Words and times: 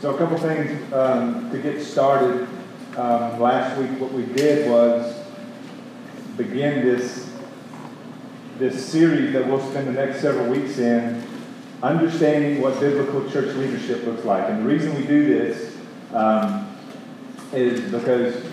So 0.00 0.14
a 0.14 0.18
couple 0.18 0.36
things 0.38 0.92
um, 0.92 1.50
to 1.50 1.58
get 1.58 1.82
started. 1.82 2.46
Um, 2.96 3.40
last 3.40 3.78
week, 3.78 3.98
what 3.98 4.12
we 4.12 4.24
did 4.26 4.70
was 4.70 5.18
begin 6.36 6.84
this 6.84 7.30
this 8.58 8.86
series 8.86 9.32
that 9.32 9.46
we'll 9.46 9.66
spend 9.70 9.88
the 9.88 9.92
next 9.92 10.20
several 10.20 10.48
weeks 10.48 10.78
in, 10.78 11.26
understanding 11.82 12.60
what 12.60 12.78
biblical 12.78 13.28
church 13.30 13.54
leadership 13.56 14.04
looks 14.04 14.24
like. 14.24 14.48
And 14.48 14.60
the 14.60 14.68
reason 14.68 14.94
we 14.94 15.06
do 15.06 15.26
this 15.26 15.76
um, 16.12 16.76
is 17.52 17.90
because, 17.90 18.44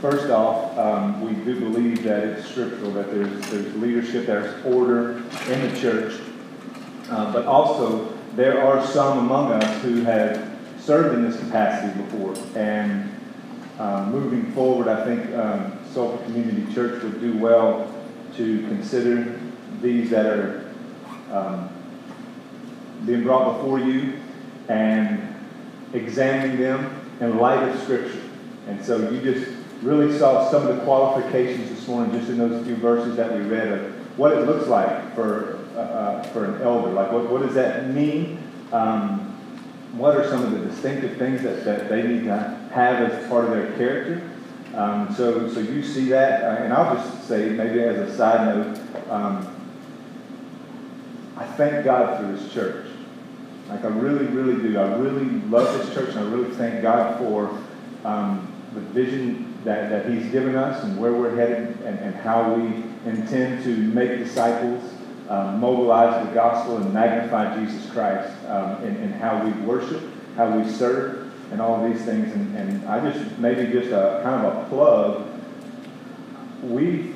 first 0.00 0.30
off, 0.30 0.76
um, 0.76 1.22
we 1.22 1.32
do 1.44 1.58
believe 1.60 2.02
that 2.02 2.24
it's 2.24 2.48
scriptural, 2.48 2.90
that 2.92 3.10
there's 3.10 3.50
there's 3.50 3.74
leadership, 3.76 4.26
there's 4.26 4.64
order 4.64 5.18
in 5.48 5.60
the 5.72 5.80
church, 5.80 6.20
uh, 7.10 7.32
but 7.32 7.46
also 7.46 8.12
there 8.34 8.62
are 8.62 8.84
some 8.86 9.18
among 9.18 9.52
us 9.52 9.82
who 9.82 10.02
have 10.02 10.47
served 10.88 11.18
in 11.18 11.30
this 11.30 11.38
capacity 11.38 12.00
before. 12.00 12.34
And 12.56 13.14
um, 13.78 14.10
moving 14.10 14.50
forward, 14.52 14.88
I 14.88 15.04
think 15.04 15.34
um, 15.34 15.78
Sulphur 15.92 16.24
Community 16.24 16.72
Church 16.74 17.02
would 17.02 17.20
do 17.20 17.36
well 17.36 17.94
to 18.36 18.60
consider 18.68 19.38
these 19.82 20.08
that 20.08 20.24
are 20.24 20.72
um, 21.30 21.68
being 23.04 23.22
brought 23.22 23.58
before 23.58 23.80
you 23.80 24.14
and 24.70 25.36
examining 25.92 26.58
them 26.58 26.98
in 27.20 27.36
light 27.36 27.68
of 27.68 27.78
Scripture. 27.82 28.22
And 28.66 28.82
so 28.82 29.10
you 29.10 29.20
just 29.20 29.46
really 29.82 30.18
saw 30.18 30.50
some 30.50 30.66
of 30.66 30.74
the 30.74 30.82
qualifications 30.84 31.68
this 31.68 31.86
morning 31.86 32.18
just 32.18 32.30
in 32.30 32.38
those 32.38 32.64
few 32.64 32.76
verses 32.76 33.14
that 33.16 33.30
we 33.30 33.40
read 33.40 33.68
of 33.68 34.18
what 34.18 34.32
it 34.32 34.46
looks 34.46 34.68
like 34.68 35.14
for, 35.14 35.58
uh, 35.76 35.80
uh 35.80 36.22
for 36.28 36.46
an 36.46 36.62
elder. 36.62 36.88
Like, 36.88 37.12
what, 37.12 37.28
what 37.28 37.42
does 37.42 37.54
that 37.56 37.90
mean? 37.90 38.42
Um, 38.72 39.17
what 39.98 40.16
are 40.16 40.28
some 40.28 40.44
of 40.44 40.52
the 40.52 40.60
distinctive 40.60 41.16
things 41.18 41.42
that, 41.42 41.64
that 41.64 41.88
they 41.88 42.02
need 42.02 42.24
to 42.24 42.38
have 42.72 43.10
as 43.10 43.28
part 43.28 43.44
of 43.44 43.50
their 43.50 43.76
character. 43.76 44.30
Um, 44.74 45.12
so, 45.14 45.52
so 45.52 45.60
you 45.60 45.82
see 45.82 46.08
that, 46.10 46.42
uh, 46.42 46.62
and 46.62 46.72
I'll 46.72 46.94
just 46.94 47.26
say, 47.26 47.48
maybe 47.48 47.82
as 47.82 47.96
a 47.96 48.16
side 48.16 48.46
note, 48.46 48.78
um, 49.10 49.54
I 51.36 51.46
thank 51.46 51.84
God 51.84 52.20
for 52.20 52.30
this 52.32 52.52
church. 52.52 52.86
Like 53.68 53.84
I 53.84 53.88
really, 53.88 54.26
really 54.26 54.62
do. 54.62 54.78
I 54.78 54.94
really 54.96 55.26
love 55.48 55.76
this 55.78 55.92
church, 55.94 56.10
and 56.10 56.20
I 56.20 56.30
really 56.30 56.54
thank 56.54 56.80
God 56.82 57.18
for 57.18 57.58
um, 58.04 58.52
the 58.74 58.80
vision 58.80 59.58
that, 59.64 59.90
that 59.90 60.10
He's 60.10 60.30
given 60.30 60.54
us 60.54 60.82
and 60.84 60.98
where 60.98 61.12
we're 61.12 61.34
headed, 61.34 61.80
and, 61.82 61.98
and 61.98 62.14
how 62.14 62.54
we 62.54 62.84
intend 63.04 63.64
to 63.64 63.76
make 63.76 64.18
disciples 64.18 64.82
um, 65.28 65.60
mobilize 65.60 66.26
the 66.26 66.34
gospel 66.34 66.78
and 66.78 66.92
magnify 66.92 67.62
Jesus 67.62 67.90
Christ 67.90 68.32
um, 68.46 68.82
in, 68.82 68.96
in, 68.96 69.12
how 69.12 69.44
we 69.44 69.50
worship, 69.66 70.02
how 70.36 70.58
we 70.58 70.68
serve, 70.70 71.30
and 71.52 71.60
all 71.60 71.84
of 71.84 71.92
these 71.92 72.04
things. 72.04 72.32
And, 72.32 72.56
and 72.56 72.88
I 72.88 73.10
just, 73.10 73.38
maybe 73.38 73.70
just 73.70 73.88
a 73.88 74.20
kind 74.22 74.46
of 74.46 74.56
a 74.56 74.68
plug, 74.68 75.26
we've, 76.62 77.14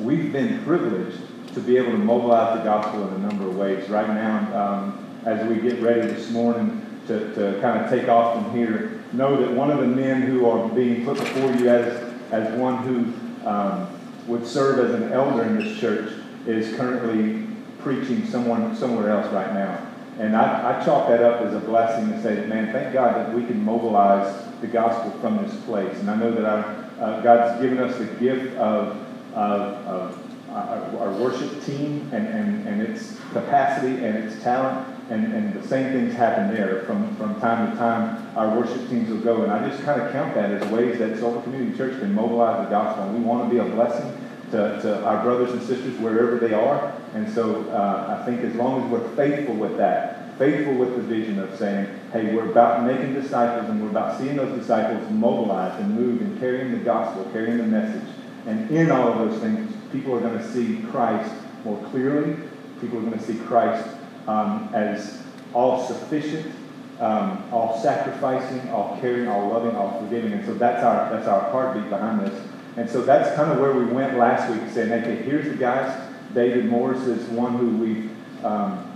we've 0.00 0.32
been 0.32 0.64
privileged 0.64 1.18
to 1.54 1.60
be 1.60 1.76
able 1.76 1.92
to 1.92 1.98
mobilize 1.98 2.58
the 2.58 2.64
gospel 2.64 3.06
in 3.06 3.14
a 3.14 3.18
number 3.18 3.46
of 3.46 3.56
ways. 3.56 3.88
Right 3.88 4.08
now, 4.08 4.38
um, 4.60 5.06
as 5.24 5.46
we 5.48 5.56
get 5.56 5.80
ready 5.80 6.00
this 6.00 6.30
morning 6.30 6.84
to, 7.06 7.32
to 7.34 7.60
kind 7.60 7.84
of 7.84 7.88
take 7.88 8.08
off 8.08 8.34
from 8.34 8.56
here, 8.56 9.00
know 9.12 9.40
that 9.40 9.52
one 9.52 9.70
of 9.70 9.78
the 9.78 9.86
men 9.86 10.22
who 10.22 10.46
are 10.46 10.68
being 10.70 11.04
put 11.04 11.18
before 11.18 11.52
you 11.52 11.68
as, 11.68 12.12
as 12.32 12.52
one 12.58 12.78
who 12.78 13.48
um, 13.48 13.88
would 14.26 14.44
serve 14.44 14.90
as 14.90 15.00
an 15.00 15.12
elder 15.12 15.44
in 15.44 15.60
this 15.60 15.78
church 15.78 16.12
is 16.46 16.74
currently 16.76 17.46
preaching 17.80 18.26
someone 18.26 18.74
somewhere 18.76 19.10
else 19.10 19.32
right 19.32 19.52
now. 19.52 19.86
And 20.18 20.36
I, 20.36 20.80
I 20.80 20.84
chalk 20.84 21.08
that 21.08 21.22
up 21.22 21.42
as 21.42 21.54
a 21.54 21.60
blessing 21.60 22.10
to 22.10 22.22
say 22.22 22.36
that, 22.36 22.48
man, 22.48 22.72
thank 22.72 22.92
God 22.92 23.16
that 23.16 23.34
we 23.34 23.44
can 23.44 23.62
mobilize 23.64 24.44
the 24.60 24.68
gospel 24.68 25.10
from 25.20 25.44
this 25.44 25.54
place. 25.64 25.98
And 25.98 26.10
I 26.10 26.16
know 26.16 26.30
that 26.32 26.44
uh, 26.44 27.20
God's 27.20 27.60
given 27.60 27.78
us 27.78 27.98
the 27.98 28.06
gift 28.06 28.56
of, 28.56 28.96
of, 29.34 29.86
of 29.86 30.24
our, 30.50 30.98
our, 30.98 31.12
worship 31.20 31.64
team 31.64 32.08
and, 32.12 32.28
and, 32.28 32.68
and 32.68 32.80
its 32.80 33.18
capacity 33.32 34.04
and 34.04 34.16
its 34.16 34.40
talent. 34.42 34.88
And, 35.10 35.34
and 35.34 35.52
the 35.52 35.66
same 35.66 35.92
things 35.92 36.14
happen 36.14 36.54
there. 36.54 36.82
From, 36.82 37.14
from 37.16 37.38
time 37.40 37.72
to 37.72 37.76
time, 37.76 38.36
our 38.36 38.56
worship 38.56 38.88
teams 38.88 39.10
will 39.10 39.18
go. 39.18 39.42
And 39.42 39.52
I 39.52 39.68
just 39.68 39.82
kind 39.82 40.00
of 40.00 40.12
count 40.12 40.34
that 40.34 40.50
as 40.52 40.70
ways 40.70 40.98
that 41.00 41.18
Sulphur 41.18 41.42
Community 41.42 41.76
Church 41.76 41.98
can 41.98 42.14
mobilize 42.14 42.64
the 42.64 42.70
gospel. 42.70 43.04
And 43.04 43.18
we 43.18 43.20
want 43.20 43.50
to 43.50 43.50
be 43.52 43.58
a 43.58 43.64
blessing 43.74 44.16
to, 44.54 44.80
to 44.82 45.04
our 45.04 45.20
brothers 45.24 45.50
and 45.50 45.60
sisters 45.60 45.98
wherever 45.98 46.38
they 46.38 46.54
are. 46.54 46.94
And 47.14 47.28
so 47.28 47.68
uh, 47.70 48.18
I 48.20 48.24
think 48.24 48.42
as 48.42 48.54
long 48.54 48.84
as 48.84 48.90
we're 48.90 49.08
faithful 49.16 49.56
with 49.56 49.76
that, 49.78 50.38
faithful 50.38 50.74
with 50.74 50.94
the 50.94 51.02
vision 51.02 51.40
of 51.40 51.58
saying, 51.58 51.88
hey, 52.12 52.32
we're 52.32 52.50
about 52.50 52.84
making 52.84 53.14
disciples 53.14 53.68
and 53.68 53.82
we're 53.82 53.90
about 53.90 54.16
seeing 54.18 54.36
those 54.36 54.56
disciples 54.56 55.10
mobilized 55.10 55.80
and 55.80 55.94
move 55.96 56.20
and 56.20 56.38
carrying 56.38 56.70
the 56.70 56.78
gospel, 56.78 57.28
carrying 57.32 57.58
the 57.58 57.64
message. 57.64 58.08
And 58.46 58.70
in 58.70 58.92
all 58.92 59.08
of 59.08 59.28
those 59.28 59.40
things, 59.40 59.74
people 59.90 60.14
are 60.14 60.20
going 60.20 60.38
to 60.38 60.52
see 60.52 60.82
Christ 60.90 61.34
more 61.64 61.82
clearly. 61.90 62.36
People 62.80 62.98
are 62.98 63.02
going 63.02 63.18
to 63.18 63.24
see 63.24 63.38
Christ 63.40 63.88
um, 64.28 64.70
as 64.72 65.20
all 65.52 65.84
sufficient, 65.84 66.54
um, 67.00 67.42
all 67.50 67.80
sacrificing, 67.80 68.68
all 68.70 68.98
caring, 69.00 69.26
all 69.26 69.48
loving, 69.48 69.74
all 69.74 70.00
forgiving. 70.00 70.32
And 70.32 70.46
so 70.46 70.54
that's 70.54 70.84
our, 70.84 71.10
that's 71.10 71.26
our 71.26 71.50
heartbeat 71.50 71.90
behind 71.90 72.20
this. 72.20 72.53
And 72.76 72.88
so 72.90 73.02
that's 73.02 73.34
kind 73.36 73.52
of 73.52 73.58
where 73.58 73.72
we 73.72 73.84
went 73.84 74.18
last 74.18 74.50
week, 74.50 74.70
saying, 74.70 74.92
okay, 74.92 75.22
here's 75.22 75.46
the 75.46 75.54
guys. 75.54 76.10
David 76.34 76.66
Morris 76.66 77.02
is 77.02 77.28
one 77.28 77.56
who 77.56 77.76
we 77.76 78.10
um, 78.44 78.92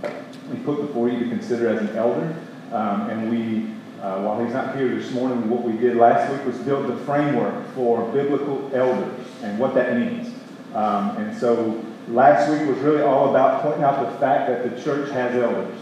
we 0.51 0.57
put 0.59 0.77
before 0.81 1.09
you 1.09 1.19
to 1.19 1.29
consider 1.29 1.69
as 1.69 1.81
an 1.81 1.95
elder. 1.95 2.35
Um, 2.71 3.09
and 3.09 3.29
we, 3.29 3.73
uh, 4.01 4.21
while 4.21 4.43
he's 4.43 4.53
not 4.53 4.75
here 4.75 4.93
this 4.95 5.11
morning, 5.11 5.49
what 5.49 5.63
we 5.63 5.73
did 5.73 5.97
last 5.97 6.31
week 6.31 6.45
was 6.45 6.57
build 6.59 6.87
the 6.87 6.97
framework 7.05 7.67
for 7.73 8.07
biblical 8.11 8.69
elders 8.73 9.27
and 9.41 9.57
what 9.59 9.73
that 9.75 9.97
means. 9.97 10.33
Um, 10.73 11.17
and 11.17 11.37
so 11.37 11.83
last 12.07 12.49
week 12.49 12.67
was 12.67 12.77
really 12.79 13.01
all 13.01 13.29
about 13.29 13.63
pointing 13.63 13.83
out 13.83 14.11
the 14.11 14.17
fact 14.19 14.49
that 14.49 14.69
the 14.69 14.81
church 14.83 15.09
has 15.11 15.35
elders. 15.35 15.77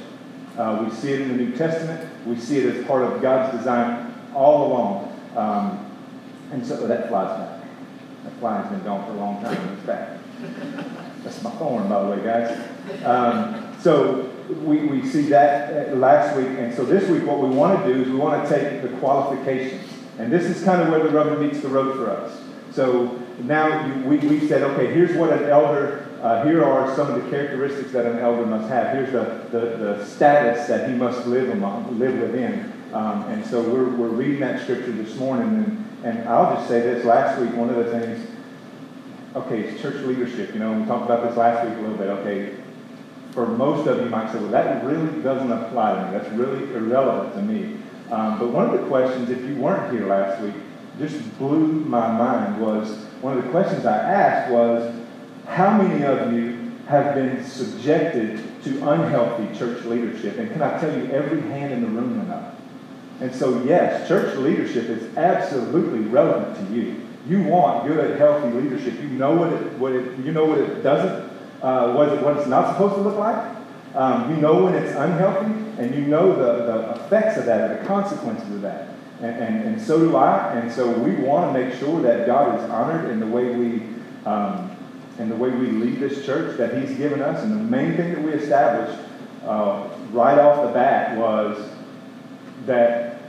Uh, 0.58 0.86
we 0.88 0.96
see 0.96 1.12
it 1.12 1.22
in 1.22 1.30
the 1.30 1.44
New 1.44 1.56
Testament. 1.56 2.10
We 2.26 2.38
see 2.38 2.60
it 2.60 2.76
as 2.76 2.86
part 2.88 3.04
of 3.04 3.22
God's 3.22 3.58
design 3.58 4.14
all 4.34 4.68
along. 4.68 5.20
Um, 5.36 5.86
and 6.52 6.66
so 6.66 6.88
that 6.88 7.10
flies 7.10 7.38
back. 7.38 7.57
Fly's 8.40 8.70
been 8.70 8.84
gone 8.84 9.06
for 9.06 9.14
a 9.14 9.16
long 9.16 9.42
time 9.42 9.74
it's 9.74 9.86
back. 9.86 10.20
That's 11.24 11.42
my 11.44 11.50
thorn, 11.52 11.90
by 11.90 12.04
the 12.04 12.10
way, 12.10 12.24
guys. 12.24 13.04
Um, 13.04 13.76
so 13.82 14.30
we, 14.64 14.86
we 14.86 15.06
see 15.06 15.24
that 15.24 15.90
uh, 15.90 15.96
last 15.96 16.38
week. 16.38 16.48
And 16.48 16.74
so 16.74 16.86
this 16.86 17.10
week, 17.10 17.26
what 17.26 17.40
we 17.40 17.50
want 17.50 17.84
to 17.84 17.94
do 17.94 18.02
is 18.02 18.08
we 18.08 18.16
want 18.16 18.48
to 18.48 18.50
take 18.50 18.82
the 18.84 18.90
qualifications. 19.00 19.92
And 20.20 20.32
this 20.32 20.44
is 20.46 20.64
kind 20.64 20.82
of 20.82 20.90
where 20.90 21.02
the 21.04 21.10
rubber 21.10 21.38
meets 21.38 21.62
the 21.62 21.68
road 21.68 21.96
for 21.96 22.10
us. 22.10 22.40
So 22.72 23.20
now 23.40 23.88
you, 23.88 24.04
we, 24.04 24.18
we 24.18 24.48
said, 24.48 24.62
okay, 24.62 24.94
here's 24.94 25.16
what 25.18 25.34
an 25.34 25.50
elder, 25.50 26.08
uh, 26.22 26.44
here 26.46 26.64
are 26.64 26.96
some 26.96 27.12
of 27.12 27.24
the 27.24 27.30
characteristics 27.30 27.92
that 27.92 28.06
an 28.06 28.20
elder 28.20 28.46
must 28.46 28.70
have. 28.70 28.94
Here's 28.94 29.12
the, 29.12 29.48
the, 29.52 29.78
the 29.78 30.06
status 30.06 30.68
that 30.68 30.90
he 30.90 30.96
must 30.96 31.26
live, 31.26 31.50
among, 31.50 31.98
live 31.98 32.20
within. 32.20 32.72
Um, 32.94 33.24
and 33.24 33.46
so 33.46 33.62
we're, 33.62 33.90
we're 33.90 34.08
reading 34.10 34.40
that 34.42 34.62
scripture 34.62 34.92
this 34.92 35.16
morning. 35.16 35.48
And 35.48 35.87
and 36.04 36.28
I'll 36.30 36.56
just 36.56 36.68
say 36.68 36.82
this 36.82 37.06
last 37.06 37.40
week, 37.40 37.54
one 37.54 37.70
of 37.70 37.76
the 37.76 38.00
things, 38.00 38.30
okay, 39.36 39.78
church 39.80 40.04
leadership. 40.06 40.54
You 40.54 40.60
know, 40.60 40.74
we 40.74 40.86
talked 40.86 41.06
about 41.06 41.28
this 41.28 41.38
last 41.38 41.68
week 41.68 41.78
a 41.78 41.82
little 41.82 41.98
bit. 41.98 42.10
Okay, 42.10 42.56
for 43.32 43.48
most 43.48 43.88
of 43.88 44.00
you 44.00 44.10
might 44.10 44.32
say, 44.32 44.40
well, 44.40 44.50
that 44.50 44.84
really 44.84 45.22
doesn't 45.22 45.52
apply 45.52 45.96
to 45.96 46.06
me. 46.06 46.18
That's 46.18 46.32
really 46.34 46.74
irrelevant 46.74 47.36
to 47.36 47.42
me. 47.42 47.78
Um, 48.12 48.40
but 48.40 48.50
one 48.50 48.70
of 48.70 48.80
the 48.80 48.88
questions, 48.88 49.30
if 49.30 49.42
you 49.44 49.56
weren't 49.56 49.92
here 49.92 50.08
last 50.08 50.42
week, 50.42 50.54
just 50.98 51.38
blew 51.38 51.68
my 51.68 52.12
mind 52.12 52.60
was 52.60 52.90
one 53.22 53.38
of 53.38 53.44
the 53.44 53.50
questions 53.52 53.86
I 53.86 53.98
asked 53.98 54.52
was, 54.52 54.96
how 55.46 55.82
many 55.82 56.04
of 56.04 56.34
you 56.34 56.72
have 56.88 57.16
been 57.16 57.44
subjected 57.44 58.42
to 58.64 58.90
unhealthy 58.90 59.58
church 59.58 59.84
leadership? 59.86 60.38
And 60.38 60.52
can 60.52 60.62
I 60.62 60.80
tell 60.80 60.96
you, 60.96 61.12
every 61.12 61.42
hand 61.42 61.74
in 61.74 61.82
the 61.82 61.88
room 61.88 62.18
went 62.18 62.30
up. 62.30 62.47
And 63.20 63.34
so, 63.34 63.64
yes, 63.64 64.08
church 64.08 64.38
leadership 64.38 64.90
is 64.90 65.18
absolutely 65.18 66.02
relevant 66.02 66.56
to 66.68 66.76
you. 66.76 67.02
You 67.28 67.44
want 67.44 67.88
good, 67.88 68.18
healthy 68.20 68.50
leadership. 68.52 68.94
You 69.02 69.10
know 69.10 69.34
what 69.34 69.52
it, 69.52 69.74
what 69.74 69.94
it 69.94 70.18
you 70.20 70.32
know 70.32 70.46
what 70.46 70.60
it 70.60 70.82
doesn't, 70.82 71.30
uh, 71.62 71.94
what, 71.94 72.10
it, 72.10 72.22
what 72.22 72.38
it's 72.38 72.48
not 72.48 72.74
supposed 72.74 72.96
to 72.96 73.02
look 73.02 73.18
like. 73.18 73.56
Um, 73.96 74.30
you 74.30 74.38
know 74.38 74.64
when 74.64 74.76
it's 74.76 74.96
unhealthy, 74.96 75.52
and 75.82 75.96
you 75.96 76.02
know 76.02 76.36
the, 76.36 76.66
the 76.66 77.06
effects 77.06 77.38
of 77.38 77.46
that, 77.48 77.82
the 77.82 77.88
consequences 77.88 78.50
of 78.54 78.62
that. 78.62 78.90
And, 79.20 79.36
and, 79.36 79.66
and 79.66 79.82
so 79.82 79.98
do 79.98 80.16
I. 80.16 80.54
And 80.54 80.72
so 80.72 80.88
we 80.90 81.16
want 81.16 81.52
to 81.52 81.60
make 81.60 81.74
sure 81.80 82.02
that 82.04 82.28
God 82.28 82.60
is 82.60 82.70
honored 82.70 83.10
in 83.10 83.20
the 83.20 83.26
way 83.26 83.56
we 83.56 83.82
um, 84.26 84.72
in 85.18 85.30
the 85.30 85.36
way 85.36 85.50
we 85.50 85.68
lead 85.68 86.00
this 86.00 86.24
church 86.26 86.58
that 86.58 86.78
He's 86.78 86.96
given 86.98 87.22
us. 87.22 87.44
And 87.44 87.52
the 87.52 87.56
main 87.56 87.98
thing 87.98 88.14
that 88.14 88.22
we 88.22 88.32
established 88.32 89.00
uh, 89.44 89.90
right 90.12 90.38
off 90.38 90.68
the 90.68 90.74
bat 90.74 91.18
was 91.18 91.58
that 92.68 93.20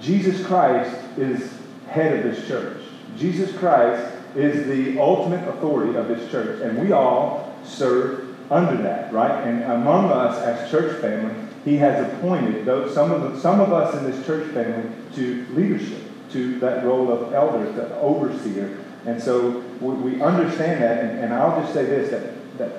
Jesus 0.00 0.44
Christ 0.46 0.94
is 1.18 1.52
head 1.88 2.18
of 2.18 2.34
this 2.34 2.46
church. 2.46 2.82
Jesus 3.18 3.54
Christ 3.58 4.14
is 4.34 4.66
the 4.66 4.98
ultimate 5.00 5.46
authority 5.48 5.96
of 5.96 6.08
this 6.08 6.30
church, 6.30 6.62
and 6.62 6.78
we 6.78 6.92
all 6.92 7.54
serve 7.64 8.28
under 8.50 8.82
that, 8.82 9.12
right? 9.12 9.46
And 9.46 9.62
among 9.64 10.10
us 10.10 10.38
as 10.38 10.70
church 10.70 11.00
family, 11.00 11.34
He 11.64 11.76
has 11.76 12.12
appointed 12.12 12.64
those, 12.64 12.94
some, 12.94 13.10
of 13.10 13.22
the, 13.22 13.40
some 13.40 13.60
of 13.60 13.72
us 13.72 13.94
in 13.96 14.10
this 14.10 14.24
church 14.26 14.50
family 14.52 14.90
to 15.14 15.46
leadership, 15.50 16.02
to 16.32 16.58
that 16.60 16.84
role 16.84 17.12
of 17.12 17.32
elder, 17.32 17.70
the 17.72 17.94
overseer. 17.98 18.78
And 19.06 19.22
so 19.22 19.62
we, 19.80 20.12
we 20.14 20.22
understand 20.22 20.82
that, 20.82 21.04
and, 21.04 21.18
and, 21.20 21.34
I'll 21.34 21.60
just 21.60 21.74
say 21.74 21.84
this 21.84 22.10
that, 22.10 22.58
that 22.58 22.72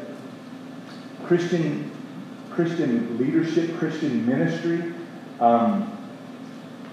Christian, 1.26 1.92
Christian 2.52 3.18
leadership, 3.18 3.78
Christian 3.78 4.26
ministry 4.26 4.93
um, 5.44 5.98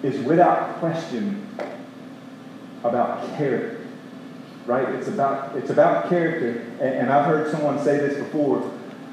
is 0.02 0.20
without 0.24 0.78
question 0.80 1.46
about 2.82 3.36
character 3.36 3.80
right? 4.70 4.88
It's 4.94 5.08
about, 5.08 5.56
it's 5.56 5.70
about 5.70 6.08
character. 6.08 6.60
And, 6.80 6.94
and 6.94 7.10
I've 7.10 7.26
heard 7.26 7.50
someone 7.50 7.78
say 7.82 7.98
this 7.98 8.16
before. 8.18 8.70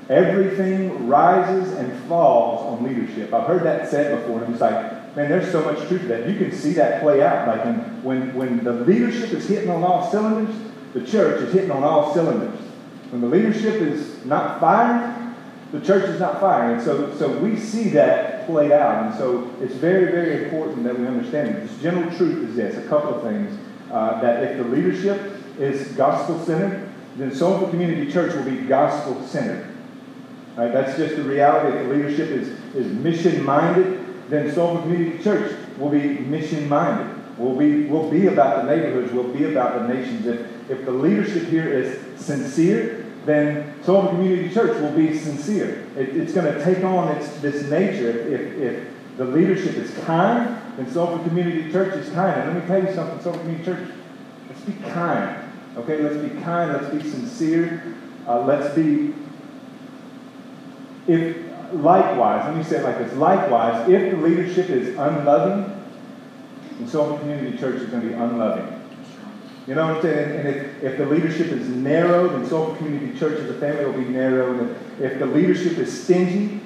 Everything 0.10 1.08
rises 1.08 1.74
and 1.74 1.92
falls 2.08 2.62
on 2.80 2.86
leadership. 2.88 3.34
I've 3.34 3.48
heard 3.48 3.64
that 3.64 3.90
said 3.90 4.22
before, 4.22 4.44
and 4.44 4.54
it's 4.54 4.62
like, 4.62 5.16
man, 5.16 5.30
there's 5.30 5.52
so 5.52 5.64
much 5.64 5.86
truth 5.88 6.02
to 6.02 6.08
that. 6.10 6.30
You 6.30 6.38
can 6.38 6.52
see 6.52 6.74
that 6.74 7.02
play 7.02 7.22
out. 7.22 7.48
Like 7.48 7.66
when, 8.04 8.34
when, 8.34 8.64
the 8.64 8.72
leadership 8.72 9.32
is 9.32 9.48
hitting 9.48 9.70
on 9.70 9.84
all 9.84 10.10
cylinders, 10.10 10.56
the 10.94 11.06
church 11.06 11.42
is 11.42 11.54
hitting 11.54 11.72
on 11.72 11.84
all 11.84 12.14
cylinders. 12.14 12.58
When 13.10 13.22
the 13.22 13.28
leadership 13.28 13.82
is 13.82 14.24
not 14.26 14.62
firing, 14.62 15.36
the 15.72 15.82
church 15.82 16.06
is 16.06 16.20
not 16.20 16.40
firing. 16.40 16.82
So, 16.82 17.14
so 17.18 17.38
we 17.40 17.58
see 17.58 17.90
that 17.90 18.37
played 18.48 18.72
out. 18.72 19.06
And 19.06 19.16
so 19.16 19.54
it's 19.62 19.76
very, 19.76 20.12
very 20.12 20.46
important 20.46 20.84
that 20.86 20.98
we 20.98 21.06
understand 21.06 21.50
it. 21.50 21.68
This 21.68 21.82
general 21.82 22.10
truth 22.18 22.50
is 22.50 22.56
this 22.56 22.84
a 22.84 22.88
couple 22.88 23.14
of 23.14 23.22
things. 23.22 23.58
Uh, 23.92 24.20
that 24.20 24.44
if 24.44 24.58
the 24.58 24.64
leadership 24.64 25.40
is 25.60 25.88
gospel 25.90 26.44
centered, 26.44 26.90
then 27.16 27.34
Soulful 27.34 27.70
Community 27.70 28.12
Church 28.12 28.36
will 28.36 28.44
be 28.44 28.58
gospel 28.68 29.24
centered. 29.26 29.68
Right? 30.58 30.74
That's 30.74 30.98
just 30.98 31.16
the 31.16 31.24
reality. 31.24 31.78
If 31.78 31.88
the 31.88 31.94
leadership 31.94 32.30
is, 32.30 32.48
is 32.76 32.92
mission 32.92 33.44
minded, 33.46 34.04
then 34.30 34.54
Soulful 34.54 34.82
Community 34.82 35.24
Church 35.24 35.56
will 35.78 35.90
be 35.90 36.20
mission 36.20 36.68
minded. 36.68 37.16
We'll 37.38 37.56
be, 37.56 37.86
we'll 37.86 38.10
be 38.10 38.28
about 38.28 38.66
the 38.66 38.76
neighborhoods, 38.76 39.14
we'll 39.14 39.32
be 39.32 39.46
about 39.46 39.80
the 39.80 39.94
nations. 39.94 40.26
If, 40.26 40.72
if 40.72 40.86
the 40.86 40.92
leadership 40.92 41.44
here 41.48 41.72
is 41.72 42.20
sincere, 42.20 43.06
then 43.28 43.74
Soulful 43.84 44.12
Community 44.12 44.54
Church 44.54 44.80
will 44.82 44.92
be 44.92 45.18
sincere. 45.18 45.86
It, 45.96 46.16
it's 46.16 46.34
going 46.34 46.52
to 46.52 46.64
take 46.64 46.84
on 46.84 47.16
its, 47.16 47.30
this 47.40 47.70
nature. 47.70 48.10
If, 48.10 48.28
if, 48.28 48.58
if 48.62 48.88
the 49.18 49.26
leadership 49.26 49.76
is 49.76 49.92
kind, 50.06 50.62
then 50.78 50.90
Soulful 50.92 51.20
Community 51.28 51.72
Church 51.72 51.96
is 51.96 52.10
kind. 52.14 52.42
And 52.42 52.54
let 52.54 52.64
me 52.64 52.68
tell 52.68 52.84
you 52.88 52.96
something, 52.96 53.22
Soulful 53.22 53.42
Community 53.42 53.66
Church, 53.66 53.90
let's 54.48 54.62
be 54.62 54.74
kind. 54.90 55.44
Okay, 55.76 56.02
let's 56.02 56.18
be 56.18 56.42
kind, 56.42 56.74
let's 56.74 56.94
be 56.94 57.08
sincere, 57.08 57.96
uh, 58.28 58.44
let's 58.46 58.74
be, 58.74 59.14
if 61.08 61.38
likewise, 61.74 62.46
let 62.46 62.56
me 62.56 62.64
say 62.64 62.78
it 62.78 62.84
like 62.84 62.98
this 62.98 63.14
likewise, 63.14 63.88
if 63.90 64.12
the 64.12 64.18
leadership 64.18 64.70
is 64.70 64.90
unloving, 64.98 65.86
then 66.80 66.88
Soulful 66.88 67.20
Community 67.20 67.58
Church 67.58 67.76
is 67.76 67.90
going 67.90 68.02
to 68.02 68.08
be 68.08 68.14
unloving. 68.14 68.77
You 69.68 69.76
know 69.76 69.86
what 69.88 69.98
I'm 69.98 70.02
saying? 70.02 70.40
And 70.40 70.48
if, 70.48 70.84
if 70.84 70.98
the 70.98 71.06
leadership 71.06 71.48
is 71.48 71.68
narrow, 71.68 72.30
then 72.30 72.48
Soulful 72.48 72.76
Community 72.76 73.18
Church 73.20 73.40
as 73.40 73.50
a 73.50 73.60
family 73.60 73.86
will 73.86 73.94
be 73.94 74.10
narrow. 74.10 74.58
And 74.58 74.76
if 75.02 75.20
the 75.20 75.26
leadership 75.26 75.78
is 75.78 76.04
stingy, 76.04 76.62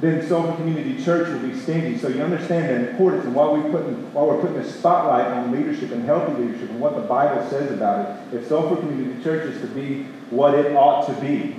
then 0.00 0.26
Soulful 0.26 0.56
Community 0.56 1.02
Church 1.04 1.28
will 1.28 1.48
be 1.48 1.58
stingy. 1.58 1.98
So 1.98 2.08
you 2.08 2.22
understand 2.22 2.68
the 2.68 2.90
importance 2.90 3.26
and 3.26 3.34
while, 3.34 3.54
we 3.54 3.70
putting, 3.70 4.12
while 4.14 4.26
we're 4.26 4.40
putting 4.40 4.56
a 4.56 4.70
spotlight 4.70 5.26
on 5.26 5.52
leadership 5.52 5.92
and 5.92 6.04
healthy 6.04 6.32
leadership 6.42 6.70
and 6.70 6.80
what 6.80 6.96
the 6.96 7.02
Bible 7.02 7.46
says 7.50 7.70
about 7.70 8.08
it, 8.08 8.34
if 8.34 8.48
Soulful 8.48 8.78
Community 8.78 9.22
Church 9.22 9.44
is 9.52 9.60
to 9.60 9.66
be 9.68 10.04
what 10.30 10.54
it 10.54 10.74
ought 10.74 11.06
to 11.06 11.12
be, 11.20 11.56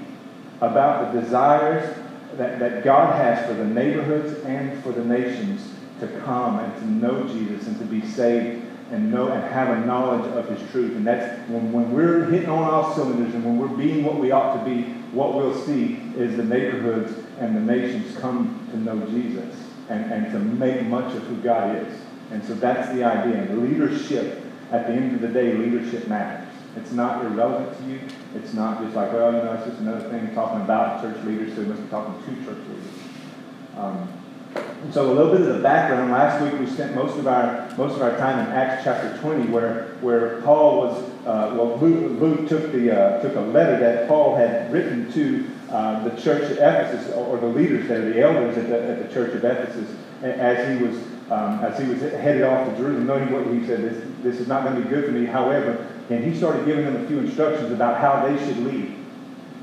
about 0.61 1.13
the 1.13 1.21
desires 1.21 1.95
that, 2.35 2.59
that 2.59 2.83
God 2.83 3.15
has 3.15 3.45
for 3.47 3.53
the 3.53 3.65
neighborhoods 3.65 4.43
and 4.45 4.81
for 4.83 4.91
the 4.91 5.03
nations 5.03 5.73
to 5.99 6.07
come 6.21 6.59
and 6.59 6.73
to 6.75 6.85
know 6.85 7.27
Jesus 7.27 7.67
and 7.67 7.77
to 7.79 7.85
be 7.85 8.05
saved 8.05 8.63
and 8.91 9.11
know 9.11 9.27
and 9.29 9.43
have 9.43 9.77
a 9.77 9.85
knowledge 9.85 10.31
of 10.33 10.47
his 10.49 10.71
truth. 10.71 10.95
And 10.95 11.05
that's 11.05 11.37
when, 11.49 11.71
when 11.71 11.91
we're 11.91 12.25
hitting 12.25 12.49
on 12.49 12.63
all 12.63 12.93
cylinders 12.95 13.33
and 13.33 13.43
when 13.43 13.57
we're 13.57 13.75
being 13.75 14.03
what 14.03 14.17
we 14.17 14.31
ought 14.31 14.63
to 14.63 14.65
be, 14.69 14.83
what 15.11 15.33
we'll 15.33 15.59
see 15.65 15.99
is 16.15 16.37
the 16.37 16.43
neighborhoods 16.43 17.13
and 17.39 17.55
the 17.55 17.61
nations 17.61 18.17
come 18.17 18.67
to 18.71 18.77
know 18.77 18.99
Jesus 19.07 19.55
and, 19.89 20.11
and 20.11 20.31
to 20.31 20.39
make 20.39 20.83
much 20.83 21.13
of 21.15 21.23
who 21.23 21.35
God 21.37 21.75
is. 21.75 21.99
And 22.31 22.43
so 22.43 22.53
that's 22.53 22.93
the 22.93 23.03
idea. 23.03 23.43
And 23.43 23.69
leadership, 23.69 24.43
at 24.71 24.87
the 24.87 24.93
end 24.93 25.15
of 25.15 25.21
the 25.21 25.27
day, 25.27 25.53
leadership 25.53 26.07
matters. 26.07 26.47
It's 26.75 26.91
not 26.91 27.25
irrelevant 27.25 27.77
to 27.79 27.83
you. 27.85 27.99
It's 28.35 28.53
not 28.53 28.83
just 28.83 28.95
like, 28.95 29.11
well, 29.11 29.33
you 29.33 29.39
know, 29.39 29.53
it's 29.53 29.65
just 29.65 29.79
another 29.79 30.09
thing 30.09 30.33
talking 30.35 30.61
about 30.61 31.01
church 31.01 31.23
leaders, 31.25 31.55
so 31.55 31.61
we 31.61 31.67
must 31.67 31.81
be 31.81 31.89
talking 31.89 32.21
to 32.23 32.45
church 32.45 32.57
leaders. 32.67 32.93
Um, 33.75 34.13
so 34.91 35.11
a 35.11 35.13
little 35.13 35.31
bit 35.31 35.41
of 35.41 35.55
the 35.55 35.61
background. 35.61 36.11
Last 36.11 36.41
week 36.41 36.59
we 36.59 36.65
spent 36.67 36.95
most 36.95 37.17
of 37.17 37.27
our 37.27 37.69
most 37.77 37.95
of 37.95 38.01
our 38.01 38.15
time 38.17 38.39
in 38.39 38.53
Acts 38.53 38.83
chapter 38.83 39.17
20, 39.19 39.49
where 39.49 39.95
where 40.01 40.41
Paul 40.41 40.77
was. 40.77 41.03
Uh, 41.25 41.53
well, 41.57 41.77
Luke, 41.77 42.21
Luke, 42.21 42.47
took 42.47 42.71
the 42.71 42.91
uh, 42.91 43.21
took 43.21 43.35
a 43.35 43.41
letter 43.41 43.77
that 43.79 44.07
Paul 44.07 44.37
had 44.37 44.71
written 44.71 45.11
to 45.11 45.45
uh, 45.69 46.07
the 46.07 46.21
church 46.21 46.43
at 46.43 46.85
Ephesus, 46.85 47.13
or, 47.15 47.37
the 47.37 47.47
leaders 47.47 47.87
there, 47.89 48.01
the 48.01 48.21
elders 48.21 48.57
at 48.57 48.69
the, 48.69 48.81
at 48.81 49.05
the 49.05 49.13
church 49.13 49.35
of 49.35 49.43
Ephesus, 49.43 49.93
as 50.21 50.79
he 50.79 50.85
was 50.85 50.95
um, 51.29 51.59
as 51.63 51.77
he 51.77 51.85
was 51.89 51.99
headed 51.99 52.43
off 52.43 52.69
to 52.69 52.77
Jerusalem, 52.77 53.07
knowing 53.07 53.31
what 53.31 53.45
he 53.53 53.65
said, 53.67 53.81
this, 53.81 54.03
this 54.23 54.39
is 54.39 54.47
not 54.47 54.63
going 54.63 54.75
to 54.77 54.81
be 54.81 54.87
good 54.87 55.05
for 55.05 55.11
me. 55.11 55.25
However, 55.25 55.85
and 56.09 56.23
he 56.23 56.37
started 56.37 56.65
giving 56.65 56.85
them 56.85 57.03
a 57.03 57.07
few 57.07 57.19
instructions 57.19 57.71
about 57.73 57.99
how 57.99 58.25
they 58.25 58.37
should 58.45 58.57
lead. 58.59 58.95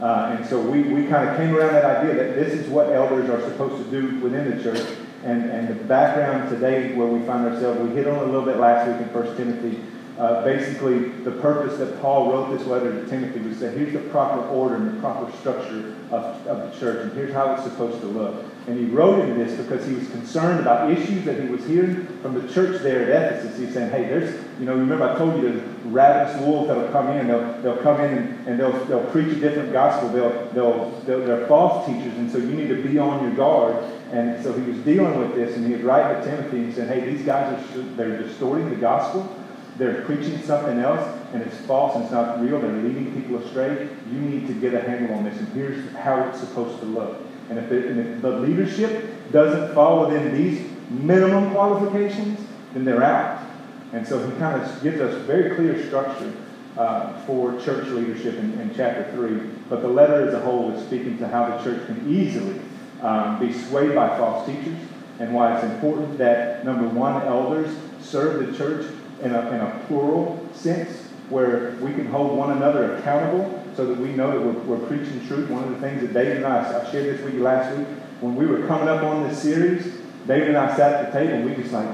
Uh, 0.00 0.36
and 0.36 0.46
so 0.46 0.60
we, 0.60 0.82
we 0.82 1.06
kind 1.06 1.28
of 1.28 1.36
came 1.36 1.54
around 1.54 1.72
that 1.72 1.84
idea 1.84 2.14
that 2.14 2.34
this 2.34 2.52
is 2.52 2.68
what 2.68 2.90
elders 2.90 3.30
are 3.30 3.40
supposed 3.42 3.84
to 3.84 3.90
do 3.90 4.18
within 4.20 4.56
the 4.56 4.62
church. 4.62 4.98
And, 5.22 5.50
and 5.50 5.68
the 5.68 5.84
background 5.84 6.50
today 6.50 6.94
where 6.94 7.06
we 7.06 7.24
find 7.26 7.46
ourselves, 7.46 7.80
we 7.80 7.94
hit 7.94 8.06
on 8.06 8.18
a 8.18 8.24
little 8.24 8.44
bit 8.44 8.58
last 8.58 8.86
week 8.88 9.06
in 9.06 9.14
1 9.14 9.36
Timothy. 9.36 9.80
Uh, 10.18 10.44
basically, 10.44 11.08
the 11.24 11.32
purpose 11.32 11.76
that 11.78 12.00
Paul 12.00 12.30
wrote 12.30 12.56
this 12.56 12.66
letter 12.68 13.02
to 13.02 13.10
Timothy 13.10 13.40
was 13.40 13.58
that 13.58 13.76
here's 13.76 13.92
the 13.92 13.98
proper 14.10 14.46
order 14.46 14.76
and 14.76 14.96
the 14.96 15.00
proper 15.00 15.30
structure 15.38 15.96
of, 16.12 16.46
of 16.46 16.72
the 16.72 16.78
church, 16.78 17.02
and 17.02 17.12
here's 17.14 17.32
how 17.32 17.54
it's 17.54 17.64
supposed 17.64 18.00
to 18.00 18.06
look. 18.06 18.44
And 18.68 18.78
he 18.78 18.84
wrote 18.86 19.18
him 19.18 19.36
this 19.36 19.60
because 19.60 19.84
he 19.84 19.94
was 19.94 20.08
concerned 20.10 20.60
about 20.60 20.90
issues 20.90 21.24
that 21.24 21.40
he 21.40 21.48
was 21.48 21.66
hearing 21.66 22.06
from 22.22 22.40
the 22.40 22.52
church 22.52 22.80
there 22.82 23.12
at 23.12 23.32
Ephesus. 23.32 23.58
He's 23.58 23.74
saying, 23.74 23.90
hey, 23.90 24.04
there's, 24.04 24.40
you 24.60 24.66
know, 24.66 24.74
remember 24.74 25.04
I 25.04 25.18
told 25.18 25.34
you 25.34 25.50
there's 25.50 25.62
ravenous 25.84 26.40
wolves 26.40 26.68
that'll 26.68 26.92
come 26.92 27.08
in, 27.08 27.26
they'll, 27.26 27.60
they'll 27.60 27.82
come 27.82 28.00
in 28.00 28.16
and, 28.16 28.48
and 28.48 28.60
they'll, 28.60 28.84
they'll 28.84 29.10
preach 29.10 29.36
a 29.36 29.40
different 29.40 29.72
gospel. 29.72 30.08
They'll, 30.10 30.48
they'll, 30.52 30.90
they'll, 31.00 31.26
they're 31.26 31.46
false 31.48 31.86
teachers, 31.86 32.14
and 32.14 32.30
so 32.30 32.38
you 32.38 32.54
need 32.54 32.68
to 32.68 32.80
be 32.82 32.98
on 32.98 33.22
your 33.24 33.34
guard. 33.34 33.84
And 34.12 34.42
so 34.44 34.52
he 34.52 34.62
was 34.62 34.78
dealing 34.84 35.18
with 35.18 35.34
this, 35.34 35.56
and 35.56 35.66
he 35.66 35.72
was 35.72 35.82
writing 35.82 36.22
to 36.22 36.30
Timothy 36.30 36.58
and 36.58 36.74
saying, 36.74 36.88
hey, 36.88 37.00
these 37.12 37.26
guys 37.26 37.52
are 37.52 37.82
they're 37.96 38.22
distorting 38.22 38.70
the 38.70 38.76
gospel. 38.76 39.28
They're 39.76 40.02
preaching 40.02 40.40
something 40.42 40.78
else, 40.78 41.06
and 41.32 41.42
it's 41.42 41.56
false 41.66 41.96
and 41.96 42.04
it's 42.04 42.12
not 42.12 42.40
real. 42.40 42.60
They're 42.60 42.72
leading 42.72 43.20
people 43.20 43.42
astray. 43.42 43.88
You 44.10 44.20
need 44.20 44.46
to 44.46 44.54
get 44.54 44.74
a 44.74 44.80
handle 44.80 45.16
on 45.16 45.24
this, 45.24 45.36
and 45.38 45.48
here's 45.48 45.92
how 45.96 46.28
it's 46.28 46.40
supposed 46.40 46.78
to 46.80 46.86
look. 46.86 47.20
And 47.50 47.58
if, 47.58 47.70
it, 47.72 47.86
and 47.86 48.00
if 48.00 48.22
the 48.22 48.30
leadership 48.30 49.32
doesn't 49.32 49.74
fall 49.74 50.06
within 50.06 50.34
these 50.34 50.66
minimum 50.90 51.52
qualifications, 51.52 52.38
then 52.72 52.84
they're 52.84 53.02
out. 53.02 53.44
And 53.92 54.06
so 54.06 54.24
he 54.24 54.36
kind 54.38 54.60
of 54.60 54.82
gives 54.82 55.00
us 55.00 55.20
very 55.22 55.54
clear 55.56 55.86
structure 55.86 56.32
uh, 56.76 57.20
for 57.22 57.60
church 57.60 57.86
leadership 57.88 58.34
in, 58.36 58.58
in, 58.60 58.74
chapter 58.74 59.10
3. 59.12 59.50
But 59.68 59.82
the 59.82 59.88
letter 59.88 60.26
as 60.26 60.34
a 60.34 60.40
whole 60.40 60.72
is 60.72 60.84
speaking 60.86 61.18
to 61.18 61.28
how 61.28 61.56
the 61.56 61.62
church 61.62 61.86
can 61.86 62.12
easily 62.12 62.60
um, 63.02 63.38
be 63.38 63.52
swayed 63.52 63.94
by 63.94 64.16
false 64.18 64.46
teachers 64.46 64.78
and 65.20 65.32
why 65.32 65.54
it's 65.54 65.64
important 65.64 66.18
that, 66.18 66.64
number 66.64 66.88
one, 66.88 67.22
elders 67.22 67.76
serve 68.00 68.44
the 68.44 68.56
church 68.56 68.86
in 69.24 69.34
a, 69.34 69.40
in 69.50 69.60
a 69.60 69.84
plural 69.86 70.38
sense 70.52 70.90
where 71.30 71.72
we 71.80 71.92
can 71.92 72.06
hold 72.06 72.36
one 72.36 72.52
another 72.52 72.96
accountable 72.96 73.62
so 73.74 73.86
that 73.86 73.98
we 73.98 74.10
know 74.10 74.30
that 74.30 74.40
we're, 74.40 74.76
we're 74.76 74.86
preaching 74.86 75.26
truth. 75.26 75.48
One 75.50 75.64
of 75.64 75.70
the 75.70 75.78
things 75.78 76.02
that 76.02 76.12
David 76.12 76.38
and 76.38 76.46
I, 76.46 76.80
I 76.80 76.90
shared 76.90 77.06
this 77.06 77.24
with 77.24 77.34
you 77.34 77.42
last 77.42 77.76
week, 77.76 77.86
when 78.20 78.36
we 78.36 78.46
were 78.46 78.66
coming 78.66 78.88
up 78.88 79.02
on 79.02 79.26
this 79.26 79.42
series, 79.42 79.84
David 80.26 80.48
and 80.48 80.58
I 80.58 80.76
sat 80.76 80.92
at 80.92 81.12
the 81.12 81.18
table 81.18 81.34
and 81.34 81.50
we 81.50 81.56
just 81.56 81.72
like, 81.72 81.88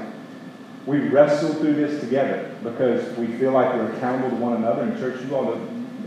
we 0.85 0.99
wrestled 1.09 1.57
through 1.57 1.75
this 1.75 2.01
together 2.01 2.53
because 2.63 3.15
we 3.17 3.27
feel 3.27 3.51
like 3.51 3.73
we're 3.73 3.91
accountable 3.93 4.29
to 4.31 4.43
one 4.43 4.53
another 4.53 4.83
in 4.83 4.97
church. 4.97 5.23
You 5.23 5.35
all, 5.35 5.53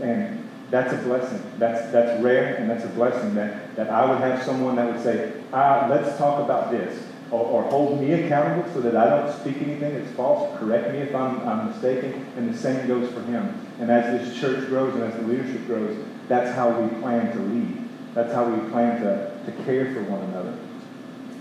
and 0.01 0.43
that's 0.69 0.93
a 0.93 0.97
blessing. 0.97 1.41
That's 1.57 1.91
that's 1.91 2.21
rare, 2.21 2.55
and 2.55 2.69
that's 2.69 2.83
a 2.83 2.89
blessing 2.89 3.35
that, 3.35 3.73
that 3.77 3.89
I 3.89 4.09
would 4.09 4.19
have 4.19 4.43
someone 4.43 4.75
that 4.75 4.91
would 4.91 5.01
say, 5.01 5.31
ah, 5.53 5.87
let's 5.89 6.17
talk 6.17 6.43
about 6.43 6.71
this 6.71 7.01
or, 7.31 7.41
or, 7.41 7.63
hold 7.63 7.99
me 7.99 8.13
accountable 8.13 8.71
so 8.73 8.81
that 8.81 8.95
I 8.95 9.09
don't 9.09 9.39
speak 9.39 9.57
anything 9.61 9.97
that's 9.97 10.11
false. 10.15 10.57
Correct 10.59 10.91
me 10.91 10.99
if 10.99 11.15
I'm, 11.15 11.39
I'm 11.47 11.71
mistaken. 11.71 12.25
And 12.37 12.53
the 12.53 12.57
same 12.57 12.87
goes 12.87 13.11
for 13.11 13.21
him. 13.23 13.59
And 13.79 13.89
as 13.89 14.27
this 14.27 14.39
church 14.39 14.67
grows 14.67 14.93
and 14.93 15.03
as 15.03 15.15
the 15.15 15.23
leadership 15.23 15.65
grows, 15.65 15.97
that's 16.27 16.55
how 16.55 16.79
we 16.79 16.87
plan 17.01 17.31
to 17.35 17.39
lead. 17.39 17.89
That's 18.13 18.33
how 18.33 18.47
we 18.47 18.69
plan 18.69 19.01
to, 19.01 19.31
to 19.45 19.63
care 19.63 19.93
for 19.93 20.03
one 20.03 20.21
another. 20.29 20.57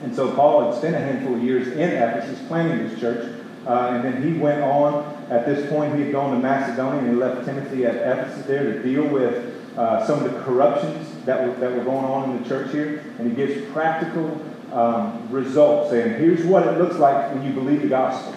And 0.02 0.14
so 0.14 0.34
Paul 0.34 0.70
had 0.70 0.78
spent 0.78 0.96
a 0.96 0.98
handful 0.98 1.36
of 1.36 1.42
years 1.42 1.68
in 1.68 1.90
Ephesus 1.90 2.38
planning 2.48 2.88
this 2.88 2.98
church. 2.98 3.40
Uh, 3.66 3.92
and 3.92 4.04
then 4.04 4.22
he 4.22 4.38
went 4.38 4.62
on. 4.62 5.12
At 5.30 5.46
this 5.46 5.70
point, 5.70 5.94
he 5.96 6.02
had 6.02 6.12
gone 6.12 6.34
to 6.34 6.38
Macedonia 6.38 7.00
and 7.00 7.08
he 7.08 7.14
left 7.14 7.46
Timothy 7.46 7.86
at 7.86 7.96
Ephesus 7.96 8.44
there 8.46 8.64
to 8.64 8.82
deal 8.82 9.06
with 9.06 9.78
uh, 9.78 10.06
some 10.06 10.22
of 10.22 10.32
the 10.32 10.38
corruptions 10.40 11.24
that 11.24 11.42
were, 11.42 11.54
that 11.56 11.74
were 11.74 11.84
going 11.84 12.04
on 12.04 12.30
in 12.30 12.42
the 12.42 12.48
church 12.48 12.72
here. 12.72 13.02
And 13.18 13.30
he 13.30 13.34
gives 13.34 13.72
practical 13.72 14.38
um, 14.74 15.28
results, 15.30 15.90
saying, 15.90 16.18
here's 16.20 16.44
what 16.44 16.66
it 16.66 16.78
looks 16.78 16.96
like 16.96 17.32
when 17.32 17.44
you 17.44 17.52
believe 17.52 17.82
the 17.82 17.88
gospel. 17.88 18.34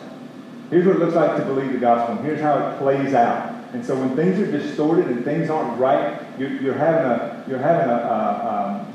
Here's 0.70 0.86
what 0.86 0.98
it 0.98 1.00
looks 1.00 1.16
like 1.16 1.38
to 1.38 1.46
believe 1.46 1.72
the 1.72 1.80
gospel, 1.80 2.18
and 2.18 2.26
here's 2.26 2.42
how 2.42 2.58
it 2.58 2.78
plays 2.78 3.14
out. 3.14 3.56
And 3.74 3.86
so 3.86 3.96
when 3.96 4.16
things 4.16 4.40
are 4.40 4.50
distorted 4.50 5.08
and 5.08 5.26
things 5.26 5.50
aren't 5.50 5.80
right, 5.80 6.22
you're, 6.40 6.52
you're 6.62 6.74
having 6.74 7.06
a, 7.06 7.46
you're 7.48 7.60
having 7.60 7.90
a, 7.90 7.94
a 7.94 8.48
um, 8.48 8.88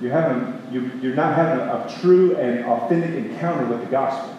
you're 0.00 0.12
having, 0.12 0.60
you, 0.72 0.90
you're 1.00 1.14
not 1.14 1.34
having 1.34 1.60
a, 1.60 1.86
a 1.86 2.00
true 2.00 2.36
and 2.36 2.64
authentic 2.64 3.14
encounter 3.14 3.66
with 3.66 3.80
the 3.80 3.86
gospel. 3.86 4.36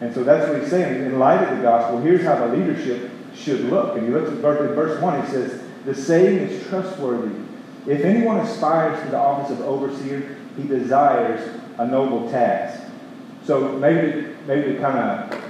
And 0.00 0.12
so 0.14 0.22
that's 0.22 0.48
what 0.48 0.60
he's 0.60 0.70
saying. 0.70 1.06
In 1.06 1.18
light 1.18 1.42
of 1.42 1.56
the 1.56 1.62
gospel, 1.62 2.00
here's 2.00 2.22
how 2.22 2.46
the 2.46 2.54
leadership 2.54 3.10
should 3.34 3.60
look. 3.62 3.96
And 3.96 4.06
he 4.06 4.12
looks 4.12 4.28
at 4.28 4.36
verse 4.36 5.00
1, 5.00 5.22
he 5.24 5.30
says, 5.30 5.62
The 5.86 5.94
saying 5.94 6.38
is 6.38 6.66
trustworthy. 6.68 7.34
If 7.86 8.04
anyone 8.04 8.38
aspires 8.38 9.02
to 9.04 9.10
the 9.10 9.18
office 9.18 9.50
of 9.50 9.60
overseer, 9.62 10.36
he 10.56 10.66
desires 10.66 11.60
a 11.78 11.86
noble 11.86 12.30
task. 12.30 12.82
So 13.44 13.72
maybe, 13.78 14.34
maybe 14.46 14.74
to 14.74 14.80
kind 14.80 14.98
of 14.98 15.42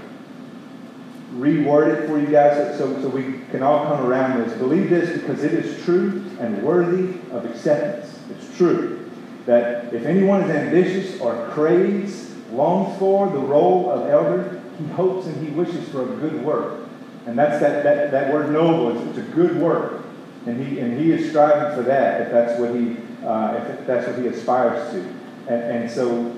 reword 1.35 1.95
it 1.95 2.07
for 2.07 2.19
you 2.19 2.27
guys 2.27 2.79
so, 2.79 3.01
so 3.03 3.09
we 3.09 3.41
can 3.51 3.63
all 3.63 3.85
come 3.85 4.07
around 4.07 4.43
this. 4.43 4.57
Believe 4.59 4.91
this 4.91 5.21
because 5.21 5.45
it 5.45 5.53
is 5.53 5.83
true 5.85 6.25
and 6.41 6.63
worthy 6.63 7.19
of 7.31 7.45
acceptance. 7.45 8.19
It's 8.31 8.57
true 8.57 9.09
that 9.47 9.93
if 9.95 10.05
anyone 10.05 10.43
is 10.43 10.51
ambitious 10.51 11.21
or 11.21 11.49
craves, 11.51 12.35
longs 12.51 12.99
for 12.99 13.29
the 13.29 13.39
role 13.39 13.91
of 13.91 14.09
elder, 14.09 14.61
he 14.79 14.87
hopes 14.89 15.27
and 15.27 15.47
he 15.47 15.53
wishes 15.53 15.89
for 15.89 16.03
a 16.03 16.17
good 16.17 16.45
work. 16.45 16.81
And 17.27 17.39
that's 17.39 17.61
that, 17.61 17.83
that, 17.83 18.11
that 18.13 18.33
word 18.33 18.53
noble, 18.53 18.97
it's, 18.97 19.19
it's 19.19 19.29
a 19.29 19.33
good 19.33 19.61
work. 19.61 20.05
And 20.47 20.65
he, 20.65 20.79
and 20.79 20.99
he 20.99 21.11
is 21.11 21.31
striving 21.31 21.77
for 21.77 21.83
that 21.83 22.23
if 22.23 22.31
that's 22.31 22.61
what 22.61 22.75
he, 22.75 22.97
uh, 23.25 23.65
if 23.69 23.87
that's 23.87 24.07
what 24.07 24.19
he 24.19 24.27
aspires 24.27 24.93
to. 24.93 25.01
And, 25.49 25.83
and 25.83 25.91
so, 25.91 26.35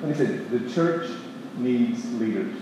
let 0.00 0.08
me 0.08 0.14
say, 0.14 0.26
the 0.26 0.70
church 0.72 1.10
needs 1.56 2.10
leaders 2.14 2.56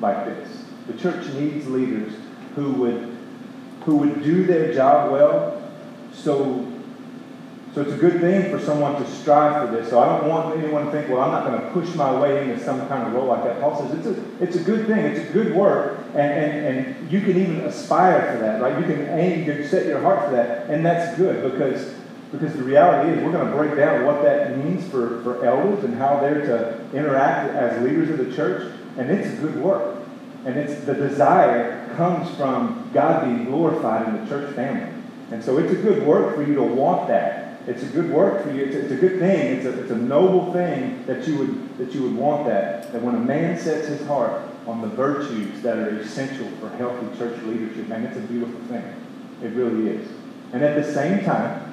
like 0.00 0.24
this. 0.24 0.64
The 0.86 0.94
church 0.94 1.26
needs 1.34 1.66
leaders 1.68 2.12
who 2.54 2.72
would, 2.72 3.16
who 3.84 3.96
would 3.96 4.22
do 4.22 4.44
their 4.44 4.74
job 4.74 5.12
well 5.12 5.62
so 6.12 6.72
so 7.74 7.80
it's 7.80 7.92
a 7.92 7.96
good 7.96 8.20
thing 8.20 8.50
for 8.50 8.62
someone 8.62 9.02
to 9.02 9.10
strive 9.10 9.66
for 9.66 9.74
this. 9.74 9.88
So 9.88 9.98
I 9.98 10.06
don't 10.06 10.28
want 10.28 10.58
anyone 10.58 10.84
to 10.84 10.92
think, 10.92 11.08
well, 11.08 11.22
I'm 11.22 11.30
not 11.30 11.46
going 11.46 11.58
to 11.58 11.70
push 11.70 11.94
my 11.94 12.20
way 12.20 12.42
into 12.42 12.62
some 12.62 12.86
kind 12.86 13.06
of 13.06 13.14
role 13.14 13.26
like 13.26 13.44
that. 13.44 13.62
Paul 13.62 13.80
says 13.80 13.98
it's 13.98 14.06
a, 14.06 14.42
it's 14.44 14.56
a 14.56 14.62
good 14.62 14.86
thing. 14.86 14.98
It's 14.98 15.30
a 15.30 15.32
good 15.32 15.54
work. 15.54 16.00
And, 16.14 16.18
and, 16.18 16.66
and 16.66 17.10
you 17.10 17.22
can 17.22 17.30
even 17.30 17.60
aspire 17.60 18.30
for 18.30 18.42
that, 18.42 18.60
right? 18.60 18.78
You 18.78 18.84
can 18.84 19.08
aim, 19.18 19.46
you 19.46 19.54
can 19.54 19.66
set 19.66 19.86
your 19.86 20.02
heart 20.02 20.26
for 20.26 20.32
that. 20.32 20.68
And 20.68 20.84
that's 20.84 21.16
good 21.16 21.50
because, 21.50 21.94
because 22.32 22.54
the 22.54 22.62
reality 22.62 23.12
is 23.12 23.22
we're 23.22 23.30
going 23.30 23.46
to 23.46 23.56
break 23.56 23.76
down 23.76 24.06
what 24.06 24.22
that 24.22 24.56
means 24.56 24.88
for, 24.90 25.22
for 25.22 25.44
elders 25.44 25.84
and 25.84 25.94
how 25.94 26.18
they're 26.18 26.40
to 26.46 26.80
interact 26.96 27.54
as 27.54 27.82
leaders 27.82 28.08
of 28.08 28.26
the 28.26 28.34
church. 28.34 28.72
And 28.96 29.10
it's 29.10 29.38
good 29.38 29.56
work. 29.56 29.98
And 30.44 30.56
it's 30.56 30.82
the 30.84 30.94
desire 30.94 31.94
comes 31.96 32.34
from 32.36 32.90
God 32.94 33.24
being 33.24 33.44
glorified 33.44 34.08
in 34.08 34.24
the 34.24 34.28
church 34.28 34.54
family. 34.54 34.90
And 35.30 35.44
so 35.44 35.58
it's 35.58 35.72
a 35.72 35.76
good 35.76 36.06
work 36.06 36.34
for 36.34 36.42
you 36.42 36.54
to 36.54 36.62
want 36.62 37.08
that. 37.08 37.60
It's 37.66 37.82
a 37.82 37.86
good 37.86 38.10
work 38.10 38.42
for 38.42 38.50
you. 38.50 38.64
It's, 38.64 38.74
it's 38.74 38.92
a 38.92 38.96
good 38.96 39.18
thing. 39.20 39.58
It's 39.58 39.66
a, 39.66 39.82
it's 39.82 39.90
a 39.90 39.96
noble 39.96 40.52
thing 40.52 41.04
that 41.06 41.28
you 41.28 41.38
would 41.38 41.78
that 41.78 41.94
you 41.94 42.02
would 42.02 42.16
want 42.16 42.46
that. 42.46 42.92
That 42.92 43.02
when 43.02 43.14
a 43.14 43.20
man 43.20 43.58
sets 43.58 43.88
his 43.88 44.04
heart 44.06 44.42
on 44.66 44.80
the 44.80 44.88
virtues 44.88 45.62
that 45.62 45.76
are 45.76 45.98
essential 45.98 46.48
for 46.60 46.70
healthy 46.70 47.16
church 47.18 47.40
leadership, 47.42 47.88
man, 47.88 48.04
it's 48.04 48.16
a 48.16 48.20
beautiful 48.20 48.60
thing. 48.62 48.84
It 49.42 49.54
really 49.54 49.90
is. 49.90 50.08
And 50.52 50.62
at 50.62 50.82
the 50.82 50.92
same 50.92 51.24
time, 51.24 51.71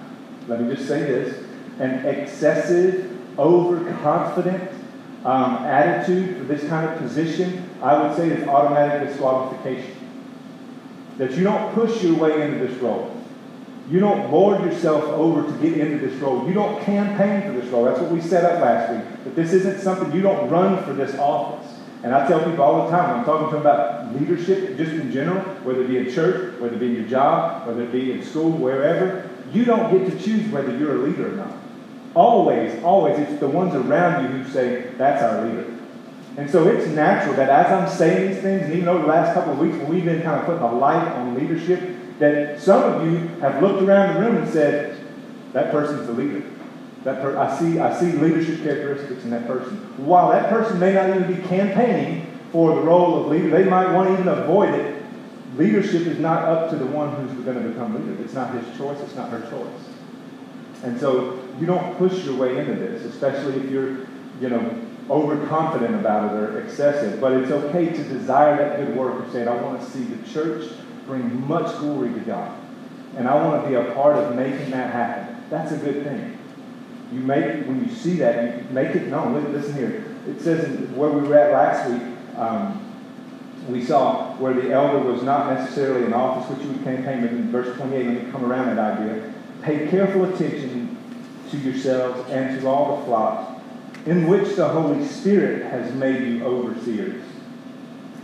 let 0.49 0.61
me 0.61 0.75
just 0.75 0.87
say 0.87 1.01
this: 1.01 1.43
an 1.79 2.05
excessive, 2.05 3.09
overconfident 3.37 4.71
um, 5.25 5.57
attitude 5.65 6.37
for 6.37 6.43
this 6.45 6.67
kind 6.67 6.89
of 6.89 6.97
position, 6.97 7.69
I 7.81 8.01
would 8.01 8.15
say, 8.17 8.29
is 8.29 8.47
automatic 8.47 9.07
disqualification. 9.09 9.95
That 11.17 11.31
you 11.31 11.43
don't 11.43 11.73
push 11.73 12.01
your 12.03 12.15
way 12.15 12.41
into 12.41 12.65
this 12.65 12.77
role. 12.81 13.15
You 13.89 13.99
don't 13.99 14.31
lord 14.31 14.63
yourself 14.63 15.03
over 15.03 15.41
to 15.41 15.57
get 15.61 15.77
into 15.77 16.05
this 16.05 16.15
role. 16.21 16.47
You 16.47 16.53
don't 16.53 16.81
campaign 16.83 17.41
for 17.41 17.59
this 17.59 17.69
role. 17.71 17.85
That's 17.85 17.99
what 17.99 18.11
we 18.11 18.21
set 18.21 18.45
up 18.45 18.61
last 18.61 18.93
week. 18.93 19.03
But 19.23 19.35
this 19.35 19.51
isn't 19.51 19.81
something 19.81 20.11
you 20.13 20.21
don't 20.21 20.49
run 20.49 20.83
for 20.83 20.93
this 20.93 21.17
office. 21.17 21.67
And 22.03 22.13
I 22.13 22.27
tell 22.27 22.39
people 22.39 22.63
all 22.63 22.85
the 22.85 22.91
time 22.91 23.09
when 23.09 23.19
I'm 23.19 23.25
talking 23.25 23.47
to 23.47 23.51
them 23.53 23.61
about 23.61 24.15
leadership, 24.15 24.77
just 24.77 24.91
in 24.91 25.11
general, 25.11 25.41
whether 25.63 25.81
it 25.81 25.87
be 25.87 25.97
in 25.97 26.13
church, 26.13 26.57
whether 26.61 26.75
it 26.75 26.79
be 26.79 26.85
in 26.85 26.95
your 26.95 27.09
job, 27.09 27.67
whether 27.67 27.81
it 27.81 27.91
be 27.91 28.13
in 28.13 28.23
school, 28.23 28.51
wherever, 28.51 29.28
you 29.53 29.65
don't 29.65 29.91
get 29.91 30.11
to 30.11 30.23
choose 30.23 30.49
whether 30.51 30.75
you're 30.77 30.95
a 30.95 31.07
leader 31.07 31.33
or 31.33 31.35
not. 31.35 31.57
Always, 32.15 32.81
always, 32.83 33.19
it's 33.19 33.39
the 33.39 33.47
ones 33.47 33.75
around 33.75 34.23
you 34.23 34.43
who 34.43 34.51
say, 34.51 34.91
that's 34.97 35.21
our 35.21 35.45
leader. 35.45 35.65
And 36.37 36.49
so 36.49 36.67
it's 36.67 36.87
natural 36.87 37.35
that 37.35 37.49
as 37.49 37.71
I'm 37.71 37.97
saying 37.97 38.31
these 38.31 38.41
things, 38.41 38.63
and 38.63 38.73
even 38.73 38.87
over 38.87 39.01
the 39.01 39.07
last 39.07 39.33
couple 39.33 39.53
of 39.53 39.59
weeks 39.59 39.75
when 39.77 39.89
we've 39.89 40.05
been 40.05 40.21
kind 40.21 40.39
of 40.39 40.45
putting 40.45 40.61
a 40.61 40.73
light 40.73 41.07
on 41.15 41.35
leadership, 41.35 41.81
that 42.19 42.61
some 42.61 42.83
of 42.83 43.05
you 43.05 43.27
have 43.39 43.61
looked 43.61 43.81
around 43.81 44.15
the 44.15 44.21
room 44.21 44.37
and 44.37 44.51
said, 44.51 44.97
that 45.53 45.71
person's 45.71 46.07
the 46.07 46.13
leader. 46.13 46.43
That 47.03 47.21
per- 47.21 47.37
I, 47.37 47.57
see, 47.57 47.79
I 47.79 47.97
see 47.97 48.11
leadership 48.13 48.61
characteristics 48.63 49.23
in 49.23 49.29
that 49.31 49.47
person. 49.47 49.77
While 50.05 50.29
that 50.31 50.49
person 50.49 50.79
may 50.79 50.93
not 50.93 51.09
even 51.09 51.33
be 51.33 51.41
campaigning 51.47 52.27
for 52.51 52.75
the 52.75 52.81
role 52.81 53.21
of 53.21 53.27
leader, 53.27 53.49
they 53.49 53.63
might 53.63 53.93
want 53.93 54.09
to 54.09 54.13
even 54.13 54.27
avoid 54.27 54.73
it. 54.73 54.98
Leadership 55.59 56.07
is 56.07 56.19
not 56.19 56.45
up 56.45 56.69
to 56.69 56.77
the 56.77 56.85
one 56.85 57.13
who's 57.15 57.43
going 57.43 57.61
to 57.61 57.69
become 57.69 57.93
leader. 57.93 58.23
It's 58.23 58.33
not 58.33 58.55
his 58.55 58.77
choice, 58.77 58.97
it's 59.01 59.15
not 59.15 59.29
her 59.29 59.41
choice. 59.49 59.89
And 60.83 60.97
so 60.97 61.37
you 61.59 61.65
don't 61.65 61.97
push 61.97 62.23
your 62.23 62.37
way 62.37 62.57
into 62.57 62.75
this, 62.75 63.03
especially 63.03 63.55
if 63.61 63.69
you're, 63.69 64.07
you 64.39 64.47
know, 64.47 64.81
overconfident 65.09 65.95
about 65.95 66.33
it 66.33 66.39
or 66.39 66.61
excessive. 66.61 67.19
But 67.19 67.33
it's 67.33 67.51
okay 67.51 67.87
to 67.87 68.03
desire 68.05 68.55
that 68.55 68.77
good 68.77 68.95
work 68.95 69.25
of 69.25 69.33
saying, 69.33 69.49
I 69.49 69.61
want 69.61 69.81
to 69.81 69.85
see 69.89 70.03
the 70.03 70.29
church 70.29 70.71
bring 71.05 71.45
much 71.45 71.77
glory 71.79 72.13
to 72.13 72.19
God. 72.21 72.57
And 73.17 73.27
I 73.27 73.35
want 73.35 73.61
to 73.61 73.67
be 73.67 73.75
a 73.75 73.93
part 73.93 74.15
of 74.15 74.37
making 74.37 74.71
that 74.71 74.93
happen. 74.93 75.43
That's 75.49 75.73
a 75.73 75.77
good 75.77 76.05
thing. 76.05 76.37
You 77.11 77.19
make 77.19 77.65
when 77.65 77.83
you 77.85 77.93
see 77.93 78.13
that, 78.19 78.59
you 78.59 78.69
make 78.69 78.95
it 78.95 79.07
known. 79.07 79.33
Listen 79.51 79.73
here. 79.73 80.05
It 80.25 80.39
says 80.39 80.89
where 80.91 81.09
we 81.09 81.27
were 81.27 81.37
at 81.37 81.51
last 81.51 81.89
week, 81.89 82.37
um, 82.37 82.88
we 83.71 83.83
saw 83.83 84.35
where 84.37 84.53
the 84.53 84.71
elder 84.71 84.99
was 84.99 85.23
not 85.23 85.53
necessarily 85.53 86.05
in 86.05 86.13
office, 86.13 86.49
which 86.49 86.65
you 86.65 86.73
would 86.73 86.83
campaign, 86.83 87.21
but 87.21 87.31
in 87.31 87.51
verse 87.51 87.75
28, 87.77 88.05
let 88.05 88.25
me 88.25 88.31
come 88.31 88.45
around 88.45 88.75
that 88.75 88.99
idea. 88.99 89.33
Pay 89.61 89.87
careful 89.87 90.25
attention 90.25 90.97
to 91.51 91.57
yourselves 91.57 92.29
and 92.29 92.59
to 92.59 92.67
all 92.67 92.97
the 92.97 93.05
flocks 93.05 93.61
in 94.05 94.27
which 94.27 94.55
the 94.55 94.67
Holy 94.67 95.05
Spirit 95.05 95.65
has 95.65 95.93
made 95.93 96.27
you 96.27 96.43
overseers 96.43 97.23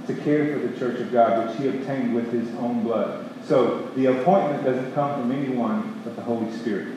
to 0.08 0.14
care 0.14 0.54
for 0.54 0.68
the 0.68 0.78
church 0.80 1.00
of 1.00 1.12
God, 1.12 1.48
which 1.48 1.58
he 1.58 1.68
obtained 1.68 2.16
with 2.16 2.32
his 2.32 2.48
own 2.56 2.84
blood. 2.84 3.30
So 3.46 3.92
the 3.96 4.08
appointment 4.08 4.64
doesn't 4.64 4.94
come 4.94 5.22
from 5.22 5.32
anyone 5.32 6.02
but 6.04 6.16
the 6.16 6.22
Holy 6.22 6.52
Spirit. 6.58 6.96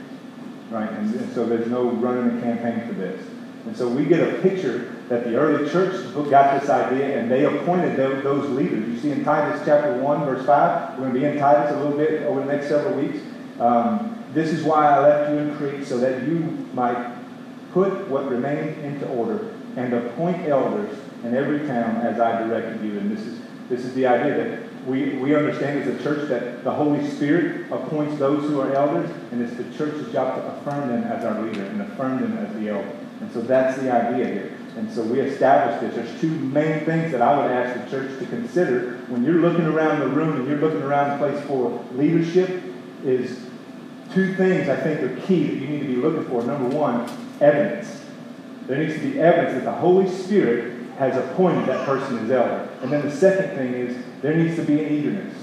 Right? 0.71 0.91
And, 0.91 1.15
and 1.15 1.33
so 1.35 1.47
there's 1.47 1.69
no 1.69 1.91
running 1.91 2.39
a 2.39 2.41
campaign 2.41 2.87
for 2.87 2.95
this. 2.95 3.25
And 3.69 3.77
so 3.77 3.87
we 3.87 4.07
get 4.07 4.27
a 4.27 4.41
picture 4.41 4.95
that 5.11 5.25
the 5.25 5.37
early 5.37 5.69
church 5.69 5.93
got 6.31 6.59
this 6.59 6.71
idea 6.71 7.19
and 7.19 7.31
they 7.31 7.45
appointed 7.45 7.99
those, 7.99 8.49
leaders. 8.49 8.89
You 8.89 8.99
see 8.99 9.11
in 9.11 9.23
Titus 9.23 9.61
chapter 9.67 9.93
1, 10.03 10.25
verse 10.25 10.47
5, 10.47 10.99
we're 10.99 11.05
going 11.05 11.13
to 11.13 11.21
be 11.21 11.27
in 11.27 11.37
Titus 11.37 11.75
a 11.75 11.77
little 11.77 11.99
bit 11.99 12.23
over 12.23 12.41
the 12.41 12.47
next 12.47 12.69
several 12.69 12.99
weeks. 12.99 13.19
Um, 13.61 14.25
this 14.33 14.55
is 14.55 14.65
why 14.65 14.87
I 14.87 15.01
left 15.01 15.31
you 15.33 15.37
in 15.37 15.55
Crete, 15.59 15.87
so 15.87 15.99
that 15.99 16.23
you 16.23 16.39
might 16.73 17.15
put 17.75 18.09
what 18.09 18.31
remained 18.31 18.83
into 18.83 19.07
order 19.09 19.55
and 19.77 19.93
appoint 19.93 20.49
elders 20.49 20.99
in 21.23 21.35
every 21.35 21.59
town 21.67 21.97
as 21.97 22.19
I 22.19 22.47
directed 22.47 22.83
you. 22.83 22.99
And 22.99 23.15
this 23.15 23.27
is 23.27 23.39
this 23.69 23.85
is 23.85 23.93
the 23.93 24.07
idea 24.07 24.35
that 24.35 24.87
we, 24.87 25.19
we 25.19 25.35
understand 25.35 25.83
as 25.83 26.01
a 26.01 26.03
church 26.03 26.27
that 26.31 26.65
the 26.65 26.71
Holy 26.71 27.07
Spirit 27.07 27.71
appoints 27.71 28.19
those 28.19 28.49
who 28.49 28.63
are 28.63 28.73
elders, 28.73 29.11
and 29.31 29.43
it's 29.43 29.55
the 29.57 29.65
church's 29.77 30.11
job 30.11 30.37
to 30.37 30.47
affirm 30.57 30.89
them 30.89 31.05
as 31.05 31.23
our 31.23 31.43
leader 31.43 31.65
and 31.65 31.83
affirm 31.83 32.23
them 32.23 32.39
as 32.39 32.55
the 32.55 32.71
elder. 32.71 32.97
And 33.21 33.33
so 33.33 33.41
that's 33.41 33.81
the 33.81 33.91
idea 33.93 34.27
here. 34.27 34.59
And 34.77 34.93
so 34.93 35.03
we 35.03 35.21
established 35.21 35.81
this. 35.81 35.95
There's 35.95 36.21
two 36.21 36.31
main 36.31 36.85
things 36.85 37.11
that 37.13 37.21
I 37.21 37.37
would 37.37 37.51
ask 37.51 37.85
the 37.85 37.91
church 37.91 38.19
to 38.21 38.27
consider 38.27 38.99
when 39.09 39.25
you're 39.25 39.41
looking 39.41 39.65
around 39.65 40.01
the 40.01 40.09
room 40.09 40.37
and 40.37 40.47
you're 40.47 40.59
looking 40.59 40.83
around 40.83 41.19
the 41.19 41.27
place 41.27 41.45
for 41.47 41.85
leadership 41.95 42.63
is 43.05 43.41
two 44.13 44.35
things 44.35 44.69
I 44.69 44.77
think 44.77 45.01
are 45.01 45.27
key 45.27 45.47
that 45.47 45.55
you 45.55 45.67
need 45.67 45.81
to 45.81 45.87
be 45.87 45.97
looking 45.97 46.25
for. 46.27 46.45
Number 46.45 46.69
one, 46.77 47.11
evidence. 47.41 48.05
There 48.67 48.79
needs 48.79 48.95
to 48.95 49.01
be 49.01 49.19
evidence 49.19 49.55
that 49.55 49.65
the 49.65 49.73
Holy 49.73 50.09
Spirit 50.09 50.75
has 50.99 51.17
appointed 51.17 51.67
that 51.67 51.87
person 51.87 52.19
as 52.19 52.31
elder. 52.31 52.69
And 52.83 52.93
then 52.93 53.05
the 53.05 53.15
second 53.15 53.57
thing 53.57 53.75
is 53.75 53.97
there 54.21 54.37
needs 54.37 54.57
to 54.57 54.63
be 54.63 54.83
an 54.85 54.93
eagerness. 54.93 55.35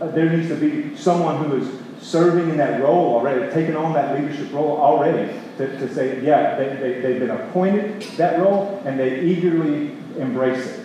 Uh, 0.00 0.08
there 0.08 0.28
needs 0.28 0.48
to 0.48 0.56
be 0.56 0.96
someone 0.96 1.44
who 1.44 1.56
is 1.56 1.77
serving 2.00 2.50
in 2.50 2.56
that 2.58 2.80
role 2.80 3.14
already, 3.14 3.52
taking 3.52 3.76
on 3.76 3.92
that 3.92 4.18
leadership 4.18 4.52
role 4.52 4.78
already, 4.78 5.32
to, 5.58 5.66
to 5.78 5.92
say, 5.92 6.22
yeah, 6.22 6.56
they, 6.56 6.68
they, 6.76 7.00
they've 7.00 7.20
been 7.20 7.30
appointed 7.30 8.02
that 8.16 8.38
role 8.38 8.80
and 8.84 8.98
they 8.98 9.20
eagerly 9.20 9.96
embrace 10.18 10.66
it. 10.66 10.84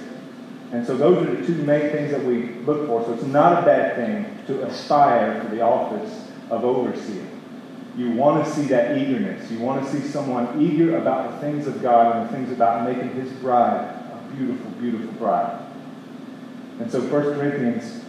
And 0.72 0.86
so 0.86 0.98
those 0.98 1.28
are 1.28 1.36
the 1.36 1.46
two 1.46 1.54
main 1.64 1.92
things 1.92 2.12
that 2.12 2.24
we 2.24 2.56
look 2.66 2.88
for. 2.88 3.06
So 3.06 3.14
it's 3.14 3.24
not 3.24 3.62
a 3.62 3.66
bad 3.66 3.96
thing 3.96 4.44
to 4.48 4.66
aspire 4.66 5.42
for 5.42 5.56
the 5.56 5.62
office 5.62 6.28
of 6.50 6.66
overseer. 6.66 7.28
you 7.96 8.12
want 8.12 8.44
to 8.44 8.52
see 8.52 8.64
that 8.64 8.98
eagerness. 8.98 9.52
You 9.52 9.60
want 9.60 9.86
to 9.86 9.92
see 9.92 10.06
someone 10.08 10.60
eager 10.60 10.98
about 10.98 11.32
the 11.32 11.38
things 11.38 11.68
of 11.68 11.82
God 11.82 12.16
and 12.16 12.28
the 12.28 12.34
things 12.34 12.52
about 12.52 12.90
making 12.90 13.14
his 13.14 13.32
bride 13.34 13.82
a 13.82 14.34
beautiful, 14.36 14.72
beautiful 14.72 15.12
bride. 15.14 15.64
And 16.80 16.92
so 16.92 17.02
1 17.02 17.10
Corinthians 17.10 18.03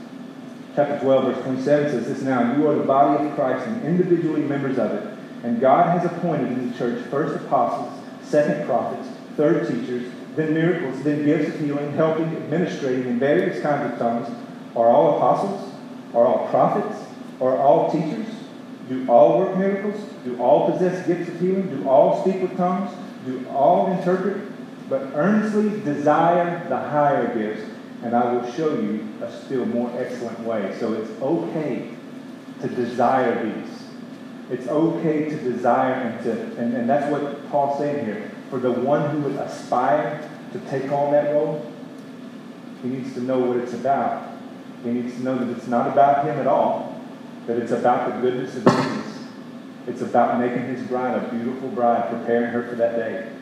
chapter 0.74 0.98
12, 1.00 1.24
verse 1.24 1.44
27 1.44 1.90
says 1.90 2.06
this 2.06 2.22
now, 2.22 2.56
you 2.56 2.68
are 2.68 2.74
the 2.74 2.84
body 2.84 3.24
of 3.24 3.34
Christ 3.34 3.66
and 3.66 3.84
individually 3.84 4.42
members 4.42 4.78
of 4.78 4.90
it. 4.90 5.18
And 5.44 5.60
God 5.60 5.98
has 5.98 6.10
appointed 6.10 6.52
in 6.52 6.72
the 6.72 6.78
church 6.78 7.04
first 7.06 7.36
apostles, 7.44 7.92
second 8.22 8.66
prophets, 8.66 9.08
third 9.36 9.68
teachers, 9.68 10.10
then 10.36 10.52
miracles, 10.54 11.02
then 11.04 11.24
gifts 11.24 11.54
of 11.54 11.60
healing, 11.60 11.92
helping, 11.92 12.24
administrating 12.24 13.06
in 13.06 13.18
various 13.20 13.62
kinds 13.62 13.92
of 13.92 13.98
tongues. 13.98 14.28
Are 14.74 14.88
all 14.88 15.16
apostles? 15.16 15.72
Are 16.12 16.26
all 16.26 16.48
prophets? 16.48 17.04
Are 17.40 17.56
all 17.56 17.90
teachers? 17.90 18.26
Do 18.88 19.08
all 19.08 19.38
work 19.38 19.56
miracles? 19.56 20.02
Do 20.24 20.40
all 20.40 20.72
possess 20.72 21.06
gifts 21.06 21.28
of 21.28 21.40
healing? 21.40 21.68
Do 21.68 21.88
all 21.88 22.22
speak 22.22 22.42
with 22.42 22.56
tongues? 22.56 22.90
Do 23.24 23.46
all 23.48 23.92
interpret? 23.92 24.42
But 24.88 25.02
earnestly 25.14 25.80
desire 25.80 26.68
the 26.68 26.76
higher 26.76 27.32
gifts, 27.34 27.70
and 28.04 28.14
I 28.14 28.34
will 28.34 28.52
show 28.52 28.78
you 28.78 29.08
a 29.22 29.32
still 29.44 29.64
more 29.64 29.90
excellent 29.98 30.38
way. 30.40 30.76
So 30.78 30.92
it's 30.92 31.10
okay 31.22 31.88
to 32.60 32.68
desire 32.68 33.44
these. 33.44 33.82
It's 34.50 34.68
okay 34.68 35.30
to 35.30 35.36
desire 35.36 35.94
and 35.94 36.24
to, 36.24 36.32
and, 36.62 36.74
and 36.74 36.88
that's 36.88 37.10
what 37.10 37.50
Paul's 37.50 37.78
saying 37.78 38.04
here. 38.04 38.30
For 38.50 38.58
the 38.58 38.70
one 38.70 39.10
who 39.10 39.20
would 39.22 39.36
aspire 39.36 40.28
to 40.52 40.58
take 40.70 40.92
on 40.92 41.12
that 41.12 41.32
role, 41.32 41.72
he 42.82 42.90
needs 42.90 43.14
to 43.14 43.20
know 43.20 43.38
what 43.38 43.56
it's 43.56 43.72
about. 43.72 44.34
He 44.84 44.90
needs 44.90 45.14
to 45.14 45.22
know 45.22 45.38
that 45.38 45.48
it's 45.56 45.66
not 45.66 45.88
about 45.90 46.26
him 46.26 46.38
at 46.38 46.46
all, 46.46 47.02
that 47.46 47.56
it's 47.56 47.72
about 47.72 48.12
the 48.12 48.20
goodness 48.20 48.54
of 48.54 48.64
Jesus. 48.66 49.24
It's 49.86 50.02
about 50.02 50.38
making 50.38 50.64
his 50.64 50.86
bride 50.86 51.16
a 51.16 51.30
beautiful 51.30 51.70
bride, 51.70 52.10
preparing 52.10 52.50
her 52.50 52.68
for 52.68 52.74
that 52.74 52.96
day. 52.96 53.33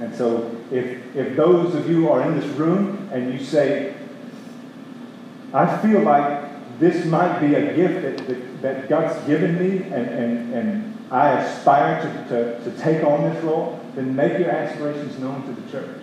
And 0.00 0.14
so, 0.14 0.50
if, 0.70 1.16
if 1.16 1.36
those 1.36 1.74
of 1.74 1.88
you 1.88 2.10
are 2.10 2.22
in 2.22 2.38
this 2.38 2.48
room 2.56 3.08
and 3.12 3.32
you 3.32 3.44
say, 3.44 3.94
I 5.52 5.76
feel 5.78 6.00
like 6.00 6.78
this 6.80 7.04
might 7.06 7.38
be 7.38 7.54
a 7.54 7.74
gift 7.74 8.02
that, 8.02 8.26
that, 8.26 8.62
that 8.62 8.88
God's 8.88 9.24
given 9.26 9.56
me 9.56 9.84
and, 9.84 10.08
and, 10.08 10.54
and 10.54 10.98
I 11.10 11.30
aspire 11.40 12.02
to, 12.02 12.28
to, 12.28 12.70
to 12.70 12.82
take 12.82 13.04
on 13.04 13.22
this 13.22 13.44
role, 13.44 13.80
then 13.94 14.16
make 14.16 14.38
your 14.38 14.50
aspirations 14.50 15.18
known 15.18 15.46
to 15.46 15.60
the 15.60 15.70
church. 15.70 16.00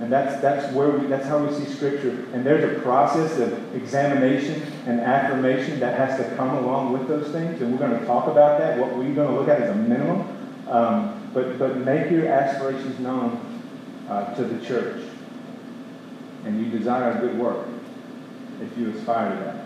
And 0.00 0.12
that's, 0.12 0.40
that's 0.40 0.72
where 0.74 0.90
we, 0.90 1.06
that's 1.06 1.26
how 1.26 1.38
we 1.38 1.52
see 1.54 1.64
Scripture. 1.72 2.26
And 2.32 2.44
there's 2.44 2.76
a 2.76 2.80
process 2.82 3.38
of 3.38 3.74
examination 3.74 4.62
and 4.86 5.00
affirmation 5.00 5.80
that 5.80 5.96
has 5.96 6.18
to 6.18 6.36
come 6.36 6.50
along 6.50 6.92
with 6.92 7.08
those 7.08 7.30
things. 7.32 7.60
And 7.62 7.72
we're 7.72 7.86
going 7.86 7.98
to 7.98 8.06
talk 8.06 8.26
about 8.26 8.58
that. 8.58 8.78
What 8.78 8.96
we're 8.96 9.14
going 9.14 9.28
to 9.28 9.34
look 9.34 9.48
at 9.48 9.62
is 9.62 9.70
a 9.70 9.74
minimum. 9.74 10.68
Um, 10.68 11.23
but, 11.34 11.58
but 11.58 11.76
make 11.78 12.10
your 12.10 12.28
aspirations 12.28 12.98
known 13.00 13.62
uh, 14.08 14.32
to 14.36 14.44
the 14.44 14.64
church. 14.64 15.04
And 16.44 16.60
you 16.60 16.78
desire 16.78 17.20
good 17.20 17.38
work 17.38 17.66
if 18.62 18.78
you 18.78 18.90
aspire 18.90 19.30
to 19.30 19.44
that. 19.44 19.64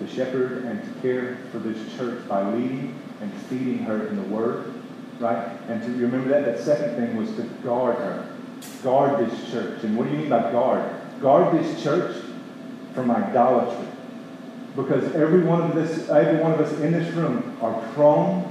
To 0.00 0.14
shepherd 0.14 0.64
and 0.64 0.82
to 0.82 1.00
care 1.00 1.36
for 1.52 1.58
this 1.58 1.94
church 1.96 2.26
by 2.26 2.42
leading 2.50 2.98
and 3.20 3.32
feeding 3.42 3.80
her 3.80 4.06
in 4.06 4.16
the 4.16 4.22
Word, 4.34 4.72
right? 5.18 5.48
And 5.68 5.82
to 5.82 5.90
remember 5.90 6.30
that, 6.30 6.46
that 6.46 6.60
second 6.64 6.96
thing 6.96 7.16
was 7.16 7.30
to 7.36 7.42
guard 7.62 7.96
her. 7.96 8.26
Guard 8.82 9.26
this 9.26 9.50
church. 9.50 9.84
And 9.84 9.98
what 9.98 10.04
do 10.04 10.12
you 10.12 10.18
mean 10.20 10.30
by 10.30 10.50
guard? 10.50 10.90
Guard 11.20 11.58
this 11.58 11.82
church 11.82 12.24
from 12.94 13.10
idolatry. 13.10 13.86
Because 14.74 15.14
every 15.14 15.42
one 15.42 15.62
of 15.62 15.74
this, 15.74 16.08
every 16.08 16.40
one 16.40 16.52
of 16.52 16.60
us 16.60 16.72
in 16.80 16.92
this 16.92 17.12
room 17.14 17.58
are 17.60 17.74
prone 17.92 18.49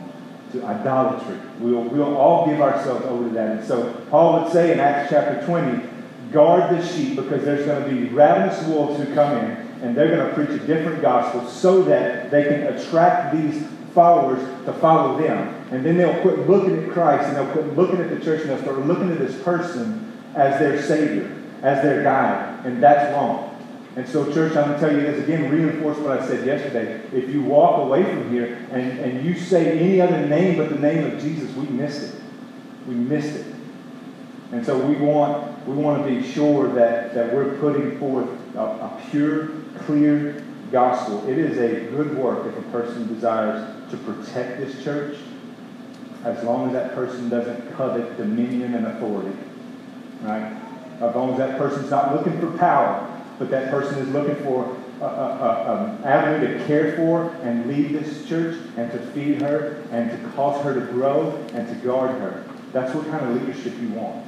to 0.51 0.65
idolatry. 0.65 1.37
We'll, 1.59 1.83
we'll 1.83 2.17
all 2.17 2.47
give 2.47 2.61
ourselves 2.61 3.05
over 3.05 3.27
to 3.27 3.33
that. 3.35 3.57
And 3.57 3.67
so 3.67 3.93
Paul 4.09 4.43
would 4.43 4.51
say 4.51 4.71
in 4.71 4.79
Acts 4.79 5.09
chapter 5.09 5.45
20, 5.45 5.87
guard 6.31 6.75
the 6.75 6.85
sheep 6.85 7.15
because 7.15 7.43
there's 7.43 7.65
going 7.65 7.83
to 7.83 7.89
be 7.89 8.07
ravenous 8.09 8.63
wolves 8.67 9.01
who 9.01 9.13
come 9.13 9.37
in 9.37 9.51
and 9.81 9.95
they're 9.95 10.15
going 10.15 10.27
to 10.27 10.33
preach 10.33 10.49
a 10.61 10.65
different 10.67 11.01
gospel 11.01 11.47
so 11.47 11.83
that 11.83 12.29
they 12.31 12.43
can 12.43 12.63
attract 12.63 13.35
these 13.35 13.65
followers 13.93 14.39
to 14.65 14.73
follow 14.73 15.17
them. 15.19 15.55
And 15.71 15.85
then 15.85 15.97
they'll 15.97 16.21
quit 16.21 16.47
looking 16.47 16.83
at 16.83 16.91
Christ 16.91 17.27
and 17.27 17.35
they'll 17.35 17.51
quit 17.51 17.75
looking 17.75 17.99
at 17.99 18.09
the 18.09 18.23
church 18.23 18.41
and 18.41 18.49
they'll 18.49 18.61
start 18.61 18.79
looking 18.85 19.11
at 19.11 19.19
this 19.19 19.41
person 19.41 20.11
as 20.35 20.59
their 20.59 20.81
Savior, 20.81 21.35
as 21.61 21.81
their 21.81 22.03
guide. 22.03 22.65
And 22.65 22.81
that's 22.83 23.13
wrong. 23.13 23.48
And 23.95 24.07
so, 24.07 24.31
church, 24.31 24.55
I'm 24.55 24.69
going 24.69 24.79
to 24.79 24.79
tell 24.79 24.95
you 24.95 25.01
this 25.01 25.23
again, 25.23 25.49
reinforce 25.49 25.97
what 25.97 26.19
I 26.19 26.27
said 26.27 26.45
yesterday. 26.45 27.01
If 27.11 27.29
you 27.29 27.41
walk 27.41 27.79
away 27.81 28.03
from 28.03 28.31
here 28.31 28.67
and, 28.71 28.99
and 28.99 29.25
you 29.25 29.35
say 29.35 29.79
any 29.79 29.99
other 29.99 30.25
name 30.27 30.57
but 30.57 30.69
the 30.69 30.77
name 30.77 31.11
of 31.11 31.19
Jesus, 31.19 31.53
we 31.55 31.65
missed 31.67 32.13
it. 32.13 32.21
We 32.87 32.93
missed 32.93 33.35
it. 33.35 33.45
And 34.51 34.65
so 34.65 34.77
we 34.77 34.95
want, 34.95 35.67
we 35.67 35.75
want 35.75 36.03
to 36.03 36.09
be 36.09 36.31
sure 36.31 36.71
that, 36.73 37.13
that 37.13 37.33
we're 37.33 37.57
putting 37.57 37.99
forth 37.99 38.29
a, 38.55 38.61
a 38.61 39.01
pure, 39.09 39.49
clear 39.79 40.43
gospel. 40.71 41.27
It 41.27 41.37
is 41.37 41.57
a 41.57 41.91
good 41.91 42.17
work 42.17 42.45
if 42.45 42.57
a 42.57 42.69
person 42.71 43.11
desires 43.13 43.91
to 43.91 43.97
protect 43.97 44.59
this 44.59 44.83
church, 44.83 45.17
as 46.23 46.43
long 46.43 46.67
as 46.67 46.73
that 46.73 46.93
person 46.93 47.29
doesn't 47.29 47.75
covet 47.75 48.17
dominion 48.17 48.75
and 48.75 48.87
authority. 48.87 49.35
Right? 50.21 50.57
As 51.01 51.15
long 51.15 51.31
as 51.31 51.37
that 51.39 51.57
person's 51.57 51.89
not 51.89 52.13
looking 52.13 52.39
for 52.39 52.55
power, 52.57 53.18
but 53.39 53.49
that 53.49 53.71
person 53.71 53.97
is 53.99 54.09
looking 54.09 54.35
for 54.43 54.77
an 55.01 56.03
avenue 56.03 56.57
to 56.57 56.65
care 56.65 56.95
for 56.97 57.29
and 57.41 57.67
lead 57.67 57.91
this 57.91 58.27
church 58.27 58.59
and 58.75 58.91
to 58.91 58.99
feed 59.13 59.41
her 59.41 59.81
and 59.91 60.11
to 60.11 60.29
cause 60.35 60.61
her 60.63 60.73
to 60.73 60.81
grow 60.91 61.31
and 61.53 61.67
to 61.67 61.75
guard 61.85 62.11
her. 62.19 62.43
That's 62.73 62.93
what 62.93 63.07
kind 63.07 63.25
of 63.25 63.41
leadership 63.41 63.73
you 63.79 63.89
want. 63.89 64.25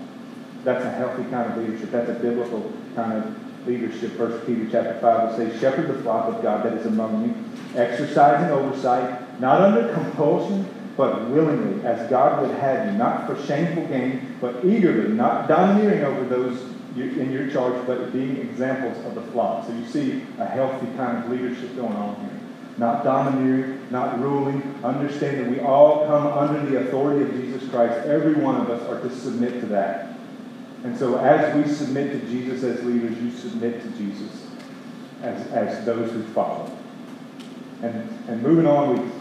That's 0.63 0.83
a 0.85 0.91
healthy 0.91 1.23
kind 1.29 1.51
of 1.51 1.57
leadership. 1.57 1.91
That's 1.91 2.09
a 2.09 2.13
biblical 2.13 2.71
kind 2.95 3.13
of 3.13 3.67
leadership. 3.67 4.13
First 4.13 4.45
Peter 4.47 4.67
chapter 4.71 4.99
5 4.99 5.29
will 5.29 5.37
say, 5.37 5.59
Shepherd 5.59 5.87
the 5.87 6.01
flock 6.01 6.33
of 6.33 6.41
God 6.41 6.65
that 6.65 6.73
is 6.73 6.85
among 6.85 7.25
you, 7.25 7.79
exercising 7.79 8.49
oversight, 8.49 9.39
not 9.39 9.61
under 9.61 9.93
compulsion, 9.93 10.65
but 10.97 11.29
willingly, 11.29 11.83
as 11.85 12.09
God 12.09 12.41
would 12.41 12.55
have 12.57 12.91
you, 12.91 12.97
not 12.97 13.25
for 13.25 13.41
shameful 13.45 13.85
gain, 13.87 14.35
but 14.39 14.63
eagerly, 14.63 15.09
not 15.09 15.47
domineering 15.47 16.03
over 16.03 16.23
those 16.25 16.70
in 16.95 17.31
your 17.31 17.49
charge, 17.49 17.85
but 17.87 18.11
being 18.11 18.37
examples 18.37 19.03
of 19.05 19.15
the 19.15 19.21
flock. 19.31 19.65
So 19.65 19.73
you 19.73 19.85
see 19.87 20.23
a 20.37 20.45
healthy 20.45 20.87
kind 20.97 21.23
of 21.23 21.31
leadership 21.31 21.75
going 21.75 21.93
on 21.93 22.15
here. 22.15 22.39
Not 22.77 23.03
domineering, 23.03 23.79
not 23.91 24.19
ruling. 24.19 24.79
Understand 24.83 25.39
that 25.39 25.49
we 25.49 25.59
all 25.59 26.05
come 26.05 26.27
under 26.27 26.69
the 26.69 26.87
authority 26.87 27.23
of 27.23 27.31
Jesus 27.33 27.69
Christ. 27.69 28.07
Every 28.07 28.33
one 28.33 28.59
of 28.59 28.69
us 28.69 28.81
are 28.89 28.99
to 29.01 29.15
submit 29.15 29.61
to 29.61 29.67
that. 29.67 30.15
And 30.83 30.97
so 30.97 31.17
as 31.17 31.55
we 31.55 31.71
submit 31.71 32.11
to 32.11 32.27
Jesus 32.27 32.63
as 32.63 32.83
leaders, 32.83 33.17
you 33.19 33.31
submit 33.31 33.81
to 33.83 33.89
Jesus 33.91 34.47
as, 35.21 35.47
as 35.51 35.85
those 35.85 36.11
who 36.11 36.23
follow. 36.23 36.75
And, 37.83 37.95
and 38.27 38.41
moving 38.41 38.67
on, 38.67 38.97
we, 38.97 39.11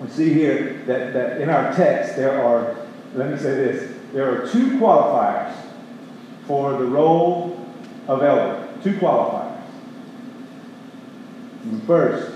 we 0.00 0.10
see 0.10 0.32
here 0.32 0.82
that, 0.86 1.12
that 1.12 1.40
in 1.40 1.50
our 1.50 1.74
text 1.74 2.16
there 2.16 2.42
are, 2.42 2.76
let 3.14 3.30
me 3.30 3.36
say 3.36 3.54
this, 3.54 3.94
there 4.12 4.30
are 4.30 4.48
two 4.48 4.78
qualifiers 4.78 5.54
for 6.46 6.72
the 6.72 6.84
role 6.84 7.58
of 8.08 8.22
elder. 8.22 8.68
Two 8.82 8.94
qualifiers. 8.94 9.60
First, 11.86 12.32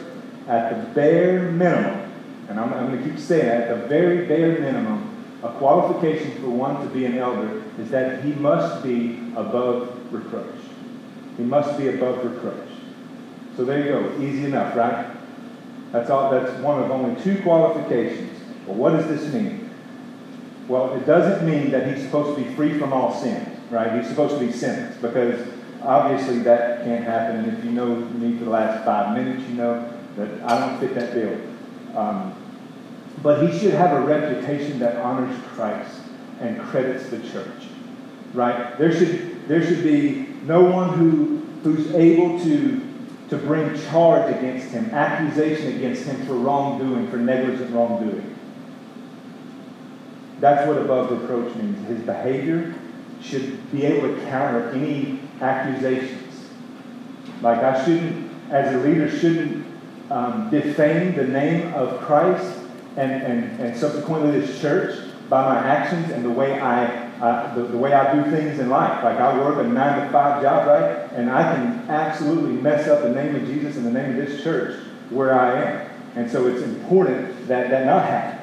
at 0.48 0.70
the 0.70 0.94
bare 0.94 1.42
minimum, 1.52 2.10
and 2.48 2.58
I'm, 2.58 2.72
I'm 2.74 2.86
going 2.88 3.02
to 3.02 3.10
keep 3.10 3.18
saying 3.18 3.46
at 3.46 3.68
the 3.68 3.86
very 3.86 4.26
bare 4.26 4.58
minimum, 4.58 5.06
a 5.42 5.52
qualification 5.52 6.32
for 6.42 6.50
one 6.50 6.82
to 6.82 6.92
be 6.92 7.04
an 7.04 7.16
elder 7.16 7.62
is 7.78 7.90
that 7.90 8.24
he 8.24 8.32
must 8.32 8.82
be 8.82 9.32
above 9.36 10.12
reproach. 10.12 10.54
He 11.36 11.44
must 11.44 11.78
be 11.78 11.88
above 11.88 12.24
reproach. 12.24 12.68
So 13.56 13.64
there 13.64 13.78
you 13.78 13.84
go. 13.84 14.20
Easy 14.20 14.46
enough, 14.46 14.76
right? 14.76 15.06
That's 15.92 16.10
all. 16.10 16.30
That's 16.30 16.52
one 16.60 16.82
of 16.82 16.90
only 16.90 17.20
two 17.22 17.40
qualifications. 17.42 18.38
Well, 18.66 18.76
what 18.76 18.92
does 18.92 19.06
this 19.06 19.32
mean? 19.32 19.70
Well, 20.68 20.94
it 20.94 21.06
doesn't 21.06 21.48
mean 21.48 21.70
that 21.70 21.92
he's 21.92 22.04
supposed 22.04 22.38
to 22.38 22.44
be 22.44 22.54
free 22.54 22.78
from 22.78 22.92
all 22.92 23.14
sin 23.14 23.49
right? 23.70 23.98
He's 23.98 24.08
supposed 24.08 24.38
to 24.38 24.44
be 24.44 24.52
sentenced 24.52 25.00
because 25.00 25.46
obviously 25.82 26.40
that 26.40 26.84
can't 26.84 27.04
happen. 27.04 27.36
And 27.36 27.58
if 27.58 27.64
you 27.64 27.70
know 27.70 27.94
me 27.94 28.36
for 28.38 28.44
the 28.44 28.50
last 28.50 28.84
five 28.84 29.16
minutes, 29.16 29.48
you 29.48 29.54
know 29.54 29.92
that 30.16 30.42
I 30.42 30.58
don't 30.58 30.80
fit 30.80 30.94
that 30.94 31.14
bill. 31.14 31.40
Um, 31.96 32.34
but 33.22 33.48
he 33.48 33.58
should 33.58 33.74
have 33.74 33.92
a 33.92 34.00
reputation 34.00 34.78
that 34.80 34.96
honors 34.96 35.36
Christ 35.54 36.00
and 36.40 36.60
credits 36.60 37.08
the 37.10 37.20
church, 37.30 37.68
right? 38.32 38.78
There 38.78 38.92
should 38.92 39.46
there 39.48 39.64
should 39.64 39.82
be 39.82 40.28
no 40.44 40.62
one 40.62 40.96
who 40.96 41.38
who's 41.62 41.92
able 41.92 42.40
to 42.40 42.86
to 43.28 43.36
bring 43.36 43.78
charge 43.90 44.34
against 44.34 44.68
him, 44.68 44.86
accusation 44.90 45.76
against 45.76 46.04
him 46.04 46.26
for 46.26 46.34
wrongdoing, 46.34 47.08
for 47.10 47.16
negligent 47.16 47.70
wrongdoing. 47.72 48.36
That's 50.40 50.66
what 50.66 50.78
above 50.78 51.10
reproach 51.10 51.54
means. 51.56 51.86
His 51.86 52.00
behavior 52.00 52.74
should 53.22 53.70
be 53.72 53.84
able 53.84 54.14
to 54.14 54.20
counter 54.26 54.70
any 54.70 55.20
accusations. 55.40 56.48
Like 57.42 57.58
I 57.58 57.84
shouldn't, 57.84 58.30
as 58.50 58.74
a 58.74 58.78
leader, 58.78 59.10
shouldn't 59.10 59.66
um, 60.10 60.50
defame 60.50 61.14
the 61.14 61.26
name 61.26 61.72
of 61.74 62.00
Christ 62.00 62.58
and, 62.96 63.10
and, 63.10 63.60
and 63.60 63.76
subsequently 63.76 64.40
this 64.40 64.60
church 64.60 64.98
by 65.28 65.42
my 65.54 65.66
actions 65.66 66.10
and 66.10 66.24
the 66.24 66.30
way 66.30 66.60
I 66.60 67.08
uh, 67.20 67.54
the, 67.54 67.64
the 67.64 67.76
way 67.76 67.92
I 67.92 68.14
do 68.14 68.30
things 68.30 68.58
in 68.58 68.70
life. 68.70 69.04
Like 69.04 69.18
I 69.18 69.38
work 69.38 69.58
a 69.58 69.68
nine 69.68 70.06
to 70.06 70.10
five 70.10 70.42
job, 70.42 70.66
right? 70.66 71.12
And 71.12 71.30
I 71.30 71.54
can 71.54 71.90
absolutely 71.90 72.54
mess 72.54 72.88
up 72.88 73.02
the 73.02 73.10
name 73.10 73.36
of 73.36 73.44
Jesus 73.44 73.76
and 73.76 73.84
the 73.84 73.90
name 73.90 74.18
of 74.18 74.26
this 74.26 74.42
church 74.42 74.80
where 75.10 75.38
I 75.38 75.62
am. 75.62 75.90
And 76.16 76.30
so 76.30 76.46
it's 76.46 76.62
important 76.62 77.46
that 77.46 77.68
that 77.70 77.84
not 77.84 78.06
happen. 78.06 78.38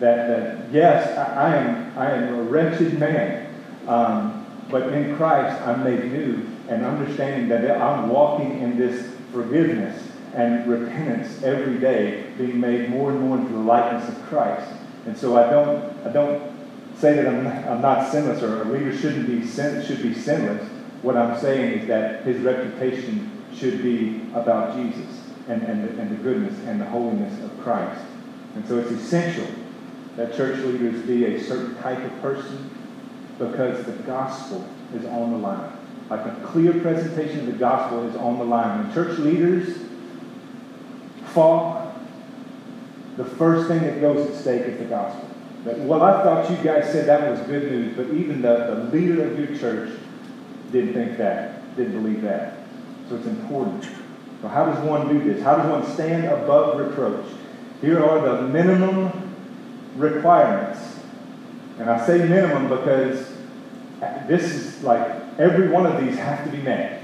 That, 0.00 0.28
that 0.28 0.72
yes, 0.72 1.16
I, 1.16 1.52
I 1.52 1.56
am 1.56 1.98
I 1.98 2.10
am 2.10 2.34
a 2.34 2.42
wretched 2.42 2.98
man, 2.98 3.47
um, 3.88 4.46
but 4.70 4.92
in 4.92 5.16
Christ 5.16 5.60
I'm 5.62 5.82
made 5.82 6.12
new, 6.12 6.46
and 6.68 6.84
understanding 6.84 7.48
that 7.48 7.80
I'm 7.80 8.08
walking 8.08 8.60
in 8.60 8.78
this 8.78 9.10
forgiveness 9.32 10.08
and 10.34 10.66
repentance 10.66 11.42
every 11.42 11.78
day, 11.78 12.26
being 12.36 12.60
made 12.60 12.90
more 12.90 13.10
and 13.10 13.20
more 13.20 13.38
into 13.38 13.52
the 13.52 13.58
likeness 13.58 14.08
of 14.08 14.22
Christ. 14.24 14.70
And 15.06 15.16
so 15.16 15.36
I 15.36 15.50
don't 15.50 16.06
I 16.06 16.12
don't 16.12 16.52
say 16.98 17.14
that 17.14 17.26
I'm, 17.26 17.46
I'm 17.46 17.80
not 17.80 18.10
sinless 18.10 18.42
or 18.42 18.62
a 18.62 18.64
leader 18.66 18.96
shouldn't 18.96 19.26
be 19.26 19.46
sin, 19.46 19.84
should 19.86 20.02
be 20.02 20.14
sinless. 20.14 20.68
What 21.02 21.16
I'm 21.16 21.38
saying 21.40 21.80
is 21.80 21.88
that 21.88 22.24
his 22.24 22.38
reputation 22.40 23.30
should 23.54 23.82
be 23.82 24.20
about 24.34 24.76
Jesus 24.76 25.22
and, 25.48 25.62
and, 25.62 25.84
the, 25.84 26.00
and 26.00 26.10
the 26.10 26.22
goodness 26.22 26.58
and 26.66 26.80
the 26.80 26.86
holiness 26.86 27.42
of 27.44 27.56
Christ. 27.60 28.00
And 28.54 28.66
so 28.66 28.78
it's 28.78 28.90
essential 28.90 29.46
that 30.16 30.34
church 30.34 30.58
leaders 30.58 31.00
be 31.02 31.24
a 31.26 31.40
certain 31.40 31.76
type 31.76 32.04
of 32.04 32.20
person 32.20 32.70
because 33.38 33.84
the 33.84 33.92
gospel 34.02 34.66
is 34.94 35.04
on 35.06 35.32
the 35.32 35.38
line. 35.38 35.72
Like 36.10 36.26
a 36.26 36.40
clear 36.46 36.72
presentation 36.80 37.40
of 37.40 37.46
the 37.46 37.52
gospel 37.52 38.08
is 38.08 38.16
on 38.16 38.38
the 38.38 38.44
line. 38.44 38.84
When 38.84 38.94
church 38.94 39.18
leaders 39.18 39.78
fall, 41.26 41.94
the 43.16 43.24
first 43.24 43.68
thing 43.68 43.82
that 43.82 44.00
goes 44.00 44.28
at 44.28 44.34
stake 44.36 44.62
is 44.62 44.78
the 44.78 44.86
gospel. 44.86 45.28
But, 45.64 45.78
well, 45.80 46.02
I 46.02 46.22
thought 46.22 46.50
you 46.50 46.56
guys 46.58 46.90
said 46.90 47.06
that 47.06 47.30
was 47.30 47.40
good 47.40 47.70
news, 47.70 47.96
but 47.96 48.06
even 48.14 48.42
the, 48.42 48.74
the 48.74 48.96
leader 48.96 49.24
of 49.24 49.38
your 49.38 49.58
church 49.58 49.98
didn't 50.72 50.94
think 50.94 51.18
that, 51.18 51.76
didn't 51.76 52.00
believe 52.00 52.22
that. 52.22 52.54
So 53.08 53.16
it's 53.16 53.26
important. 53.26 53.84
So, 54.40 54.48
how 54.48 54.66
does 54.66 54.78
one 54.84 55.08
do 55.08 55.22
this? 55.22 55.42
How 55.42 55.56
does 55.56 55.68
one 55.68 55.84
stand 55.94 56.26
above 56.26 56.78
reproach? 56.78 57.26
Here 57.80 58.02
are 58.02 58.20
the 58.20 58.42
minimum 58.42 59.34
requirements. 59.96 60.80
And 61.78 61.90
I 61.90 62.04
say 62.06 62.18
minimum 62.18 62.68
because 62.68 63.27
this 64.00 64.44
is 64.44 64.82
like 64.82 65.06
every 65.38 65.68
one 65.68 65.86
of 65.86 66.04
these 66.04 66.16
have 66.16 66.44
to 66.44 66.50
be 66.50 66.62
met. 66.62 67.02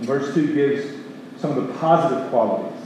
verse 0.00 0.34
2 0.34 0.54
gives 0.54 1.02
some 1.40 1.56
of 1.56 1.66
the 1.66 1.74
positive 1.74 2.28
qualities. 2.30 2.78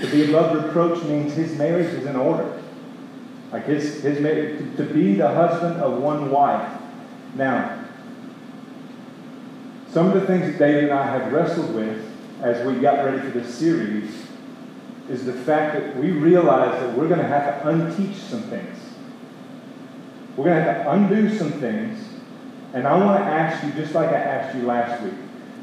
To 0.00 0.10
be 0.10 0.28
above 0.28 0.64
reproach 0.64 1.02
means 1.04 1.34
his 1.34 1.56
marriage 1.56 1.92
is 1.94 2.06
in 2.06 2.16
order. 2.16 2.60
Like 3.52 3.66
his, 3.66 4.02
his 4.02 4.18
to 4.18 4.84
be 4.92 5.14
the 5.14 5.28
husband 5.28 5.80
of 5.80 6.02
one 6.02 6.30
wife. 6.30 6.80
Now, 7.36 7.84
some 9.90 10.08
of 10.08 10.14
the 10.14 10.26
things 10.26 10.46
that 10.46 10.58
David 10.58 10.84
and 10.84 10.92
I 10.92 11.06
have 11.06 11.32
wrestled 11.32 11.72
with 11.74 12.04
as 12.42 12.66
we 12.66 12.80
got 12.80 13.04
ready 13.04 13.20
for 13.20 13.38
this 13.38 13.54
series 13.54 14.10
is 15.08 15.24
the 15.24 15.32
fact 15.32 15.74
that 15.74 15.96
we 15.96 16.10
realize 16.10 16.80
that 16.80 16.96
we're 16.98 17.06
going 17.06 17.20
to 17.20 17.26
have 17.26 17.62
to 17.62 17.68
unteach 17.68 18.16
some 18.16 18.42
things. 18.42 18.76
We're 20.36 20.44
going 20.44 20.64
to 20.64 20.72
have 20.72 20.84
to 20.84 20.90
undo 20.90 21.36
some 21.36 21.52
things. 21.52 22.02
And 22.72 22.86
I 22.88 22.96
want 22.96 23.20
to 23.20 23.24
ask 23.24 23.64
you, 23.64 23.72
just 23.72 23.94
like 23.94 24.08
I 24.08 24.16
asked 24.16 24.56
you 24.56 24.62
last 24.64 25.02
week, 25.02 25.14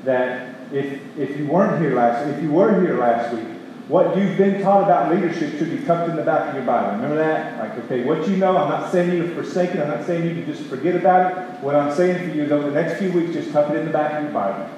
that 0.05 0.55
if, 0.71 1.01
if 1.17 1.37
you 1.37 1.47
weren't 1.47 1.81
here 1.81 1.93
last 1.93 2.25
week, 2.25 2.37
if 2.37 2.43
you 2.43 2.51
were 2.51 2.79
here 2.81 2.97
last 2.97 3.33
week, 3.33 3.45
what 3.89 4.15
you've 4.15 4.37
been 4.37 4.61
taught 4.61 4.83
about 4.83 5.13
leadership 5.13 5.57
should 5.57 5.69
be 5.69 5.85
tucked 5.85 6.09
in 6.09 6.15
the 6.15 6.23
back 6.23 6.47
of 6.49 6.55
your 6.55 6.63
Bible. 6.63 6.91
Remember 6.93 7.17
that? 7.17 7.59
Like, 7.59 7.83
okay, 7.85 8.05
what 8.05 8.25
you 8.29 8.37
know, 8.37 8.55
I'm 8.55 8.69
not 8.69 8.89
saying 8.89 9.11
you 9.11 9.23
to 9.23 9.35
forsake 9.35 9.71
it. 9.71 9.81
I'm 9.81 9.89
not 9.89 10.05
saying 10.05 10.25
you 10.25 10.33
to 10.35 10.45
just 10.45 10.63
forget 10.69 10.95
about 10.95 11.31
it. 11.31 11.59
What 11.61 11.75
I'm 11.75 11.93
saying 11.93 12.29
for 12.29 12.33
you 12.33 12.43
is 12.43 12.51
over 12.53 12.69
the 12.69 12.81
next 12.81 12.99
few 12.99 13.11
weeks, 13.11 13.33
just 13.33 13.51
tuck 13.51 13.69
it 13.69 13.75
in 13.75 13.85
the 13.85 13.91
back 13.91 14.13
of 14.13 14.23
your 14.23 14.31
Bible. 14.31 14.69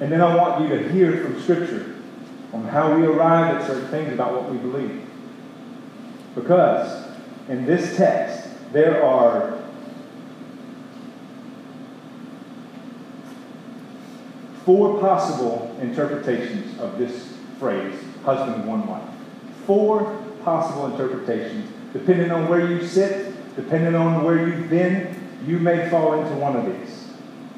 And 0.00 0.12
then 0.12 0.20
I 0.20 0.36
want 0.36 0.60
you 0.60 0.68
to 0.76 0.92
hear 0.92 1.24
from 1.24 1.40
Scripture 1.40 1.94
on 2.52 2.64
how 2.64 2.94
we 2.94 3.06
arrive 3.06 3.56
at 3.56 3.66
certain 3.66 3.88
things 3.88 4.12
about 4.12 4.34
what 4.34 4.50
we 4.50 4.58
believe. 4.58 5.05
Because 6.36 7.04
in 7.48 7.64
this 7.64 7.96
text, 7.96 8.48
there 8.72 9.02
are 9.02 9.58
four 14.64 15.00
possible 15.00 15.74
interpretations 15.80 16.78
of 16.78 16.98
this 16.98 17.32
phrase, 17.58 17.94
husband, 18.24 18.66
one 18.66 18.86
wife. 18.86 19.02
Four 19.66 20.22
possible 20.44 20.86
interpretations. 20.86 21.72
Depending 21.92 22.30
on 22.30 22.48
where 22.48 22.70
you 22.70 22.86
sit, 22.86 23.34
depending 23.56 23.94
on 23.94 24.22
where 24.22 24.46
you've 24.46 24.68
been, 24.68 25.18
you 25.46 25.58
may 25.58 25.88
fall 25.88 26.20
into 26.20 26.34
one 26.36 26.54
of 26.54 26.66
these. 26.66 27.08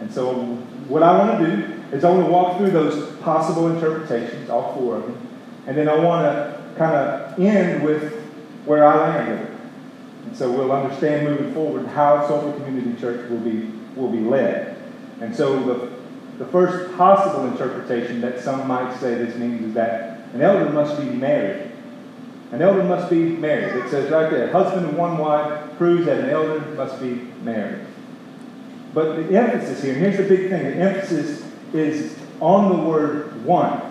And 0.01 0.13
so, 0.13 0.35
what 0.87 1.03
I 1.03 1.19
want 1.19 1.41
to 1.41 1.57
do 1.57 1.97
is 1.97 2.05
I 2.05 2.11
want 2.11 2.27
to 2.27 2.33
walk 2.33 2.59
through 2.59 2.71
those 2.71 3.17
possible 3.17 3.69
interpretations, 3.75 4.49
all 4.49 4.75
four 4.75 4.97
of 4.97 5.03
them, 5.03 5.29
and 5.67 5.77
then 5.77 5.89
I 5.89 5.97
want 5.97 6.25
to 6.25 6.75
kind 6.79 6.95
of 6.95 7.39
end 7.41 7.83
with 7.83 8.18
where 8.69 8.85
I 8.85 8.97
land. 8.97 9.59
And 10.27 10.37
so 10.37 10.51
we'll 10.51 10.73
understand 10.73 11.27
moving 11.27 11.55
forward 11.55 11.87
how 11.87 12.27
Sulphur 12.29 12.53
Community 12.65 13.01
Church 13.01 13.29
will 13.31 13.41
be 13.41 13.73
will 13.97 14.11
be 14.11 14.21
led. 14.21 14.77
And 15.21 15.35
so 15.35 15.59
the 15.65 15.99
the 16.39 16.51
first 16.53 16.97
possible 16.97 17.47
interpretation 17.49 18.21
that 18.21 18.41
some 18.41 18.69
might 18.69 18.97
say 19.01 19.15
this 19.15 19.35
means 19.37 19.65
is 19.67 19.75
that 19.75 20.21
an 20.35 20.41
elder 20.41 20.71
must 20.71 20.97
be 21.01 21.05
married. 21.05 21.73
An 22.53 22.63
elder 22.63 22.85
must 22.85 23.11
be 23.11 23.25
married. 23.25 23.85
It 23.85 23.91
says 23.91 24.11
right 24.11 24.31
there, 24.31 24.51
husband 24.51 24.87
and 24.87 24.97
one 24.97 25.19
wife 25.19 25.77
proves 25.77 26.07
that 26.07 26.21
an 26.21 26.31
elder 26.31 26.61
must 26.77 27.01
be 27.01 27.15
married. 27.43 27.85
But 28.95 29.17
the 29.17 29.37
emphasis 29.37 29.83
here, 29.83 29.95
and 29.95 30.03
here's 30.03 30.17
the 30.17 30.23
big 30.23 30.49
thing, 30.49 30.63
the 30.63 30.77
emphasis 30.77 31.45
is 31.75 32.17
on 32.41 32.77
the 32.77 32.89
word 32.89 33.45
one. 33.45 33.83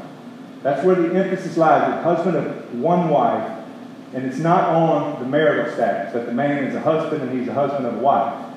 That's 0.63 0.83
where 0.83 0.95
the 0.95 1.13
emphasis 1.13 1.55
lies, 1.57 1.81
the 1.81 2.01
husband 2.01 2.37
of 2.37 2.79
one 2.79 3.09
wife. 3.09 3.56
And 4.13 4.25
it's 4.25 4.37
not 4.37 4.69
on 4.69 5.19
the 5.19 5.27
marital 5.27 5.73
status, 5.73 6.13
that 6.13 6.25
the 6.25 6.31
man 6.31 6.63
is 6.63 6.75
a 6.75 6.79
husband 6.79 7.23
and 7.23 7.37
he's 7.37 7.47
a 7.47 7.53
husband 7.53 7.85
of 7.85 7.95
a 7.95 7.99
wife 7.99 8.47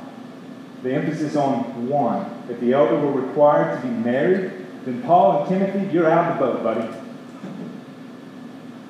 the 0.83 0.93
emphasis 0.95 1.37
on 1.37 1.89
one. 1.89 2.27
If 2.49 2.61
the 2.61 2.73
elder 2.73 2.97
were 2.97 3.13
required 3.13 3.81
to 3.81 3.87
be 3.87 3.93
married, 3.93 4.53
then 4.85 5.03
Paul 5.03 5.41
and 5.41 5.49
Timothy, 5.49 5.93
you're 5.93 6.11
out 6.11 6.33
of 6.33 6.39
the 6.39 6.47
boat, 6.47 6.63
buddy. 6.63 6.97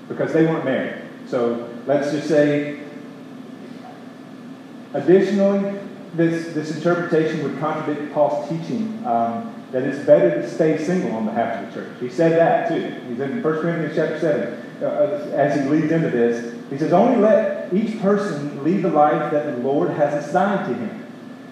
Because 0.09 0.33
they 0.33 0.45
weren't 0.45 0.65
married. 0.65 1.03
So 1.27 1.69
let's 1.87 2.13
just 2.13 2.29
say, 2.29 2.81
additionally, 4.95 5.81
this, 6.15 6.55
this 6.55 6.77
interpretation 6.77 7.43
would 7.43 7.59
contradict 7.61 8.13
Paul's 8.13 8.49
teaching 8.49 9.05
um, 9.07 9.55
that 9.73 9.83
it's 9.83 10.05
better 10.05 10.43
to 10.43 10.51
stay 10.51 10.79
single 10.79 11.13
on 11.13 11.27
behalf 11.27 11.63
of 11.63 11.75
the 11.75 11.81
church. 11.81 12.01
He 12.01 12.09
said 12.09 12.33
that 12.33 12.69
too. 12.69 13.09
He 13.09 13.17
said 13.17 13.31
in 13.31 13.43
1 13.43 13.61
Corinthians 13.61 13.95
chapter 13.95 14.19
7, 14.19 14.70
uh, 14.81 14.87
uh, 14.87 15.31
as 15.35 15.61
he 15.61 15.69
leads 15.69 15.93
into 15.93 16.11
this, 16.11 16.55
he 16.71 16.79
says, 16.79 16.93
Only 16.93 17.21
let 17.21 17.73
each 17.73 18.01
person 18.01 18.65
lead 18.65 18.83
the 18.83 18.91
life 18.91 19.33
that 19.33 19.57
the 19.57 19.63
Lord 19.63 19.91
has 19.91 20.25
assigned 20.25 20.69
to 20.69 20.75
him 20.75 21.07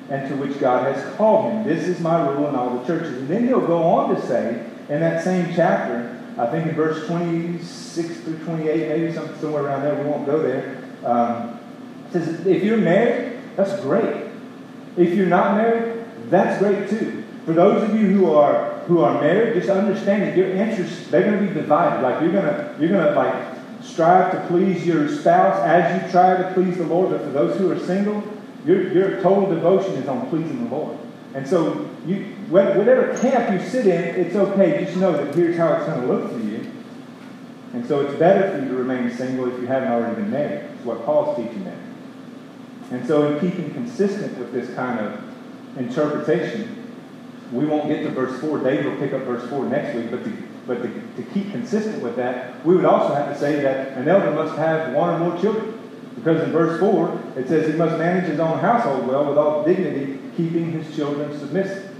and 0.08 0.28
to 0.28 0.36
which 0.36 0.58
God 0.58 0.94
has 0.94 1.16
called 1.16 1.52
him. 1.52 1.64
This 1.64 1.86
is 1.86 2.00
my 2.00 2.28
rule 2.28 2.48
in 2.48 2.54
all 2.54 2.78
the 2.78 2.86
churches. 2.86 3.18
And 3.18 3.28
then 3.28 3.46
he'll 3.46 3.66
go 3.66 3.82
on 3.82 4.14
to 4.14 4.26
say 4.26 4.66
in 4.88 5.00
that 5.00 5.22
same 5.22 5.54
chapter, 5.54 6.18
I 6.38 6.46
think 6.46 6.66
in 6.66 6.74
verse 6.74 7.06
26 7.06 8.20
through 8.20 8.38
28, 8.44 8.88
maybe 8.88 9.12
somewhere 9.12 9.64
around 9.64 9.82
there, 9.82 10.02
we 10.02 10.08
won't 10.08 10.24
go 10.24 10.42
there. 10.42 10.82
Um, 11.04 11.60
says, 12.10 12.46
if 12.46 12.64
you're 12.64 12.78
married, 12.78 13.38
that's 13.56 13.78
great. 13.82 14.26
If 14.96 15.14
you're 15.14 15.26
not 15.26 15.56
married, 15.56 16.04
that's 16.30 16.58
great 16.58 16.88
too. 16.88 17.17
For 17.48 17.54
those 17.54 17.82
of 17.88 17.98
you 17.98 18.08
who 18.08 18.34
are 18.34 18.74
who 18.88 19.00
are 19.00 19.22
married, 19.22 19.54
just 19.54 19.70
understand 19.70 20.22
that 20.24 20.36
your 20.36 20.50
interests 20.50 21.08
they're 21.08 21.22
going 21.22 21.46
to 21.46 21.46
be 21.46 21.58
divided. 21.58 22.02
Like 22.02 22.20
you're 22.20 22.30
gonna 22.30 22.76
you're 22.78 22.90
gonna 22.90 23.12
like 23.12 23.56
strive 23.82 24.32
to 24.32 24.46
please 24.48 24.86
your 24.86 25.08
spouse 25.08 25.58
as 25.64 26.04
you 26.04 26.10
try 26.10 26.36
to 26.36 26.52
please 26.52 26.76
the 26.76 26.84
Lord. 26.84 27.08
But 27.08 27.22
for 27.22 27.30
those 27.30 27.56
who 27.56 27.70
are 27.70 27.78
single, 27.78 28.22
your, 28.66 28.92
your 28.92 29.22
total 29.22 29.48
devotion 29.48 29.94
is 29.94 30.06
on 30.10 30.28
pleasing 30.28 30.68
the 30.68 30.76
Lord. 30.76 30.98
And 31.32 31.48
so, 31.48 31.88
you, 32.04 32.24
whatever 32.50 33.16
camp 33.16 33.50
you 33.50 33.66
sit 33.66 33.86
in, 33.86 34.26
it's 34.26 34.36
okay. 34.36 34.84
Just 34.84 34.98
know 34.98 35.12
that 35.12 35.34
here's 35.34 35.56
how 35.56 35.72
it's 35.72 35.86
going 35.86 36.02
to 36.02 36.06
look 36.06 36.30
for 36.30 36.40
you. 36.40 36.70
And 37.72 37.86
so, 37.86 38.02
it's 38.02 38.18
better 38.18 38.50
for 38.50 38.62
you 38.62 38.68
to 38.68 38.74
remain 38.74 39.10
single 39.10 39.50
if 39.50 39.58
you 39.58 39.66
haven't 39.66 39.90
already 39.90 40.16
been 40.16 40.30
married. 40.30 40.68
That's 40.68 40.84
what 40.84 41.02
Paul's 41.06 41.38
teaching 41.38 41.64
there. 41.64 41.80
And 42.90 43.06
so, 43.08 43.32
in 43.32 43.40
keeping 43.40 43.72
consistent 43.72 44.36
with 44.36 44.52
this 44.52 44.74
kind 44.74 45.00
of 45.00 45.78
interpretation, 45.78 46.77
we 47.52 47.64
won't 47.64 47.88
get 47.88 48.02
to 48.02 48.10
verse 48.10 48.40
4. 48.40 48.58
David 48.58 48.86
will 48.86 48.96
pick 48.98 49.12
up 49.12 49.22
verse 49.22 49.48
4 49.48 49.64
next 49.66 49.96
week, 49.96 50.10
but 50.10 50.24
to, 50.24 50.32
but 50.66 50.82
to, 50.82 50.88
to 50.88 51.22
keep 51.32 51.50
consistent 51.50 52.02
with 52.02 52.16
that, 52.16 52.64
we 52.64 52.76
would 52.76 52.84
also 52.84 53.14
have 53.14 53.32
to 53.32 53.38
say 53.38 53.60
that 53.60 53.96
an 53.96 54.08
elder 54.08 54.30
must 54.32 54.56
have 54.56 54.94
one 54.94 55.10
or 55.10 55.18
more 55.18 55.40
children. 55.40 55.74
Because 56.14 56.42
in 56.42 56.50
verse 56.50 56.80
4, 56.80 57.22
it 57.36 57.48
says 57.48 57.70
he 57.70 57.78
must 57.78 57.96
manage 57.96 58.28
his 58.28 58.40
own 58.40 58.58
household 58.58 59.06
well 59.06 59.24
with 59.26 59.38
all 59.38 59.64
dignity, 59.64 60.18
keeping 60.36 60.72
his 60.72 60.94
children 60.94 61.38
submissive. 61.38 61.94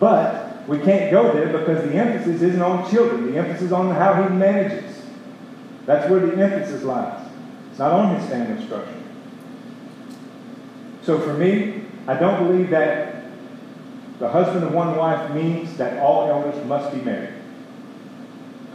But 0.00 0.46
We 0.66 0.78
can't 0.80 1.10
go 1.12 1.32
there 1.32 1.56
because 1.56 1.88
the 1.88 1.94
emphasis 1.94 2.42
isn't 2.42 2.62
on 2.62 2.90
children. 2.90 3.30
The 3.30 3.38
emphasis 3.38 3.66
is 3.66 3.72
on 3.72 3.94
how 3.94 4.20
he 4.22 4.34
manages. 4.34 5.00
That's 5.84 6.10
where 6.10 6.18
the 6.18 6.42
emphasis 6.42 6.82
lies. 6.82 7.24
It's 7.70 7.78
not 7.78 7.92
on 7.92 8.18
his 8.18 8.28
family 8.28 8.64
structure. 8.64 8.92
So 11.02 11.20
for 11.20 11.34
me, 11.34 11.84
I 12.08 12.14
don't 12.14 12.48
believe 12.48 12.70
that 12.70 13.15
the 14.18 14.28
husband 14.28 14.64
of 14.64 14.72
one 14.72 14.96
wife 14.96 15.30
means 15.32 15.76
that 15.76 16.02
all 16.02 16.28
elders 16.28 16.64
must 16.66 16.94
be 16.94 17.00
married. 17.02 17.34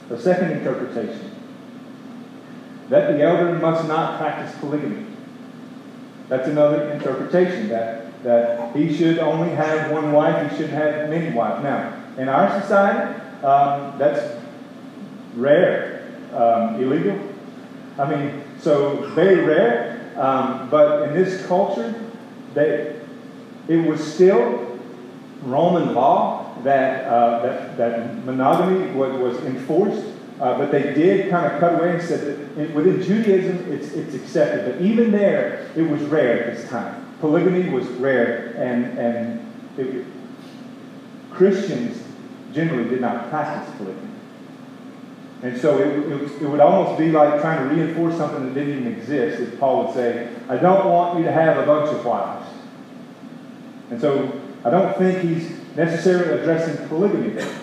The 0.09 0.19
second 0.19 0.51
interpretation, 0.51 1.31
that 2.89 3.13
the 3.13 3.23
elder 3.23 3.53
must 3.53 3.87
not 3.87 4.19
practice 4.19 4.57
polygamy. 4.59 5.05
That's 6.27 6.47
another 6.47 6.91
interpretation, 6.91 7.69
that, 7.69 8.23
that 8.23 8.75
he 8.75 8.95
should 8.95 9.19
only 9.19 9.49
have 9.55 9.91
one 9.91 10.11
wife, 10.11 10.51
he 10.51 10.57
should 10.57 10.69
have 10.69 11.09
many 11.09 11.35
wives. 11.35 11.63
Now, 11.63 11.93
in 12.17 12.29
our 12.29 12.61
society, 12.61 13.19
um, 13.43 13.97
that's 13.97 14.37
rare, 15.35 16.07
um, 16.33 16.81
illegal. 16.81 17.19
I 17.97 18.09
mean, 18.09 18.43
so 18.59 19.09
very 19.15 19.43
rare, 19.43 20.11
um, 20.17 20.69
but 20.69 21.07
in 21.07 21.13
this 21.13 21.45
culture, 21.47 21.95
they, 22.53 22.99
it 23.67 23.77
was 23.77 24.01
still 24.13 24.70
Roman 25.43 25.93
law 25.93 26.55
that, 26.63 27.07
uh, 27.07 27.41
that, 27.41 27.77
that 27.77 28.25
monogamy 28.25 28.91
was, 28.91 29.13
was 29.17 29.43
enforced, 29.45 30.05
uh, 30.39 30.57
but 30.57 30.71
they 30.71 30.93
did 30.93 31.29
kind 31.29 31.51
of 31.51 31.59
cut 31.59 31.79
away 31.79 31.95
and 31.95 32.01
said 32.01 32.55
that 32.55 32.73
within 32.73 33.01
Judaism 33.01 33.71
it's, 33.71 33.93
it's 33.93 34.15
accepted. 34.15 34.73
But 34.73 34.81
even 34.81 35.11
there, 35.11 35.71
it 35.75 35.83
was 35.83 36.01
rare 36.03 36.43
at 36.43 36.57
this 36.57 36.69
time. 36.69 37.05
Polygamy 37.19 37.69
was 37.69 37.85
rare, 37.87 38.55
and, 38.57 38.97
and 38.97 39.53
it, 39.77 40.05
Christians 41.31 42.03
generally 42.53 42.89
did 42.89 43.01
not 43.01 43.29
practice 43.29 43.73
polygamy. 43.77 44.11
And 45.43 45.59
so 45.59 45.79
it, 45.79 45.87
it, 45.87 46.41
it, 46.43 46.47
would 46.47 46.59
almost 46.59 46.99
be 46.99 47.11
like 47.11 47.41
trying 47.41 47.67
to 47.67 47.75
reinforce 47.75 48.15
something 48.15 48.45
that 48.45 48.53
didn't 48.53 48.79
even 48.79 48.93
exist, 48.93 49.39
as 49.39 49.59
Paul 49.59 49.85
would 49.85 49.95
say, 49.95 50.29
I 50.47 50.57
don't 50.57 50.87
want 50.87 51.17
you 51.17 51.25
to 51.25 51.31
have 51.31 51.57
a 51.57 51.65
bunch 51.65 51.89
of 51.89 52.05
wives. 52.05 52.47
And 53.89 53.99
so 53.99 54.40
I 54.63 54.69
don't 54.69 54.95
think 54.97 55.21
he's 55.21 55.49
necessarily 55.75 56.39
addressing 56.39 56.87
polygamy 56.87 57.29
there. 57.29 57.59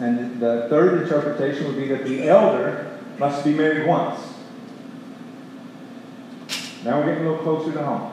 And 0.00 0.40
the 0.40 0.66
third 0.68 1.02
interpretation 1.02 1.66
would 1.66 1.76
be 1.76 1.88
that 1.88 2.04
the 2.04 2.28
elder 2.28 2.98
must 3.18 3.44
be 3.44 3.54
married 3.54 3.86
once. 3.86 4.20
Now 6.84 6.98
we're 6.98 7.06
getting 7.06 7.26
a 7.26 7.30
little 7.30 7.44
closer 7.44 7.72
to 7.72 7.84
home. 7.84 8.12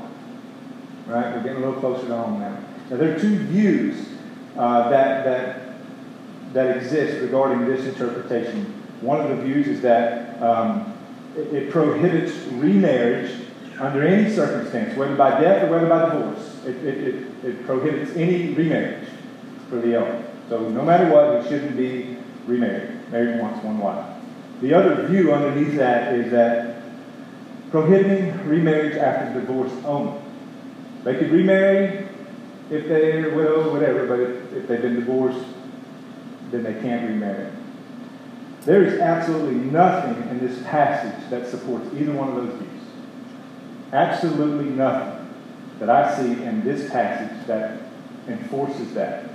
Right? 1.07 1.35
We're 1.35 1.43
getting 1.43 1.63
a 1.63 1.65
little 1.65 1.79
closer 1.79 2.07
to 2.07 2.15
home 2.15 2.39
now. 2.39 2.57
Now 2.89 2.97
there 2.97 3.15
are 3.15 3.19
two 3.19 3.37
views 3.47 4.07
uh, 4.57 4.89
that, 4.89 5.25
that, 5.25 5.73
that 6.53 6.77
exist 6.77 7.21
regarding 7.21 7.67
this 7.67 7.85
interpretation. 7.85 8.65
One 9.01 9.19
of 9.19 9.29
the 9.29 9.43
views 9.43 9.67
is 9.67 9.81
that 9.81 10.41
um, 10.41 10.93
it, 11.35 11.53
it 11.53 11.71
prohibits 11.71 12.33
remarriage 12.53 13.47
under 13.79 14.03
any 14.03 14.33
circumstance, 14.33 14.95
whether 14.95 15.15
by 15.15 15.41
death 15.41 15.63
or 15.63 15.71
whether 15.71 15.87
by 15.87 16.09
divorce. 16.09 16.52
It, 16.65 16.75
it, 16.85 16.97
it, 17.07 17.45
it 17.45 17.65
prohibits 17.65 18.15
any 18.15 18.53
remarriage 18.53 19.07
for 19.69 19.77
the 19.77 19.95
elder. 19.95 20.23
So 20.49 20.69
no 20.69 20.83
matter 20.83 21.09
what, 21.13 21.43
he 21.43 21.49
shouldn't 21.49 21.75
be 21.75 22.17
remarried, 22.45 23.11
married 23.11 23.41
once, 23.41 23.61
one 23.63 23.79
wife. 23.79 24.05
The 24.61 24.73
other 24.73 25.07
view 25.07 25.33
underneath 25.33 25.75
that 25.77 26.13
is 26.13 26.31
that 26.31 26.83
prohibiting 27.71 28.47
remarriage 28.47 28.97
after 28.97 29.39
divorce 29.39 29.71
only. 29.83 30.21
They 31.03 31.15
could 31.15 31.31
remarry 31.31 32.07
if 32.69 32.87
they're 32.87 33.35
whatever, 33.35 34.07
but 34.07 34.19
if, 34.19 34.53
if 34.53 34.67
they've 34.67 34.81
been 34.81 34.95
divorced, 34.95 35.45
then 36.51 36.63
they 36.63 36.73
can't 36.75 37.09
remarry. 37.09 37.51
There 38.61 38.83
is 38.83 38.99
absolutely 39.01 39.55
nothing 39.55 40.29
in 40.29 40.39
this 40.39 40.61
passage 40.63 41.29
that 41.29 41.47
supports 41.47 41.93
either 41.95 42.13
one 42.13 42.29
of 42.29 42.35
those 42.35 42.53
views. 42.57 42.83
Absolutely 43.91 44.69
nothing 44.69 45.22
that 45.85 45.89
I 45.89 46.15
see 46.15 46.43
in 46.43 46.63
this 46.63 46.89
passage 46.89 47.45
that 47.47 47.79
enforces 48.27 48.93
that. 48.93 49.29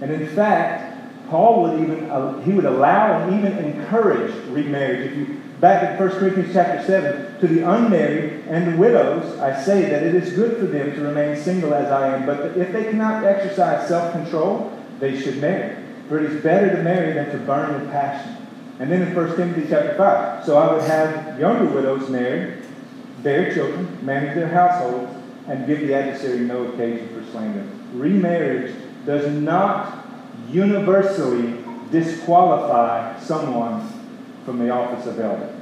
And 0.00 0.10
in 0.10 0.26
fact, 0.28 1.28
Paul 1.28 1.62
would 1.62 1.80
even 1.80 2.10
uh, 2.10 2.40
he 2.40 2.52
would 2.52 2.64
allow 2.64 3.22
and 3.22 3.38
even 3.38 3.58
encourage 3.58 4.32
remarriage. 4.48 5.12
If 5.12 5.18
you 5.18 5.42
back 5.60 5.90
in 5.90 5.98
1 5.98 6.18
Corinthians 6.18 6.52
chapter 6.52 6.84
7, 6.86 7.40
to 7.40 7.46
the 7.46 7.68
unmarried 7.68 8.44
and 8.48 8.72
the 8.72 8.76
widows, 8.76 9.38
I 9.40 9.60
say 9.60 9.88
that 9.88 10.02
it 10.02 10.14
is 10.14 10.32
good 10.34 10.58
for 10.58 10.66
them 10.66 10.94
to 10.94 11.00
remain 11.00 11.36
single 11.36 11.74
as 11.74 11.90
I 11.90 12.16
am, 12.16 12.26
but 12.26 12.56
if 12.56 12.72
they 12.72 12.84
cannot 12.84 13.24
exercise 13.24 13.88
self-control, 13.88 14.72
they 15.00 15.18
should 15.20 15.38
marry. 15.38 15.82
For 16.08 16.18
it 16.18 16.30
is 16.30 16.42
better 16.42 16.76
to 16.76 16.82
marry 16.82 17.14
than 17.14 17.30
to 17.30 17.38
burn 17.38 17.74
with 17.74 17.90
passion. 17.90 18.36
And 18.78 18.92
then 18.92 19.02
in 19.02 19.14
1 19.14 19.36
Timothy 19.36 19.66
chapter 19.68 19.94
5, 19.96 20.44
so 20.44 20.58
I 20.58 20.72
would 20.72 20.82
have 20.82 21.40
younger 21.40 21.64
widows 21.64 22.08
marry, 22.10 22.62
bear 23.22 23.52
children, 23.52 23.98
manage 24.04 24.34
their 24.34 24.48
households, 24.48 25.15
and 25.48 25.66
give 25.66 25.80
the 25.80 25.94
adversary 25.94 26.40
no 26.40 26.64
occasion 26.68 27.08
for 27.08 27.30
slander. 27.30 27.66
Remarriage 27.92 28.74
does 29.04 29.30
not 29.30 30.06
universally 30.50 31.62
disqualify 31.90 33.18
someone 33.20 33.88
from 34.44 34.58
the 34.58 34.70
office 34.70 35.06
of 35.06 35.20
elder. 35.20 35.54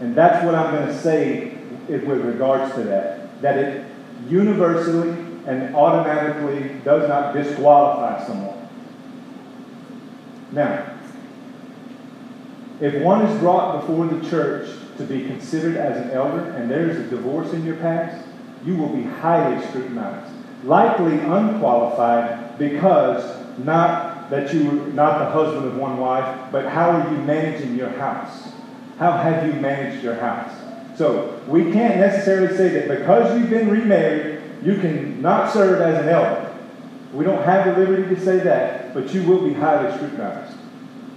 And 0.00 0.14
that's 0.14 0.44
what 0.44 0.54
I'm 0.54 0.74
going 0.74 0.88
to 0.88 0.98
say 1.00 1.54
with 1.88 2.24
regards 2.24 2.74
to 2.74 2.82
that. 2.84 3.40
That 3.42 3.58
it 3.58 3.84
universally 4.28 5.10
and 5.46 5.74
automatically 5.74 6.80
does 6.84 7.08
not 7.08 7.32
disqualify 7.32 8.26
someone. 8.26 8.68
Now, 10.52 10.92
if 12.80 13.02
one 13.02 13.24
is 13.24 13.38
brought 13.40 13.80
before 13.80 14.06
the 14.06 14.28
church 14.28 14.68
to 14.98 15.04
be 15.04 15.26
considered 15.26 15.76
as 15.76 16.04
an 16.04 16.10
elder 16.10 16.50
and 16.50 16.70
there 16.70 16.88
is 16.88 16.98
a 16.98 17.04
divorce 17.04 17.52
in 17.52 17.64
your 17.64 17.76
past, 17.76 18.25
you 18.66 18.76
will 18.76 18.88
be 18.88 19.04
highly 19.04 19.64
scrutinized. 19.66 20.32
Likely 20.64 21.18
unqualified 21.20 22.58
because 22.58 23.24
not 23.58 24.28
that 24.30 24.52
you 24.52 24.68
were 24.68 24.86
not 24.88 25.20
the 25.20 25.30
husband 25.30 25.66
of 25.66 25.76
one 25.76 25.98
wife, 25.98 26.50
but 26.50 26.66
how 26.66 26.90
are 26.90 27.10
you 27.10 27.18
managing 27.18 27.76
your 27.76 27.90
house? 27.90 28.48
How 28.98 29.12
have 29.12 29.46
you 29.46 29.52
managed 29.60 30.02
your 30.02 30.16
house? 30.16 30.50
So 30.96 31.40
we 31.46 31.70
can't 31.72 31.98
necessarily 31.98 32.56
say 32.56 32.68
that 32.70 32.98
because 32.98 33.38
you've 33.38 33.50
been 33.50 33.70
remarried, 33.70 34.42
you 34.62 34.76
can 34.78 35.20
not 35.22 35.52
serve 35.52 35.80
as 35.80 36.02
an 36.02 36.08
elder. 36.08 36.54
We 37.12 37.24
don't 37.24 37.44
have 37.44 37.66
the 37.66 37.80
liberty 37.80 38.14
to 38.14 38.20
say 38.20 38.38
that, 38.38 38.94
but 38.94 39.14
you 39.14 39.22
will 39.22 39.46
be 39.46 39.54
highly 39.54 39.94
scrutinized. 39.96 40.56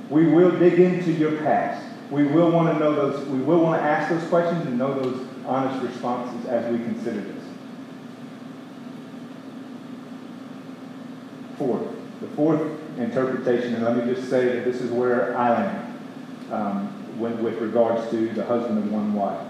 We 0.10 0.28
will 0.28 0.52
dig 0.52 0.80
into 0.80 1.12
your 1.12 1.38
past. 1.38 1.84
We 2.12 2.26
will 2.26 2.52
want 2.52 2.74
to 2.74 2.80
know 2.80 2.94
those, 2.94 3.26
we 3.28 3.40
will 3.40 3.60
want 3.60 3.82
to 3.82 3.88
ask 3.88 4.10
those 4.10 4.28
questions 4.30 4.66
and 4.66 4.78
know 4.78 5.00
those 5.00 5.28
honest 5.46 5.84
responses 5.84 6.46
as 6.48 6.72
we 6.72 6.80
consider 6.80 7.22
this. 7.22 7.39
Fourth, 11.60 11.88
the 12.22 12.28
fourth 12.38 12.62
interpretation, 12.98 13.76
and 13.76 13.84
let 13.84 13.98
me 13.98 14.14
just 14.14 14.30
say 14.30 14.46
that 14.46 14.64
this 14.64 14.80
is 14.80 14.90
where 14.92 15.38
I 15.38 15.66
am 15.66 16.00
um, 16.54 17.20
with, 17.20 17.38
with 17.42 17.56
regards 17.56 18.10
to 18.12 18.30
the 18.30 18.46
husband 18.46 18.78
of 18.78 18.90
one 18.90 19.14
wife. 19.14 19.46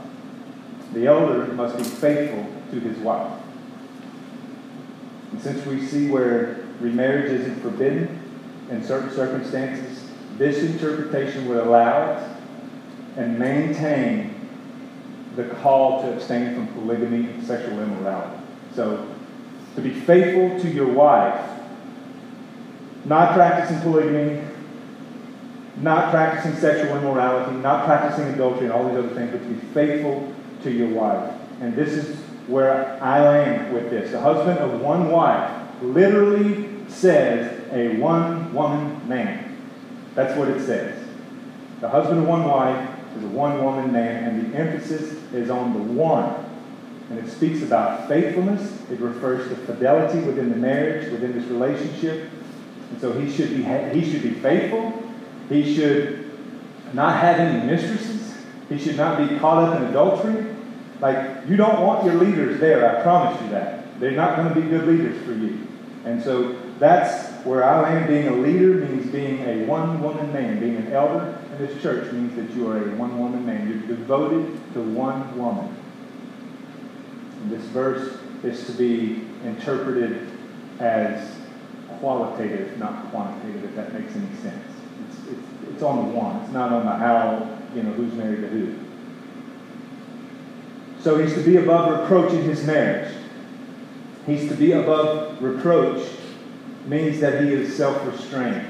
The 0.94 1.06
elder 1.06 1.46
must 1.54 1.78
be 1.78 1.84
faithful 1.84 2.48
to 2.72 2.80
his 2.80 2.98
wife. 2.98 3.32
And 5.32 5.40
since 5.40 5.64
we 5.68 5.86
see 5.86 6.10
where 6.10 6.66
remarriage 6.80 7.32
isn't 7.32 7.62
forbidden 7.62 8.20
in 8.72 8.84
certain 8.84 9.12
circumstances, 9.12 10.10
this 10.40 10.64
interpretation 10.64 11.48
would 11.48 11.58
allow 11.58 12.18
it 12.18 12.28
and 13.18 13.38
maintain 13.38 14.50
the 15.36 15.44
call 15.44 16.02
to 16.02 16.14
abstain 16.14 16.56
from 16.56 16.68
polygamy 16.70 17.30
and 17.30 17.46
sexual 17.46 17.80
immorality. 17.80 18.42
So, 18.74 19.08
to 19.76 19.82
be 19.82 19.92
faithful 19.92 20.60
to 20.60 20.68
your 20.68 20.88
wife 20.88 21.59
not 23.06 23.34
practicing 23.34 23.80
polygamy, 23.82 24.42
not 25.78 26.12
practicing 26.12 26.56
sexual 26.60 26.98
immorality, 26.98 27.56
not 27.58 27.86
practicing 27.86 28.26
adultery, 28.34 28.66
and 28.66 28.74
all 28.74 28.88
these 28.88 28.98
other 28.98 29.16
things, 29.16 29.32
but 29.32 29.42
to 29.42 29.48
be 29.48 29.60
faithful 29.74 30.34
to 30.64 30.72
your 30.72 30.90
wife. 30.90 31.34
And 31.62 31.76
this 31.76 31.90
is 31.90 32.18
where 32.48 33.02
I 33.02 33.22
land 33.22 33.74
with 33.74 33.90
this. 33.90 34.12
The 34.12 34.20
husband 34.20 34.60
of 34.60 34.82
one 34.82 35.10
wife 35.10 35.52
literally 35.82 36.68
says 36.90 37.62
a 37.72 37.98
one 37.98 38.54
woman 38.54 39.08
man. 39.08 39.58
That's 40.16 40.38
what 40.38 40.50
it 40.50 40.66
says. 40.66 41.08
The 41.80 41.88
husband 41.88 42.20
of 42.20 42.28
one 42.28 42.44
wife 42.44 42.90
is 43.16 43.24
a 43.24 43.28
one 43.28 43.64
woman 43.64 43.94
man, 43.94 44.26
and 44.26 44.52
the 44.52 44.58
emphasis 44.58 45.14
is 45.34 45.50
on 45.50 45.74
the 45.74 45.80
one. 45.94 46.46
And 47.10 47.18
it 47.20 47.30
speaks 47.32 47.64
about 47.64 48.08
faithfulness, 48.08 48.82
it 48.92 49.00
refers 49.00 49.48
to 49.50 49.56
fidelity 49.56 50.20
within 50.20 50.50
the 50.50 50.56
marriage, 50.56 51.12
within 51.12 51.34
this 51.34 51.46
relationship. 51.46 52.30
And 52.92 53.02
so 53.02 53.14
he 53.14 53.32
should 53.32 53.50
be, 53.50 53.64
he 54.00 54.12
should 54.12 54.24
be 54.24 54.32
faithful. 54.32 55.04
He 55.50 55.76
should 55.76 56.32
not 56.94 57.20
have 57.22 57.40
any 57.40 57.66
mistresses. 57.66 58.36
He 58.70 58.78
should 58.78 58.98
not 58.98 59.18
be 59.18 59.38
caught 59.40 59.64
up 59.64 59.80
in 59.80 59.88
adultery. 59.88 60.56
Like, 61.02 61.48
you 61.48 61.56
don't 61.56 61.82
want 61.82 62.06
your 62.06 62.16
leaders 62.16 62.60
there, 62.60 62.98
I 62.98 63.02
promise 63.02 63.42
you 63.42 63.50
that. 63.50 64.00
They're 64.00 64.12
not 64.12 64.36
going 64.36 64.54
to 64.54 64.56
be 64.56 64.68
good 64.68 64.88
leaders 64.88 65.24
for 65.26 65.34
you. 65.34 65.68
And 66.06 66.22
so 66.22 66.58
that's 66.80 67.30
where 67.46 67.64
I 67.64 67.82
land 67.82 68.08
being 68.08 68.28
a 68.28 68.36
leader 68.36 68.86
means 68.86 69.12
being 69.12 69.42
a 69.42 69.66
one 69.66 70.02
woman 70.02 70.32
man. 70.34 70.60
Being 70.60 70.78
an 70.78 70.94
elder 70.94 71.38
in 71.52 71.66
this 71.66 71.82
church 71.82 72.12
means 72.12 72.36
that 72.36 72.56
you 72.56 72.70
are 72.70 72.78
a 72.78 72.96
one 72.96 73.18
woman 73.20 73.46
man. 73.46 73.68
You're 73.68 73.98
devoted 73.98 74.46
to 74.74 74.82
one 74.82 75.38
woman. 75.38 75.76
And 77.42 77.52
this 77.52 77.64
verse 77.66 78.18
is 78.44 78.66
to 78.68 78.72
be 78.74 79.28
interpreted 79.44 80.30
as 80.80 81.39
qualitative, 82.00 82.78
not 82.78 83.10
quantitative, 83.12 83.64
if 83.64 83.76
that 83.76 83.94
makes 83.94 84.16
any 84.16 84.36
sense. 84.38 84.66
It's, 85.08 85.28
it's, 85.28 85.72
it's 85.74 85.84
on 85.84 86.08
the 86.08 86.16
one, 86.16 86.44
it's 86.44 86.52
not 86.52 86.72
on 86.72 86.86
the 86.86 86.92
how, 86.92 87.58
you 87.76 87.84
know, 87.84 87.92
who's 87.92 88.14
married 88.14 88.42
to 88.42 88.48
who. 88.48 88.76
So 91.02 91.18
he's 91.18 91.34
to 91.36 91.42
be 91.42 91.58
above 91.58 92.02
reproach 92.02 92.34
in 92.34 92.44
his 92.44 92.66
marriage. 92.66 93.14
He's 94.26 94.50
to 94.50 94.56
be 94.56 94.74
above 94.74 95.42
reproach 95.42 96.08
means 96.86 97.20
that 97.22 97.44
he 97.44 97.54
is 97.54 97.76
self 97.76 98.06
restrained. 98.06 98.66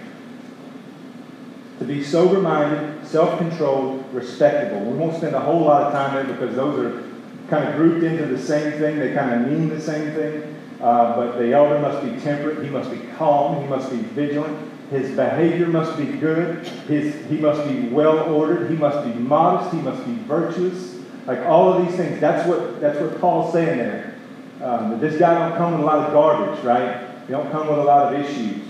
To 1.80 1.86
be 1.86 2.04
sober 2.04 2.40
minded, 2.42 3.08
self 3.08 3.38
controlled, 3.40 4.06
respectable. 4.14 4.82
We 4.82 4.98
won't 4.98 5.18
spend 5.18 5.36
a 5.36 5.40
whole 5.40 5.62
lot 5.62 5.84
of 5.84 5.94
time 5.94 6.14
there 6.14 6.36
because 6.36 6.56
those 6.56 6.80
are 6.86 7.04
kind 7.50 7.68
of 7.68 7.76
grouped 7.76 8.04
into 8.04 8.26
the 8.28 8.38
same 8.38 8.74
thing. 8.80 9.00
They 9.00 9.14
kind 9.14 9.34
of 9.34 9.52
mean 9.52 9.70
the 9.70 9.82
same 9.82 10.14
thing. 10.14 10.49
Uh, 10.82 11.16
but 11.16 11.38
the 11.38 11.52
elder 11.52 11.80
must 11.80 12.04
be 12.04 12.20
temperate. 12.22 12.64
He 12.64 12.70
must 12.70 12.90
be 12.90 13.00
calm. 13.18 13.62
He 13.62 13.68
must 13.68 13.92
be 13.92 13.98
vigilant. 13.98 14.70
His 14.90 15.16
behavior 15.16 15.68
must 15.68 15.98
be 15.98 16.06
good. 16.06 16.66
His, 16.88 17.14
he 17.26 17.38
must 17.38 17.68
be 17.68 17.90
well 17.90 18.34
ordered. 18.34 18.70
He 18.72 18.78
must 18.78 19.06
be 19.06 19.14
modest. 19.20 19.74
He 19.74 19.82
must 19.82 20.06
be 20.06 20.14
virtuous. 20.24 21.00
Like 21.28 21.40
all 21.42 21.74
of 21.74 21.86
these 21.86 21.96
things. 21.96 22.20
That's 22.20 22.48
what, 22.48 22.80
that's 22.80 23.00
what 23.00 23.20
Paul's 23.20 23.54
saying 23.54 23.78
there. 23.78 24.16
Um, 24.62 25.00
this 25.00 25.20
guy 25.20 25.48
don't 25.48 25.58
come 25.58 25.74
with 25.74 25.82
a 25.82 25.86
lot 25.86 26.08
of 26.08 26.14
garbage, 26.14 26.64
right? 26.64 27.08
He 27.28 27.32
don't 27.32 27.52
come 27.52 27.68
with 27.68 27.80
a 27.80 27.84
lot 27.84 28.14
of 28.14 28.20
issues. 28.20 28.64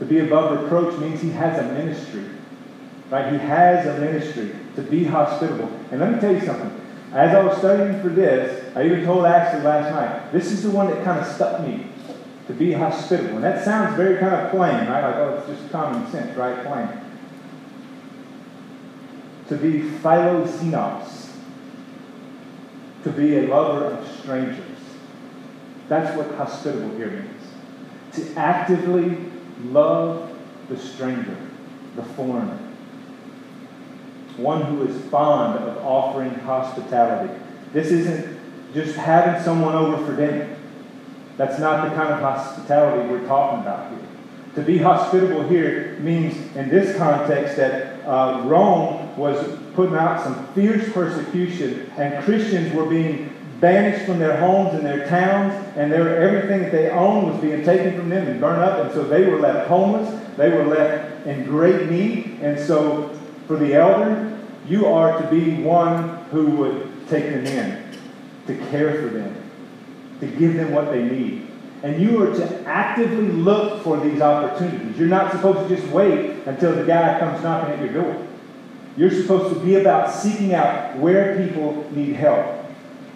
To 0.00 0.04
be 0.04 0.18
above 0.18 0.62
reproach 0.62 0.98
means 0.98 1.20
he 1.20 1.30
has 1.30 1.58
a 1.58 1.72
ministry. 1.72 2.24
Right? 3.10 3.32
He 3.32 3.38
has 3.38 3.86
a 3.86 3.98
ministry 4.00 4.54
to 4.76 4.82
be 4.82 5.04
hospitable. 5.04 5.70
And 5.90 6.00
let 6.00 6.12
me 6.12 6.20
tell 6.20 6.32
you 6.32 6.40
something. 6.40 6.83
As 7.14 7.32
I 7.32 7.44
was 7.44 7.58
studying 7.58 8.02
for 8.02 8.08
this, 8.08 8.76
I 8.76 8.84
even 8.84 9.04
told 9.04 9.24
Ashley 9.24 9.62
last 9.62 9.94
night, 9.94 10.32
this 10.32 10.50
is 10.50 10.64
the 10.64 10.70
one 10.70 10.90
that 10.90 11.04
kind 11.04 11.20
of 11.20 11.26
stuck 11.32 11.60
me 11.60 11.86
to 12.48 12.52
be 12.52 12.72
hospitable. 12.72 13.36
And 13.36 13.44
that 13.44 13.64
sounds 13.64 13.96
very 13.96 14.18
kind 14.18 14.34
of 14.34 14.50
plain, 14.50 14.88
right? 14.88 15.00
Like, 15.00 15.14
oh, 15.14 15.36
it's 15.38 15.60
just 15.60 15.70
common 15.70 16.10
sense, 16.10 16.36
right? 16.36 16.66
Plain. 16.66 16.88
To 19.48 19.56
be 19.56 19.82
philoxenos, 20.00 21.30
to 23.04 23.10
be 23.10 23.38
a 23.38 23.42
lover 23.46 23.84
of 23.94 24.08
strangers. 24.18 24.64
That's 25.88 26.16
what 26.16 26.34
hospitable 26.34 26.96
here 26.96 27.10
means. 27.10 27.44
To 28.14 28.40
actively 28.40 29.18
love 29.66 30.36
the 30.68 30.76
stranger, 30.76 31.36
the 31.94 32.02
foreigner. 32.02 32.58
One 34.36 34.62
who 34.62 34.86
is 34.86 35.04
fond 35.10 35.58
of 35.64 35.78
offering 35.78 36.34
hospitality. 36.34 37.32
This 37.72 37.88
isn't 37.88 38.38
just 38.74 38.96
having 38.96 39.42
someone 39.42 39.74
over 39.74 40.04
for 40.04 40.16
dinner. 40.16 40.56
That's 41.36 41.58
not 41.58 41.88
the 41.88 41.94
kind 41.94 42.12
of 42.12 42.20
hospitality 42.20 43.08
we're 43.08 43.26
talking 43.26 43.60
about 43.60 43.90
here. 43.90 44.00
To 44.56 44.62
be 44.62 44.78
hospitable 44.78 45.48
here 45.48 45.98
means, 46.00 46.36
in 46.54 46.68
this 46.68 46.96
context, 46.96 47.56
that 47.56 48.06
uh, 48.06 48.42
Rome 48.44 49.16
was 49.16 49.58
putting 49.74 49.96
out 49.96 50.22
some 50.22 50.46
fierce 50.54 50.92
persecution, 50.92 51.90
and 51.96 52.24
Christians 52.24 52.72
were 52.72 52.86
being 52.86 53.30
banished 53.60 54.04
from 54.06 54.18
their 54.18 54.36
homes 54.36 54.74
and 54.74 54.84
their 54.84 55.08
towns, 55.08 55.54
and 55.76 55.90
their, 55.90 56.20
everything 56.22 56.62
that 56.62 56.72
they 56.72 56.90
owned 56.90 57.32
was 57.32 57.40
being 57.40 57.64
taken 57.64 57.96
from 57.96 58.08
them 58.10 58.28
and 58.28 58.40
burned 58.40 58.62
up, 58.62 58.84
and 58.84 58.92
so 58.92 59.02
they 59.02 59.24
were 59.24 59.40
left 59.40 59.68
homeless. 59.68 60.08
They 60.36 60.50
were 60.50 60.64
left 60.64 61.26
in 61.26 61.44
great 61.44 61.90
need, 61.90 62.38
and 62.40 62.58
so 62.58 63.13
for 63.46 63.56
the 63.56 63.74
elder, 63.74 64.38
you 64.66 64.86
are 64.86 65.20
to 65.20 65.28
be 65.28 65.62
one 65.62 66.24
who 66.30 66.46
would 66.56 67.08
take 67.08 67.24
them 67.24 67.46
in, 67.46 67.98
to 68.46 68.56
care 68.70 69.02
for 69.02 69.08
them, 69.08 69.50
to 70.20 70.26
give 70.26 70.54
them 70.54 70.72
what 70.72 70.90
they 70.90 71.02
need. 71.02 71.48
And 71.82 72.00
you 72.00 72.22
are 72.22 72.34
to 72.34 72.64
actively 72.66 73.28
look 73.28 73.82
for 73.82 74.00
these 74.00 74.22
opportunities. 74.22 74.96
You're 74.98 75.08
not 75.08 75.32
supposed 75.32 75.68
to 75.68 75.76
just 75.76 75.86
wait 75.92 76.46
until 76.46 76.74
the 76.74 76.84
guy 76.84 77.20
comes 77.20 77.42
knocking 77.42 77.74
at 77.74 77.80
your 77.80 78.02
door. 78.02 78.26
You're 78.96 79.10
supposed 79.10 79.54
to 79.54 79.60
be 79.60 79.74
about 79.74 80.10
seeking 80.10 80.54
out 80.54 80.96
where 80.96 81.46
people 81.46 81.90
need 81.90 82.14
help 82.14 82.64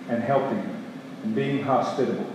and 0.08 0.22
helping 0.22 0.58
them 0.58 0.84
and 1.22 1.34
being 1.34 1.62
hospitable. 1.62 2.26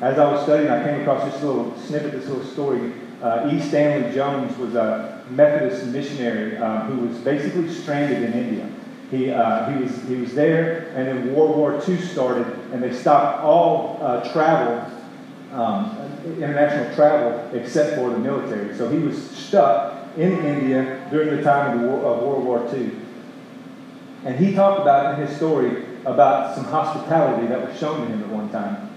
As 0.00 0.18
I 0.18 0.32
was 0.32 0.42
studying, 0.44 0.70
I 0.70 0.82
came 0.82 1.00
across 1.00 1.30
this 1.30 1.42
little 1.42 1.76
snippet, 1.78 2.12
this 2.12 2.26
little 2.26 2.44
story. 2.44 2.92
Uh, 3.24 3.50
E. 3.50 3.58
Stanley 3.58 4.14
Jones 4.14 4.54
was 4.58 4.74
a 4.74 5.24
Methodist 5.30 5.86
missionary 5.86 6.58
uh, 6.58 6.80
who 6.82 7.06
was 7.06 7.16
basically 7.20 7.72
stranded 7.72 8.22
in 8.22 8.34
India. 8.34 8.70
He, 9.10 9.30
uh, 9.30 9.70
he, 9.70 9.82
was, 9.82 10.02
he 10.02 10.16
was 10.16 10.34
there, 10.34 10.92
and 10.94 11.08
then 11.08 11.34
World 11.34 11.56
War 11.56 11.82
II 11.88 11.96
started, 12.02 12.46
and 12.70 12.82
they 12.82 12.92
stopped 12.92 13.42
all 13.42 13.98
uh, 14.02 14.30
travel, 14.30 14.92
um, 15.52 15.96
international 16.36 16.94
travel, 16.94 17.50
except 17.54 17.94
for 17.94 18.10
the 18.10 18.18
military. 18.18 18.76
So 18.76 18.90
he 18.90 18.98
was 18.98 19.30
stuck 19.30 20.06
in 20.18 20.44
India 20.44 21.08
during 21.10 21.34
the 21.34 21.42
time 21.42 21.78
of, 21.78 21.80
the 21.80 21.88
war, 21.88 22.04
of 22.04 22.22
World 22.24 22.44
War 22.44 22.76
II. 22.76 22.90
And 24.26 24.36
he 24.36 24.54
talked 24.54 24.82
about 24.82 25.18
in 25.18 25.26
his 25.26 25.34
story 25.34 25.86
about 26.04 26.54
some 26.54 26.64
hospitality 26.64 27.46
that 27.46 27.66
was 27.66 27.78
shown 27.78 28.02
to 28.02 28.06
him 28.06 28.22
at 28.22 28.28
one 28.28 28.50
time. 28.50 28.90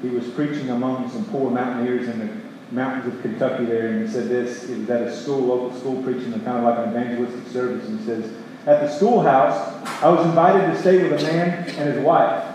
He 0.00 0.10
was 0.10 0.28
preaching 0.28 0.70
among 0.70 1.10
some 1.10 1.24
poor 1.24 1.50
mountaineers 1.50 2.08
in 2.08 2.20
the 2.20 2.43
mountains 2.70 3.14
of 3.14 3.22
Kentucky 3.22 3.64
there, 3.66 3.88
and 3.88 4.06
he 4.06 4.12
said 4.12 4.28
this. 4.28 4.68
It 4.68 4.78
was 4.78 4.90
at 4.90 5.02
a 5.02 5.16
school, 5.16 5.40
local 5.40 5.78
school, 5.78 6.02
preaching 6.02 6.32
a 6.32 6.38
kind 6.40 6.58
of 6.58 6.64
like 6.64 6.78
an 6.78 6.90
evangelistic 6.90 7.52
service. 7.52 7.86
And 7.86 8.00
he 8.00 8.06
says, 8.06 8.32
At 8.66 8.80
the 8.80 8.88
schoolhouse, 8.88 9.84
I 10.02 10.08
was 10.08 10.24
invited 10.26 10.72
to 10.72 10.80
stay 10.80 11.02
with 11.02 11.20
a 11.20 11.24
man 11.24 11.68
and 11.68 11.94
his 11.94 12.02
wife. 12.04 12.52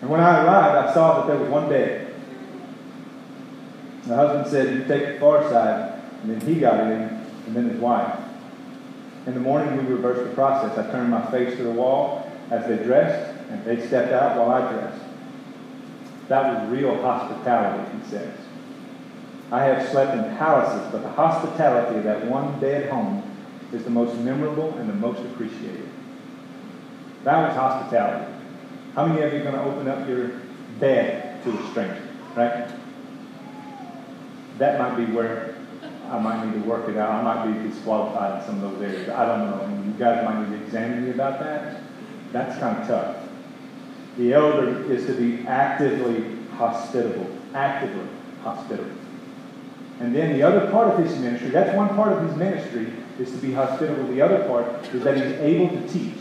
And 0.00 0.10
when 0.10 0.20
I 0.20 0.44
arrived, 0.44 0.88
I 0.88 0.94
saw 0.94 1.20
that 1.20 1.26
there 1.28 1.38
was 1.38 1.48
one 1.48 1.68
bed. 1.68 2.14
The 4.06 4.16
husband 4.16 4.50
said, 4.50 4.74
You 4.74 4.84
take 4.84 5.14
the 5.14 5.20
far 5.20 5.48
side. 5.48 6.00
And 6.22 6.30
then 6.30 6.48
he 6.48 6.60
got 6.60 6.80
in, 6.80 7.02
and 7.46 7.56
then 7.56 7.68
his 7.68 7.80
wife. 7.80 8.18
In 9.26 9.34
the 9.34 9.40
morning, 9.40 9.76
we 9.76 9.92
reversed 9.92 10.28
the 10.28 10.34
process. 10.34 10.76
I 10.78 10.90
turned 10.90 11.10
my 11.10 11.30
face 11.30 11.56
to 11.56 11.62
the 11.62 11.70
wall 11.70 12.30
as 12.50 12.66
they 12.66 12.82
dressed, 12.82 13.32
and 13.50 13.64
they 13.64 13.86
stepped 13.86 14.12
out 14.12 14.36
while 14.36 14.50
I 14.50 14.72
dressed. 14.72 15.02
That 16.28 16.62
was 16.62 16.70
real 16.70 17.00
hospitality, 17.02 17.98
he 17.98 18.10
says. 18.10 18.34
I 19.52 19.64
have 19.64 19.86
slept 19.90 20.14
in 20.14 20.36
palaces, 20.38 20.90
but 20.90 21.02
the 21.02 21.10
hospitality 21.10 21.98
of 21.98 22.04
that 22.04 22.26
one 22.26 22.58
bed 22.58 22.88
home 22.88 23.22
is 23.70 23.84
the 23.84 23.90
most 23.90 24.18
memorable 24.20 24.70
and 24.78 24.88
the 24.88 24.94
most 24.94 25.20
appreciated. 25.20 25.88
That 27.24 27.46
was 27.46 27.54
hospitality. 27.54 28.32
How 28.94 29.06
many 29.06 29.20
of 29.20 29.30
you 29.34 29.40
are 29.40 29.42
going 29.42 29.54
to 29.54 29.62
open 29.64 29.88
up 29.88 30.08
your 30.08 30.30
bed 30.80 31.44
to 31.44 31.50
a 31.50 31.62
stranger, 31.64 32.00
right? 32.34 32.72
That 34.56 34.78
might 34.78 34.96
be 34.96 35.12
where 35.12 35.54
I 36.08 36.18
might 36.18 36.46
need 36.46 36.54
to 36.54 36.66
work 36.66 36.88
it 36.88 36.96
out. 36.96 37.10
I 37.10 37.22
might 37.22 37.52
be 37.52 37.68
disqualified 37.68 38.40
in 38.40 38.46
some 38.46 38.64
of 38.64 38.72
those 38.72 38.80
areas. 38.80 39.10
I 39.10 39.26
don't 39.26 39.50
know. 39.50 39.66
Mean, 39.66 39.92
you 39.92 39.98
guys 39.98 40.24
might 40.24 40.48
need 40.48 40.58
to 40.58 40.64
examine 40.64 41.04
me 41.04 41.10
about 41.10 41.40
that. 41.40 41.82
That's 42.32 42.58
kind 42.58 42.78
of 42.78 42.86
tough. 42.86 43.28
The 44.16 44.32
elder 44.32 44.90
is 44.90 45.04
to 45.06 45.12
be 45.12 45.46
actively 45.46 46.38
hospitable. 46.56 47.30
Actively 47.54 48.08
hospitable. 48.42 49.01
And 50.00 50.14
then 50.14 50.32
the 50.32 50.42
other 50.42 50.70
part 50.70 50.88
of 50.88 51.04
his 51.04 51.16
ministry, 51.18 51.50
that's 51.50 51.76
one 51.76 51.88
part 51.90 52.12
of 52.12 52.28
his 52.28 52.36
ministry, 52.36 52.92
is 53.18 53.30
to 53.30 53.38
be 53.38 53.52
hospitable. 53.52 54.06
The 54.08 54.20
other 54.20 54.44
part 54.48 54.84
is 54.94 55.04
that 55.04 55.16
he's 55.16 55.38
able 55.38 55.68
to 55.68 55.88
teach. 55.88 56.18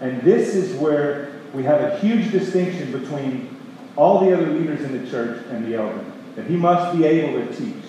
And 0.00 0.20
this 0.22 0.54
is 0.54 0.76
where 0.76 1.32
we 1.54 1.64
have 1.64 1.80
a 1.80 1.98
huge 1.98 2.30
distinction 2.30 2.92
between 2.92 3.56
all 3.96 4.24
the 4.24 4.36
other 4.36 4.46
leaders 4.46 4.82
in 4.82 5.02
the 5.02 5.10
church 5.10 5.44
and 5.50 5.66
the 5.66 5.76
elder. 5.76 6.04
That 6.36 6.46
he 6.46 6.56
must 6.56 6.96
be 6.96 7.04
able 7.04 7.46
to 7.46 7.56
teach. 7.56 7.84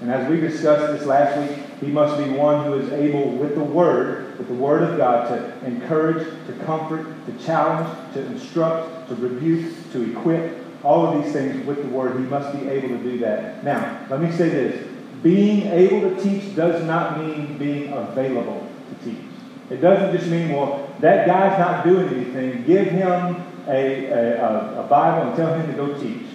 And 0.00 0.10
as 0.10 0.28
we 0.28 0.40
discussed 0.40 0.98
this 0.98 1.06
last 1.06 1.38
week, 1.38 1.58
he 1.80 1.86
must 1.86 2.22
be 2.22 2.30
one 2.30 2.64
who 2.64 2.74
is 2.74 2.92
able, 2.92 3.30
with 3.32 3.54
the 3.54 3.62
Word, 3.62 4.38
with 4.38 4.48
the 4.48 4.54
Word 4.54 4.82
of 4.82 4.96
God, 4.96 5.28
to 5.28 5.66
encourage, 5.66 6.26
to 6.46 6.52
comfort, 6.64 7.06
to 7.26 7.44
challenge, 7.44 8.14
to 8.14 8.24
instruct, 8.26 9.08
to 9.08 9.14
rebuke, 9.14 9.72
to 9.92 10.10
equip, 10.10 10.58
all 10.82 11.06
of 11.06 11.22
these 11.22 11.32
things 11.32 11.66
with 11.66 11.82
the 11.82 11.88
Word. 11.88 12.16
He 12.18 12.24
must 12.24 12.58
be 12.58 12.68
able 12.68 12.88
to 12.88 12.98
do 12.98 13.18
that. 13.18 13.62
Now, 13.64 14.06
let 14.08 14.20
me 14.20 14.30
say 14.32 14.48
this. 14.48 14.86
Being 15.22 15.66
able 15.66 16.00
to 16.00 16.22
teach 16.22 16.56
does 16.56 16.82
not 16.84 17.18
mean 17.18 17.58
being 17.58 17.92
available 17.92 18.66
to 18.88 19.04
teach. 19.04 19.22
It 19.68 19.76
doesn't 19.76 20.16
just 20.16 20.30
mean, 20.30 20.50
well, 20.50 20.92
that 21.00 21.26
guy's 21.26 21.58
not 21.58 21.84
doing 21.84 22.08
anything. 22.08 22.64
Give 22.64 22.86
him 22.86 23.36
a, 23.68 24.06
a, 24.06 24.80
a 24.80 24.86
Bible 24.88 25.28
and 25.28 25.36
tell 25.36 25.54
him 25.54 25.66
to 25.66 25.72
go 25.74 25.98
teach. 26.00 26.26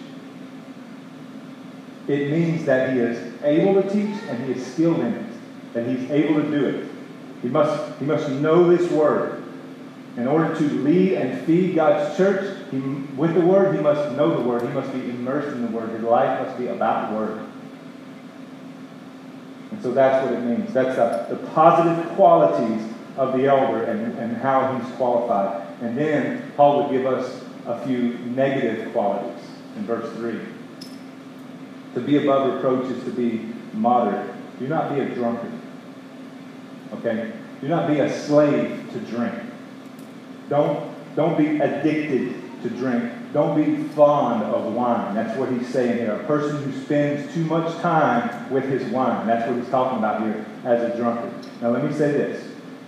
It 2.08 2.32
means 2.32 2.66
that 2.66 2.94
he 2.94 3.00
is 3.00 3.34
able 3.44 3.82
to 3.82 3.90
teach 3.90 4.22
and 4.30 4.46
he 4.46 4.54
is 4.54 4.74
skilled 4.74 5.00
in 5.00 5.14
it, 5.14 5.26
that 5.74 5.88
he's 5.88 6.10
able 6.12 6.42
to 6.42 6.50
do 6.50 6.66
it. 6.66 6.90
He 7.42 7.50
must, 7.50 8.00
he 8.00 8.06
must 8.06 8.30
know 8.30 8.76
this 8.76 8.90
word. 8.92 9.44
In 10.18 10.28
order 10.28 10.56
to 10.56 10.64
lead 10.64 11.14
and 11.14 11.46
feed 11.46 11.76
God's 11.76 12.16
church, 12.16 12.55
he, 12.72 12.80
with 13.16 13.34
the 13.34 13.42
Word, 13.42 13.76
he 13.76 13.82
must 13.82 14.16
know 14.16 14.36
the 14.36 14.48
Word. 14.48 14.62
He 14.64 14.70
must 14.70 14.92
be 14.92 15.10
immersed 15.10 15.50
in 15.50 15.62
the 15.62 15.72
Word. 15.72 15.90
His 15.92 16.02
life 16.02 16.46
must 16.46 16.58
be 16.58 16.68
about 16.68 17.12
the 17.12 17.18
Word. 17.18 17.46
And 19.72 19.82
so 19.82 19.92
that's 19.94 20.26
what 20.26 20.34
it 20.34 20.44
means. 20.44 20.74
That's 20.74 20.96
the, 20.96 21.36
the 21.36 21.48
positive 21.48 22.08
qualities 22.16 22.82
of 23.18 23.38
the 23.38 23.46
elder 23.46 23.84
and, 23.84 24.18
and 24.18 24.38
how 24.38 24.78
he's 24.78 24.96
qualified. 24.96 25.68
And 25.82 25.98
then 25.98 26.52
Paul 26.56 26.84
would 26.84 26.92
give 26.92 27.06
us 27.06 27.44
a 27.66 27.86
few 27.86 28.18
negative 28.20 28.92
qualities 28.94 29.44
in 29.76 29.86
verse 29.86 30.12
3. 30.18 30.40
To 31.96 32.02
be 32.02 32.18
above 32.18 32.54
reproach 32.54 32.92
is 32.92 33.04
to 33.06 33.12
be 33.12 33.54
moderate. 33.74 34.34
Do 34.60 34.68
not 34.68 34.94
be 34.94 35.02
a 35.02 35.10
drunkard. 35.10 35.52
Okay? 36.94 37.34
Do 37.62 37.68
not 37.68 37.88
be 37.88 38.00
a 38.00 38.12
slave 38.12 38.90
to 38.94 39.00
drink. 39.00 39.34
Don't, 40.50 40.94
don't 41.16 41.38
be 41.38 41.60
addicted 41.60 42.45
to 42.68 42.76
drink. 42.76 43.12
Don't 43.34 43.56
be 43.56 43.84
fond 43.90 44.44
of 44.44 44.74
wine. 44.74 45.14
That's 45.14 45.38
what 45.38 45.52
he's 45.52 45.68
saying 45.68 45.98
here. 45.98 46.14
A 46.14 46.24
person 46.26 46.62
who 46.64 46.82
spends 46.82 47.34
too 47.34 47.44
much 47.46 47.76
time 47.82 48.52
with 48.52 48.66
his 48.66 48.84
wine. 48.92 49.28
That's 49.28 49.48
what 49.48 49.58
he's 49.58 49.70
talking 49.70 50.00
about 50.00 50.24
here 50.24 50.46
as 50.64 50.82
a 50.82 50.98
drunkard. 50.98 51.34
Now, 51.62 51.70
let 51.70 51.84
me 51.84 51.94
say 51.94 52.12
this 52.12 52.44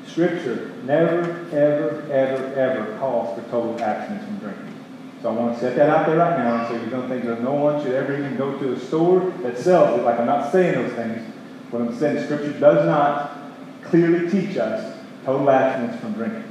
Scripture 0.08 0.72
never, 0.84 1.20
ever, 1.52 2.02
ever, 2.12 2.54
ever 2.56 2.98
calls 2.98 3.38
for 3.38 3.50
total 3.50 3.80
abstinence 3.82 4.26
from 4.26 4.38
drinking. 4.40 4.74
So 5.22 5.30
I 5.30 5.34
want 5.34 5.56
to 5.56 5.60
set 5.60 5.76
that 5.76 5.90
out 5.90 6.08
there 6.08 6.18
right 6.18 6.38
now 6.38 6.68
so 6.68 6.76
you 6.76 6.90
don't 6.90 7.10
think 7.10 7.26
that 7.26 7.42
no 7.42 7.54
one 7.54 7.84
should 7.84 7.94
ever 7.94 8.18
even 8.18 8.38
go 8.38 8.58
to 8.58 8.74
a 8.74 8.80
store 8.80 9.32
that 9.42 9.58
sells 9.58 10.00
it. 10.00 10.04
Like 10.04 10.20
I'm 10.20 10.26
not 10.26 10.52
saying 10.52 10.74
those 10.74 10.94
things. 10.94 11.34
What 11.72 11.82
I'm 11.82 11.96
saying, 11.98 12.24
Scripture 12.26 12.58
does 12.60 12.86
not 12.86 13.38
clearly 13.84 14.30
teach 14.30 14.58
us 14.58 14.98
total 15.26 15.50
abstinence 15.50 16.00
from 16.00 16.14
drinking. 16.14 16.47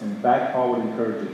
And 0.00 0.12
in 0.12 0.22
fact, 0.22 0.54
Paul 0.54 0.72
would 0.72 0.80
encourage 0.80 1.26
it. 1.26 1.32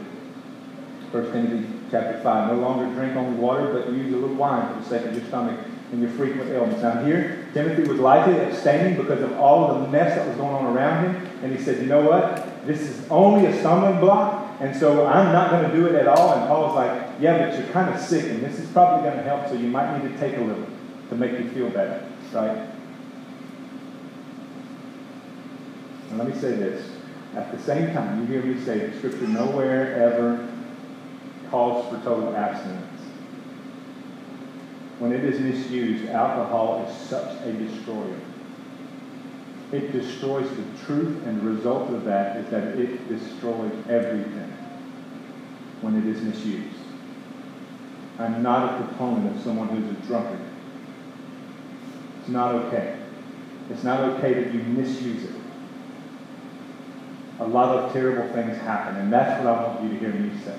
1 1.12 1.32
Timothy 1.32 1.68
chapter 1.90 2.20
5. 2.22 2.52
No 2.52 2.58
longer 2.60 2.92
drink 2.94 3.16
only 3.16 3.38
water, 3.38 3.72
but 3.72 3.92
use 3.92 4.12
a 4.12 4.16
little 4.16 4.34
wine 4.36 4.74
for 4.74 4.80
the 4.80 4.86
sake 4.88 5.06
of 5.06 5.14
your 5.14 5.24
stomach 5.26 5.58
and 5.92 6.00
your 6.00 6.10
frequent 6.10 6.50
ailments. 6.50 6.82
Now 6.82 7.04
here, 7.04 7.46
Timothy 7.54 7.88
was 7.88 8.00
likely 8.00 8.38
abstaining 8.38 9.00
because 9.00 9.22
of 9.22 9.38
all 9.38 9.80
the 9.80 9.88
mess 9.88 10.16
that 10.16 10.26
was 10.26 10.36
going 10.36 10.54
on 10.54 10.76
around 10.76 11.04
him. 11.04 11.26
And 11.42 11.56
he 11.56 11.62
said, 11.62 11.80
you 11.80 11.86
know 11.86 12.02
what? 12.02 12.66
This 12.66 12.80
is 12.80 13.08
only 13.08 13.46
a 13.46 13.56
stumbling 13.60 14.00
block, 14.00 14.50
and 14.60 14.74
so 14.74 15.06
I'm 15.06 15.32
not 15.32 15.50
going 15.52 15.70
to 15.70 15.76
do 15.76 15.86
it 15.86 15.94
at 15.94 16.08
all. 16.08 16.34
And 16.34 16.48
Paul's 16.48 16.74
like, 16.74 16.90
yeah, 17.20 17.46
but 17.46 17.56
you're 17.56 17.68
kind 17.68 17.94
of 17.94 18.00
sick, 18.00 18.24
and 18.24 18.42
this 18.42 18.58
is 18.58 18.68
probably 18.72 19.08
going 19.08 19.16
to 19.16 19.22
help, 19.22 19.46
so 19.46 19.54
you 19.54 19.68
might 19.68 19.96
need 19.96 20.12
to 20.12 20.18
take 20.18 20.36
a 20.36 20.40
little 20.40 20.66
to 21.08 21.14
make 21.14 21.32
you 21.32 21.48
feel 21.50 21.70
better, 21.70 22.04
right? 22.32 22.68
And 26.08 26.18
let 26.18 26.26
me 26.26 26.34
say 26.34 26.52
this. 26.56 26.95
At 27.36 27.52
the 27.52 27.62
same 27.62 27.92
time, 27.92 28.20
you 28.20 28.26
hear 28.26 28.42
me 28.42 28.58
say 28.64 28.78
that 28.78 28.96
Scripture 28.96 29.28
nowhere 29.28 29.94
ever 29.94 30.48
calls 31.50 31.86
for 31.88 32.02
total 32.02 32.34
abstinence. 32.34 33.02
When 34.98 35.12
it 35.12 35.22
is 35.22 35.38
misused, 35.38 36.08
alcohol 36.08 36.86
is 36.88 36.96
such 36.96 37.38
a 37.42 37.52
destroyer. 37.52 38.18
It 39.70 39.92
destroys 39.92 40.48
the 40.48 40.64
truth, 40.86 41.26
and 41.26 41.42
the 41.42 41.50
result 41.50 41.90
of 41.90 42.04
that 42.04 42.38
is 42.38 42.50
that 42.50 42.68
it 42.78 43.06
destroys 43.06 43.72
everything 43.86 44.52
when 45.82 45.94
it 45.94 46.06
is 46.06 46.22
misused. 46.22 46.78
I'm 48.18 48.42
not 48.42 48.80
a 48.80 48.84
proponent 48.84 49.36
of 49.36 49.42
someone 49.42 49.68
who's 49.68 49.90
a 49.90 50.06
drunkard. 50.06 50.40
It's 52.20 52.30
not 52.30 52.54
okay. 52.54 52.96
It's 53.68 53.84
not 53.84 54.00
okay 54.00 54.32
that 54.32 54.54
you 54.54 54.60
misuse 54.60 55.24
it. 55.24 55.35
A 57.38 57.46
lot 57.46 57.76
of 57.76 57.92
terrible 57.92 58.26
things 58.32 58.56
happen, 58.58 58.96
and 58.96 59.12
that's 59.12 59.42
what 59.42 59.54
I 59.54 59.62
want 59.62 59.82
you 59.82 59.90
to 59.90 59.98
hear 59.98 60.10
me 60.10 60.30
say. 60.44 60.58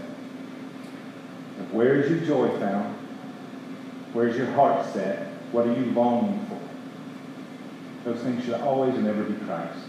Where 1.71 1.95
is 1.99 2.09
your 2.09 2.19
joy 2.19 2.59
found? 2.59 2.95
Where's 4.13 4.37
your 4.37 4.47
heart 4.51 4.85
set? 4.93 5.27
What 5.51 5.67
are 5.67 5.73
you 5.73 5.91
longing 5.91 6.45
for? 6.47 6.59
Those 8.09 8.21
things 8.21 8.45
should 8.45 8.55
always 8.55 8.95
and 8.95 9.05
never 9.05 9.23
be 9.23 9.33
Christ. 9.45 9.79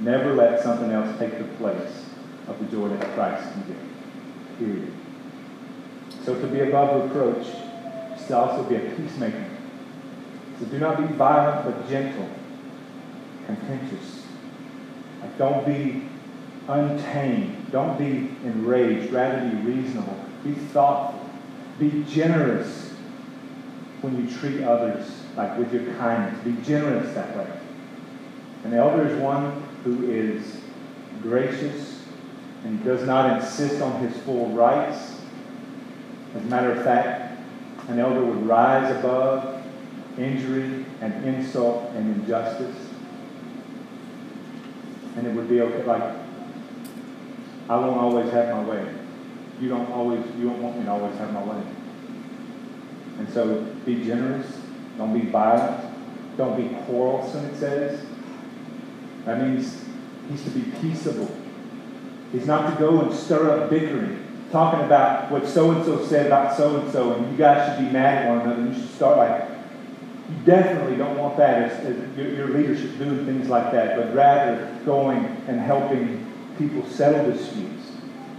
Never 0.00 0.34
let 0.34 0.62
something 0.62 0.90
else 0.90 1.18
take 1.18 1.38
the 1.38 1.44
place 1.56 2.04
of 2.48 2.58
the 2.58 2.66
joy 2.66 2.88
that 2.88 3.14
Christ 3.14 3.50
can 3.52 3.64
give. 3.66 4.58
Period. 4.58 4.92
So 6.24 6.40
to 6.40 6.46
be 6.46 6.60
above 6.60 7.04
reproach 7.04 7.46
is 8.18 8.26
to 8.28 8.36
also 8.36 8.62
be 8.68 8.76
a 8.76 8.80
peacemaker. 8.80 9.44
So 10.58 10.66
do 10.66 10.78
not 10.78 10.98
be 10.98 11.14
violent 11.14 11.66
but 11.66 11.88
gentle, 11.88 12.28
contentious. 13.46 14.25
Don't 15.38 15.66
be 15.66 16.02
untamed. 16.68 17.70
Don't 17.70 17.98
be 17.98 18.30
enraged. 18.44 19.12
Rather 19.12 19.48
be 19.48 19.56
reasonable. 19.72 20.18
Be 20.42 20.52
thoughtful. 20.52 21.28
Be 21.78 22.04
generous 22.08 22.94
when 24.00 24.16
you 24.16 24.34
treat 24.38 24.62
others 24.62 25.10
like 25.36 25.58
with 25.58 25.72
your 25.72 25.94
kindness. 25.96 26.42
Be 26.44 26.56
generous 26.62 27.14
that 27.14 27.36
way. 27.36 27.50
An 28.64 28.74
elder 28.74 29.06
is 29.06 29.20
one 29.20 29.62
who 29.84 30.10
is 30.10 30.60
gracious 31.22 32.02
and 32.64 32.82
does 32.84 33.06
not 33.06 33.38
insist 33.40 33.80
on 33.82 34.00
his 34.00 34.16
full 34.22 34.48
rights. 34.50 35.20
As 36.34 36.42
a 36.42 36.46
matter 36.46 36.72
of 36.72 36.82
fact, 36.82 37.38
an 37.88 37.98
elder 37.98 38.24
would 38.24 38.46
rise 38.46 38.94
above 38.96 39.62
injury 40.18 40.84
and 41.00 41.24
insult 41.24 41.90
and 41.94 42.16
injustice. 42.16 42.85
And 45.16 45.26
it 45.26 45.34
would 45.34 45.48
be 45.48 45.60
okay, 45.62 45.82
like, 45.84 46.02
I 47.68 47.76
won't 47.76 48.00
always 48.00 48.30
have 48.32 48.54
my 48.54 48.62
way. 48.64 48.94
You 49.60 49.68
don't 49.70 49.90
always, 49.90 50.24
you 50.36 50.44
don't 50.44 50.62
want 50.62 50.78
me 50.78 50.84
to 50.84 50.90
always 50.90 51.16
have 51.16 51.32
my 51.32 51.42
way. 51.42 51.62
And 53.18 53.28
so 53.32 53.62
be 53.84 54.04
generous. 54.04 54.46
Don't 54.98 55.18
be 55.18 55.28
violent. 55.30 55.84
Don't 56.36 56.56
be 56.56 56.76
quarrelsome, 56.84 57.46
it 57.46 57.58
says. 57.58 58.04
That 59.24 59.42
means 59.42 59.84
he's 60.28 60.44
to 60.44 60.50
be 60.50 60.70
peaceable. 60.80 61.34
He's 62.32 62.46
not 62.46 62.72
to 62.72 62.78
go 62.78 63.00
and 63.00 63.14
stir 63.14 63.58
up 63.58 63.70
bickering, 63.70 64.26
talking 64.52 64.80
about 64.80 65.30
what 65.30 65.46
so 65.46 65.70
and 65.70 65.84
so 65.84 66.04
said 66.04 66.26
about 66.26 66.56
so 66.56 66.76
and 66.76 66.92
so, 66.92 67.14
and 67.14 67.32
you 67.32 67.38
guys 67.38 67.76
should 67.76 67.86
be 67.86 67.92
mad 67.92 68.26
at 68.26 68.28
one 68.28 68.40
another. 68.40 68.62
You 68.68 68.74
should 68.74 68.94
start 68.94 69.16
like, 69.16 69.55
you 70.28 70.36
definitely 70.44 70.96
don't 70.96 71.18
want 71.18 71.36
that 71.36 71.70
as, 71.70 71.86
as 71.86 72.16
your, 72.16 72.28
your 72.28 72.48
leadership 72.48 72.98
doing 72.98 73.24
things 73.24 73.48
like 73.48 73.70
that, 73.72 73.96
but 73.96 74.14
rather 74.14 74.76
going 74.84 75.24
and 75.46 75.60
helping 75.60 76.26
people 76.58 76.84
settle 76.88 77.30
disputes 77.30 77.92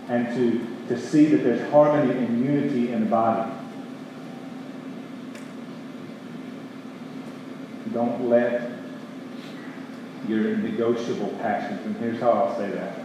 and 0.10 0.28
to, 0.36 0.96
to 0.96 1.00
see 1.00 1.26
that 1.28 1.44
there's 1.44 1.70
harmony 1.72 2.12
and 2.12 2.44
unity 2.44 2.92
in 2.92 3.02
the 3.02 3.10
body. 3.10 3.52
Don't 7.94 8.30
let 8.30 8.72
your 10.28 10.58
negotiable 10.58 11.30
passions, 11.42 11.86
and 11.86 11.96
here's 11.98 12.20
how 12.20 12.32
I'll 12.32 12.58
say 12.58 12.70
that. 12.72 13.00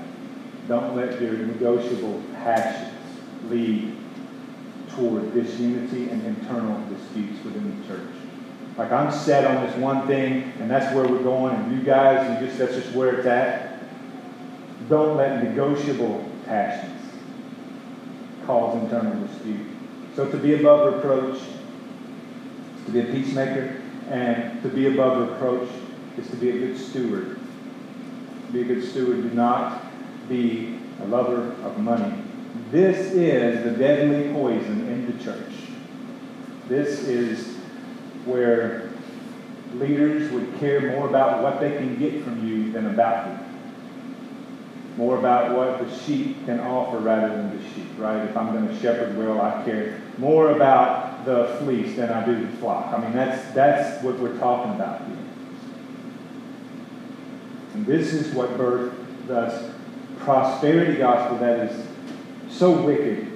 Don't 0.67 0.97
let 0.97 1.21
your 1.21 1.35
negotiable 1.35 2.21
passions 2.35 2.93
lead 3.49 3.97
toward 4.91 5.33
disunity 5.35 6.09
and 6.11 6.25
internal 6.27 6.81
disputes 6.89 7.43
within 7.45 7.81
the 7.81 7.87
church. 7.87 8.22
Like 8.77 8.91
I'm 8.91 9.13
set 9.13 9.45
on 9.45 9.67
this 9.67 9.77
one 9.77 10.07
thing, 10.07 10.53
and 10.59 10.71
that's 10.71 10.95
where 10.95 11.07
we're 11.07 11.23
going, 11.23 11.55
and 11.55 11.77
you 11.77 11.83
guys, 11.83 12.41
you 12.41 12.47
just 12.47 12.59
that's 12.59 12.75
just 12.75 12.95
where 12.95 13.17
it's 13.17 13.27
at. 13.27 13.81
Don't 14.89 15.17
let 15.17 15.45
negotiable 15.45 16.29
passions 16.47 17.01
cause 18.47 18.83
internal 18.83 19.27
dispute. 19.27 19.67
So 20.17 20.31
to 20.31 20.37
be 20.37 20.55
above 20.55 20.95
reproach, 20.95 21.41
to 22.87 22.93
be 22.93 23.01
a 23.01 23.05
peacemaker, 23.05 23.81
and 24.11 24.63
to 24.63 24.69
be 24.69 24.87
above 24.87 25.31
reproach 25.31 25.69
is 26.19 26.29
to 26.29 26.37
be 26.37 26.51
a 26.51 26.53
good 26.53 26.79
steward. 26.79 27.39
To 28.47 28.53
be 28.53 28.63
a 28.63 28.65
good 28.65 28.89
steward, 28.89 29.23
do 29.23 29.31
not 29.31 29.85
be 30.29 30.79
a 31.01 31.07
lover 31.07 31.53
of 31.65 31.79
money. 31.79 32.23
This 32.71 33.13
is 33.13 33.65
the 33.65 33.71
deadly 33.71 34.33
poison 34.33 34.89
in 34.89 35.07
the 35.07 35.25
church. 35.25 35.53
This 36.69 37.05
is 37.05 37.52
where 38.25 38.91
leaders 39.75 40.31
would 40.33 40.59
care 40.59 40.93
more 40.93 41.09
about 41.09 41.43
what 41.43 41.61
they 41.61 41.71
can 41.71 41.99
get 41.99 42.23
from 42.23 42.47
you 42.47 42.73
than 42.73 42.87
about 42.87 43.27
you. 43.27 43.39
More 44.97 45.19
about 45.19 45.57
what 45.57 45.79
the 45.79 45.99
sheep 46.01 46.45
can 46.45 46.61
offer 46.61 46.99
rather 46.99 47.29
than 47.29 47.57
the 47.57 47.69
sheep, 47.71 47.89
right? 47.97 48.23
If 48.29 48.37
I'm 48.37 48.53
going 48.53 48.69
to 48.69 48.79
shepherd 48.81 49.17
well, 49.17 49.41
I 49.41 49.65
care 49.65 50.01
more 50.19 50.51
about 50.51 51.25
the 51.25 51.57
fleece 51.61 51.97
than 51.97 52.11
I 52.11 52.25
do 52.27 52.47
the 52.47 52.53
flock. 52.59 52.93
I 52.93 53.01
mean, 53.01 53.13
that's, 53.13 53.55
that's 53.55 54.03
what 54.05 54.19
we're 54.19 54.37
talking 54.39 54.75
about 54.75 55.07
here. 55.07 55.17
And 57.75 57.87
this 57.87 58.13
is 58.13 58.35
what 58.35 58.57
birth 58.59 58.93
thus 59.27 59.73
prosperity 60.19 60.99
gospel 60.99 61.39
that 61.39 61.71
is 61.71 61.87
so 62.51 62.83
wicked. 62.83 63.29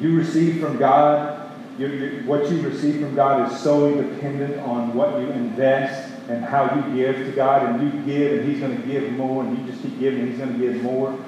You 0.00 0.16
receive 0.16 0.60
from 0.60 0.76
God 0.76 1.43
you, 1.78 1.88
you, 1.88 2.22
what 2.26 2.48
you 2.50 2.60
receive 2.60 3.00
from 3.00 3.14
God 3.14 3.50
is 3.50 3.58
solely 3.60 4.00
dependent 4.00 4.60
on 4.60 4.94
what 4.94 5.20
you 5.20 5.28
invest 5.30 6.12
and 6.28 6.44
how 6.44 6.72
you 6.74 6.94
give 6.94 7.16
to 7.16 7.32
God. 7.32 7.62
And 7.62 7.82
you 7.82 8.02
give, 8.04 8.38
and 8.38 8.48
He's 8.48 8.60
going 8.60 8.80
to 8.80 8.86
give 8.86 9.12
more, 9.12 9.42
and 9.42 9.58
you 9.58 9.70
just 9.70 9.82
keep 9.82 9.98
giving, 9.98 10.20
and 10.20 10.28
He's 10.30 10.38
going 10.38 10.52
to 10.52 10.58
give 10.58 10.82
more. 10.82 11.18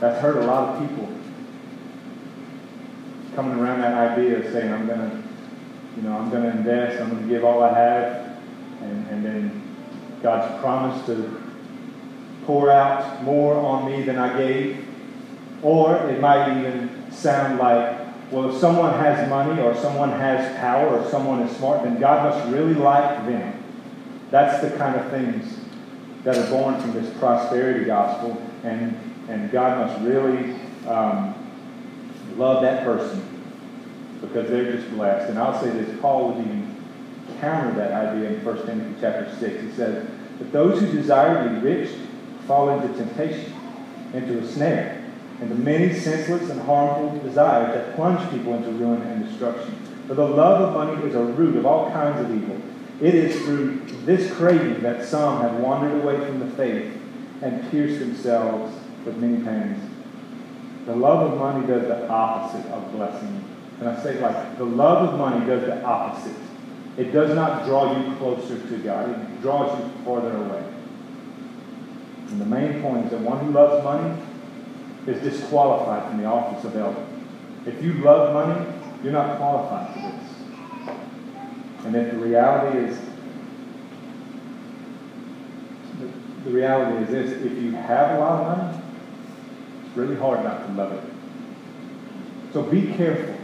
That's 0.00 0.20
hurt 0.20 0.36
a 0.36 0.46
lot 0.46 0.74
of 0.74 0.88
people 0.88 1.08
coming 3.34 3.58
around 3.58 3.80
that 3.80 3.94
idea 3.94 4.38
of 4.38 4.52
saying, 4.52 4.72
I'm 4.72 4.86
going 4.86 5.00
to, 5.00 5.22
you 5.96 6.02
know, 6.02 6.16
I'm 6.16 6.30
going 6.30 6.44
to 6.44 6.50
invest, 6.50 7.00
I'm 7.00 7.10
going 7.10 7.22
to 7.22 7.28
give 7.28 7.44
all 7.44 7.62
I 7.62 7.76
have, 7.76 8.38
and, 8.82 9.08
and 9.08 9.24
then 9.24 9.76
God's 10.22 10.60
promise 10.60 11.04
to 11.06 11.42
pour 12.44 12.70
out 12.70 13.24
more 13.24 13.54
on 13.54 13.90
me 13.90 14.02
than 14.02 14.18
I 14.18 14.36
gave 14.38 14.83
or 15.64 15.96
it 16.10 16.20
might 16.20 16.58
even 16.58 17.10
sound 17.10 17.58
like, 17.58 17.98
well, 18.30 18.54
if 18.54 18.60
someone 18.60 18.92
has 18.94 19.28
money 19.28 19.60
or 19.60 19.74
someone 19.74 20.10
has 20.10 20.56
power 20.58 20.88
or 20.88 21.10
someone 21.10 21.40
is 21.40 21.56
smart, 21.56 21.82
then 21.82 21.98
God 21.98 22.30
must 22.30 22.52
really 22.52 22.74
like 22.74 23.26
them. 23.26 23.62
That's 24.30 24.62
the 24.62 24.76
kind 24.76 24.94
of 24.94 25.10
things 25.10 25.58
that 26.24 26.36
are 26.36 26.50
born 26.50 26.80
from 26.80 26.92
this 26.92 27.16
prosperity 27.18 27.84
gospel, 27.84 28.42
and, 28.62 28.98
and 29.28 29.50
God 29.50 29.86
must 29.86 30.02
really 30.02 30.54
um, 30.86 31.34
love 32.36 32.62
that 32.62 32.84
person 32.84 33.22
because 34.20 34.48
they're 34.48 34.72
just 34.72 34.90
blessed. 34.90 35.30
And 35.30 35.38
I'll 35.38 35.60
say 35.62 35.70
this 35.70 35.98
Paul 36.00 36.32
would 36.32 36.46
even 36.46 36.74
counter 37.40 37.74
that 37.76 37.92
idea 37.92 38.30
in 38.30 38.44
1 38.44 38.66
Timothy 38.66 38.94
chapter 39.00 39.34
6. 39.38 39.62
He 39.62 39.70
says, 39.72 40.08
But 40.38 40.52
those 40.52 40.80
who 40.80 40.90
desire 40.90 41.44
to 41.44 41.54
be 41.54 41.60
rich 41.60 41.90
fall 42.46 42.70
into 42.70 42.92
temptation, 42.96 43.52
into 44.12 44.38
a 44.38 44.46
snare, 44.46 45.03
into 45.40 45.54
many 45.56 45.92
senseless 45.98 46.48
and 46.50 46.60
harmful 46.62 47.18
desires 47.20 47.74
that 47.74 47.96
plunge 47.96 48.30
people 48.30 48.54
into 48.54 48.70
ruin 48.70 49.02
and 49.02 49.28
destruction. 49.28 49.74
For 50.06 50.14
the 50.14 50.26
love 50.26 50.60
of 50.60 50.74
money 50.74 51.08
is 51.08 51.14
a 51.14 51.24
root 51.24 51.56
of 51.56 51.66
all 51.66 51.90
kinds 51.90 52.20
of 52.20 52.34
evil. 52.34 52.60
It 53.00 53.14
is 53.14 53.42
through 53.42 53.80
this 54.04 54.32
craving 54.34 54.82
that 54.82 55.04
some 55.04 55.40
have 55.40 55.56
wandered 55.56 56.02
away 56.02 56.24
from 56.24 56.40
the 56.40 56.48
faith 56.56 56.92
and 57.42 57.70
pierced 57.70 57.98
themselves 57.98 58.74
with 59.04 59.16
many 59.16 59.42
pains. 59.42 59.82
The 60.86 60.94
love 60.94 61.32
of 61.32 61.38
money 61.38 61.66
does 61.66 61.88
the 61.88 62.08
opposite 62.08 62.66
of 62.70 62.92
blessing. 62.92 63.44
And 63.80 63.88
I 63.88 64.02
say 64.02 64.20
like 64.20 64.58
the 64.58 64.64
love 64.64 65.08
of 65.08 65.18
money 65.18 65.44
does 65.46 65.62
the 65.62 65.82
opposite. 65.82 66.36
It 66.96 67.10
does 67.10 67.34
not 67.34 67.64
draw 67.64 67.98
you 67.98 68.14
closer 68.16 68.58
to 68.58 68.78
God. 68.78 69.10
It 69.10 69.42
draws 69.42 69.78
you 69.78 70.04
farther 70.04 70.36
away. 70.36 70.64
And 72.28 72.40
the 72.40 72.46
main 72.46 72.80
point 72.82 73.06
is 73.06 73.10
that 73.10 73.20
one 73.20 73.44
who 73.44 73.50
loves 73.50 73.82
money 73.82 74.20
is 75.06 75.22
disqualified 75.22 76.08
from 76.08 76.18
the 76.18 76.24
office 76.24 76.64
of 76.64 76.76
elder. 76.76 77.06
If 77.66 77.82
you 77.82 77.94
love 77.94 78.32
money, 78.32 78.66
you're 79.02 79.12
not 79.12 79.36
qualified 79.36 79.94
for 79.94 80.00
this. 80.00 80.34
And 81.84 81.96
if 81.96 82.12
the 82.12 82.18
reality 82.18 82.78
is, 82.78 82.98
the, 86.44 86.50
reality 86.50 87.04
is 87.04 87.10
this, 87.10 87.42
if 87.42 87.62
you 87.62 87.72
have 87.72 88.16
a 88.16 88.20
lot 88.20 88.40
of 88.40 88.58
money, 88.58 88.82
it's 89.86 89.96
really 89.96 90.16
hard 90.16 90.42
not 90.42 90.66
to 90.66 90.72
love 90.72 90.92
it. 90.92 91.04
So 92.52 92.62
be 92.62 92.92
careful. 92.94 93.34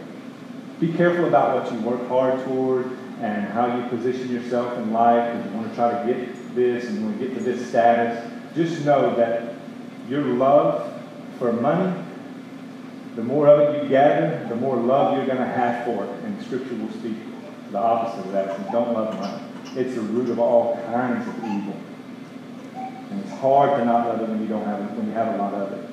Be 0.80 0.92
careful 0.92 1.26
about 1.26 1.62
what 1.62 1.72
you 1.72 1.78
work 1.80 2.06
hard 2.08 2.42
toward 2.44 2.86
and 3.20 3.46
how 3.48 3.76
you 3.76 3.86
position 3.88 4.30
yourself 4.30 4.78
in 4.78 4.92
life 4.92 5.36
because 5.36 5.50
you 5.50 5.58
want 5.58 5.70
to 5.70 5.76
try 5.76 5.90
to 5.90 6.14
get 6.14 6.54
this 6.54 6.86
and 6.86 6.98
you 6.98 7.04
want 7.04 7.18
to 7.18 7.26
get 7.26 7.36
to 7.36 7.42
this 7.42 7.68
status. 7.68 8.30
Just 8.54 8.84
know 8.84 9.14
that 9.16 9.54
your 10.08 10.22
love 10.22 10.89
for 11.40 11.54
money, 11.54 12.04
the 13.16 13.22
more 13.22 13.48
of 13.48 13.74
it 13.74 13.82
you 13.82 13.88
gather, 13.88 14.46
the 14.50 14.56
more 14.56 14.76
love 14.76 15.16
you're 15.16 15.26
going 15.26 15.38
to 15.38 15.44
have 15.44 15.86
for 15.86 16.04
it. 16.04 16.10
And 16.24 16.40
Scripture 16.44 16.76
will 16.76 16.90
speak 16.90 17.16
the 17.72 17.78
opposite 17.78 18.26
of 18.26 18.32
that. 18.32 18.56
So 18.56 18.72
don't 18.72 18.92
love 18.92 19.18
money. 19.18 19.42
It's 19.74 19.94
the 19.94 20.02
root 20.02 20.28
of 20.28 20.38
all 20.38 20.76
kinds 20.92 21.26
of 21.26 21.36
evil. 21.38 21.80
And 22.76 23.24
it's 23.24 23.32
hard 23.40 23.78
to 23.78 23.84
not 23.86 24.06
love 24.06 24.20
it 24.20 24.28
when 24.28 24.42
you 24.42 24.48
don't 24.48 24.64
have 24.66 24.80
it, 24.80 24.90
when 24.92 25.06
you 25.06 25.12
have 25.14 25.34
a 25.34 25.38
lot 25.38 25.54
of 25.54 25.72
it. 25.72 25.90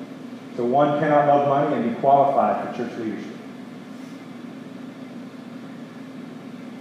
So 0.56 0.66
one 0.66 1.00
cannot 1.00 1.26
love 1.26 1.48
money 1.48 1.76
and 1.76 1.94
be 1.94 2.00
qualified 2.00 2.76
for 2.76 2.84
church 2.84 2.98
leadership. 2.98 3.32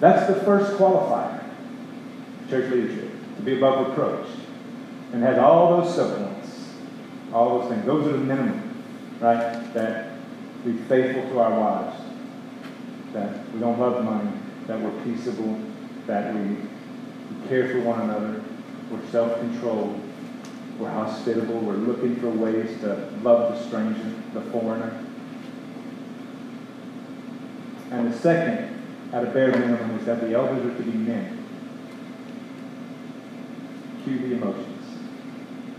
That's 0.02 0.28
the 0.28 0.42
first 0.42 0.78
qualifier. 0.78 1.42
Church 2.50 2.72
leadership. 2.72 3.12
To 3.38 3.42
be 3.44 3.58
above 3.58 3.88
reproach. 3.88 4.28
And 5.14 5.24
has 5.24 5.38
all 5.38 5.82
those 5.82 5.96
supplements. 5.96 6.37
All 7.34 7.60
those 7.60 7.70
things. 7.70 7.86
Those 7.86 8.08
are 8.08 8.14
the 8.14 8.18
minimum. 8.18 8.84
Right? 9.20 9.74
That 9.74 10.14
be 10.64 10.74
faithful 10.74 11.30
to 11.30 11.40
our 11.40 11.60
wives. 11.60 12.02
That 13.14 13.52
we 13.52 13.60
don't 13.60 13.80
love 13.80 14.04
money. 14.04 14.32
That 14.68 14.80
we're 14.80 15.04
peaceable. 15.04 15.60
That 16.06 16.34
we 16.34 16.58
care 17.48 17.70
for 17.70 17.82
one 17.82 18.02
another. 18.02 18.44
We're 18.92 19.06
self-controlled. 19.08 20.02
We're 20.80 20.90
hospitable. 20.90 21.60
We're 21.60 21.74
looking 21.74 22.16
for 22.18 22.30
ways 22.30 22.80
to 22.82 23.10
love 23.24 23.54
the 23.54 23.68
stranger, 23.68 24.14
the 24.34 24.42
foreigner. 24.42 25.04
And 27.92 28.14
the 28.14 28.18
second 28.18 28.84
at 29.14 29.24
a 29.24 29.28
bare 29.28 29.52
minimum 29.52 29.98
is 30.00 30.06
that 30.06 30.22
the 30.22 30.34
elders 30.34 30.66
are 30.66 30.78
to 30.78 30.84
be 30.84 30.98
men. 30.98 31.46
Cue 34.04 34.20
the 34.20 34.36
emotions. 34.36 34.86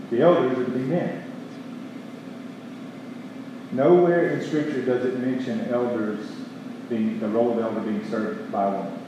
The 0.09 0.21
elders 0.21 0.57
are 0.57 0.65
to 0.65 0.71
be 0.71 0.79
men. 0.79 1.28
Nowhere 3.71 4.29
in 4.31 4.45
Scripture 4.45 4.83
does 4.83 5.05
it 5.05 5.19
mention 5.19 5.69
elders 5.69 6.27
being 6.89 7.19
the 7.19 7.27
role 7.27 7.51
of 7.51 7.59
elder 7.59 7.81
being 7.81 8.07
served 8.09 8.51
by 8.51 8.65
a 8.65 8.71
woman. 8.71 9.05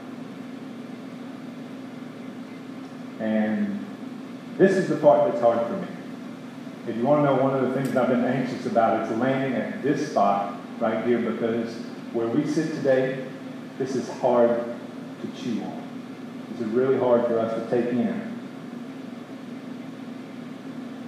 And 3.18 3.84
this 4.56 4.72
is 4.72 4.88
the 4.88 4.96
part 4.96 5.30
that's 5.30 5.42
hard 5.42 5.66
for 5.66 5.76
me. 5.76 5.88
If 6.86 6.96
you 6.96 7.04
want 7.04 7.24
to 7.24 7.34
know 7.34 7.42
one 7.42 7.54
of 7.54 7.68
the 7.68 7.74
things 7.74 7.96
I've 7.96 8.08
been 8.08 8.24
anxious 8.24 8.66
about, 8.66 9.02
it's 9.02 9.18
landing 9.18 9.54
at 9.54 9.82
this 9.82 10.10
spot 10.10 10.60
right 10.80 11.04
here 11.04 11.18
because 11.18 11.74
where 12.12 12.26
we 12.28 12.46
sit 12.46 12.72
today, 12.74 13.26
this 13.78 13.94
is 13.94 14.08
hard 14.20 14.50
to 14.50 15.42
chew 15.42 15.62
on. 15.62 15.82
This 16.50 16.66
is 16.66 16.72
really 16.72 16.98
hard 16.98 17.26
for 17.26 17.38
us 17.38 17.54
to 17.54 17.70
take 17.70 17.92
in. 17.92 18.31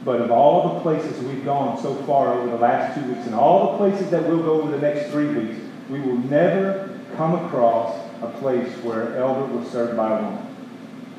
But 0.05 0.21
of 0.21 0.31
all 0.31 0.75
the 0.75 0.81
places 0.81 1.23
we've 1.25 1.45
gone 1.45 1.81
so 1.81 1.95
far 2.03 2.35
over 2.35 2.51
the 2.51 2.59
last 2.59 2.99
two 2.99 3.07
weeks, 3.13 3.27
and 3.27 3.35
all 3.35 3.73
the 3.73 3.79
places 3.79 4.11
that 4.11 4.27
we'll 4.29 4.43
go 4.43 4.61
over 4.61 4.71
the 4.71 4.81
next 4.81 5.11
three 5.11 5.29
weeks, 5.29 5.59
we 5.89 6.01
will 6.01 6.19
never 6.19 6.99
come 7.17 7.47
across 7.47 7.97
a 8.23 8.29
place 8.39 8.71
where 8.79 9.17
elder 9.17 9.47
was 9.55 9.69
served 9.71 9.97
by 9.97 10.19
a 10.19 10.23
woman. 10.23 10.57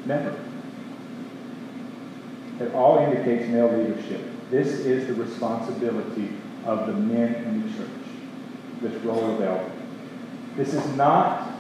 Never. 0.05 0.37
It 2.59 2.73
all 2.73 2.99
indicates 2.99 3.49
male 3.49 3.71
leadership. 3.71 4.21
This 4.51 4.67
is 4.67 5.07
the 5.07 5.15
responsibility 5.15 6.37
of 6.65 6.87
the 6.87 6.93
men 6.93 7.35
in 7.35 7.63
the 7.63 7.77
church, 7.77 7.89
this 8.81 9.03
role 9.03 9.33
of 9.33 9.41
elder. 9.41 9.71
This 10.55 10.73
is 10.73 10.85
not 10.95 11.51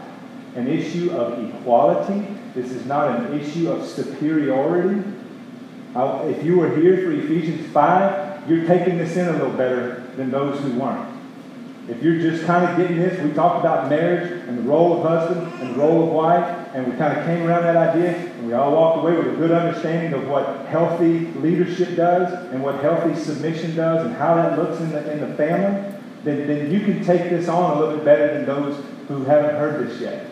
an 0.55 0.67
issue 0.67 1.11
of 1.11 1.43
equality. 1.49 2.25
This 2.53 2.71
is 2.71 2.85
not 2.85 3.19
an 3.19 3.39
issue 3.39 3.69
of 3.69 3.85
superiority. 3.85 5.03
Uh, 5.95 6.27
if 6.27 6.43
you 6.43 6.57
were 6.57 6.75
here 6.75 6.97
for 6.97 7.11
Ephesians 7.13 7.71
5, 7.71 8.49
you're 8.49 8.67
taking 8.67 8.97
this 8.97 9.15
in 9.15 9.29
a 9.29 9.31
little 9.31 9.51
better 9.51 10.03
than 10.17 10.29
those 10.29 10.59
who 10.59 10.77
weren't. 10.77 11.09
If 11.87 12.03
you're 12.03 12.19
just 12.19 12.45
kind 12.45 12.69
of 12.69 12.75
getting 12.77 12.97
this, 12.97 13.17
we 13.21 13.31
talked 13.31 13.59
about 13.61 13.89
marriage 13.89 14.29
and 14.45 14.57
the 14.57 14.63
role 14.63 14.97
of 14.97 15.03
husband 15.03 15.61
and 15.61 15.73
the 15.73 15.79
role 15.79 16.03
of 16.03 16.09
wife, 16.09 16.67
and 16.73 16.91
we 16.91 16.97
kind 16.97 17.17
of 17.17 17.25
came 17.25 17.47
around 17.47 17.63
that 17.63 17.77
idea, 17.77 18.13
and 18.13 18.47
we 18.47 18.53
all 18.53 18.73
walked 18.73 18.97
away 18.97 19.15
with 19.15 19.27
a 19.27 19.37
good 19.37 19.51
understanding 19.51 20.13
of 20.13 20.27
what 20.27 20.65
healthy 20.65 21.27
leadership 21.35 21.95
does 21.95 22.33
and 22.51 22.61
what 22.61 22.81
healthy 22.81 23.15
submission 23.17 23.75
does 23.75 24.05
and 24.05 24.15
how 24.15 24.35
that 24.35 24.57
looks 24.57 24.81
in 24.81 24.89
the, 24.91 25.13
in 25.13 25.21
the 25.21 25.33
family, 25.37 25.97
then, 26.25 26.45
then 26.45 26.71
you 26.71 26.81
can 26.81 27.05
take 27.05 27.29
this 27.29 27.47
on 27.47 27.77
a 27.77 27.79
little 27.79 27.95
bit 27.97 28.03
better 28.03 28.33
than 28.33 28.45
those 28.45 28.83
who 29.07 29.23
haven't 29.23 29.55
heard 29.55 29.87
this 29.87 30.01
yet. 30.01 30.27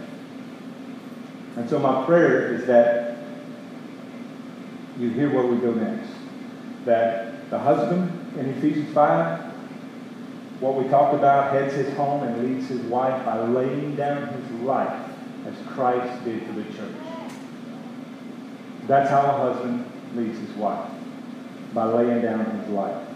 And 1.55 1.69
so 1.69 1.79
my 1.79 2.03
prayer 2.05 2.53
is 2.53 2.65
that 2.65 3.12
you 4.99 5.09
hear 5.09 5.33
where 5.33 5.45
we 5.45 5.57
go 5.57 5.73
next. 5.73 6.09
That 6.85 7.49
the 7.49 7.59
husband 7.59 8.11
in 8.37 8.49
Ephesians 8.49 8.93
5 8.93 9.53
what 10.63 10.81
we 10.81 10.89
talked 10.89 11.13
about, 11.13 11.51
heads 11.51 11.73
his 11.73 11.93
home 11.95 12.23
and 12.23 12.41
leads 12.41 12.69
his 12.69 12.79
wife 12.83 13.25
by 13.25 13.37
laying 13.39 13.97
down 13.97 14.27
his 14.27 14.61
life 14.61 15.09
as 15.45 15.53
Christ 15.67 16.23
did 16.23 16.41
for 16.43 16.53
the 16.53 16.63
church. 16.63 16.95
That's 18.87 19.09
how 19.09 19.19
a 19.19 19.53
husband 19.53 19.85
leads 20.15 20.39
his 20.39 20.51
wife, 20.51 20.89
by 21.73 21.83
laying 21.83 22.21
down 22.21 22.45
his 22.45 22.69
life. 22.69 23.07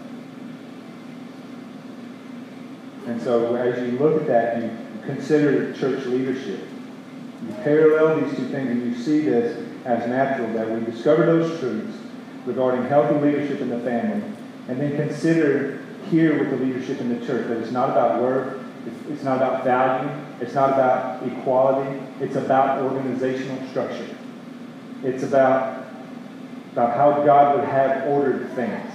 And 3.06 3.20
so 3.22 3.54
as 3.56 3.80
you 3.90 3.98
look 3.98 4.20
at 4.20 4.26
that, 4.26 4.62
you 4.62 4.70
consider 5.06 5.72
church 5.72 6.04
leadership. 6.04 6.60
You 7.46 7.54
parallel 7.62 8.20
these 8.20 8.36
two 8.36 8.48
things 8.48 8.68
and 8.68 8.94
you 8.94 8.94
see 8.94 9.20
this 9.20 9.67
as 9.84 10.06
natural, 10.08 10.52
that 10.52 10.70
we 10.70 10.84
discover 10.90 11.26
those 11.26 11.58
truths 11.60 11.96
regarding 12.46 12.84
healthy 12.86 13.14
leadership 13.18 13.60
in 13.60 13.68
the 13.68 13.80
family, 13.80 14.22
and 14.68 14.80
then 14.80 14.96
consider 14.96 15.80
here 16.10 16.38
with 16.38 16.50
the 16.50 16.56
leadership 16.56 17.00
in 17.00 17.18
the 17.18 17.26
church 17.26 17.46
that 17.48 17.58
it's 17.58 17.70
not 17.70 17.90
about 17.90 18.22
work, 18.22 18.58
it's, 18.86 19.10
it's 19.10 19.22
not 19.22 19.36
about 19.36 19.64
value, 19.64 20.10
it's 20.40 20.54
not 20.54 20.70
about 20.70 21.22
equality, 21.26 22.00
it's 22.20 22.36
about 22.36 22.82
organizational 22.82 23.66
structure. 23.68 24.16
It's 25.02 25.22
about, 25.22 25.86
about 26.72 26.96
how 26.96 27.24
God 27.24 27.56
would 27.56 27.68
have 27.68 28.06
ordered 28.08 28.50
things. 28.52 28.92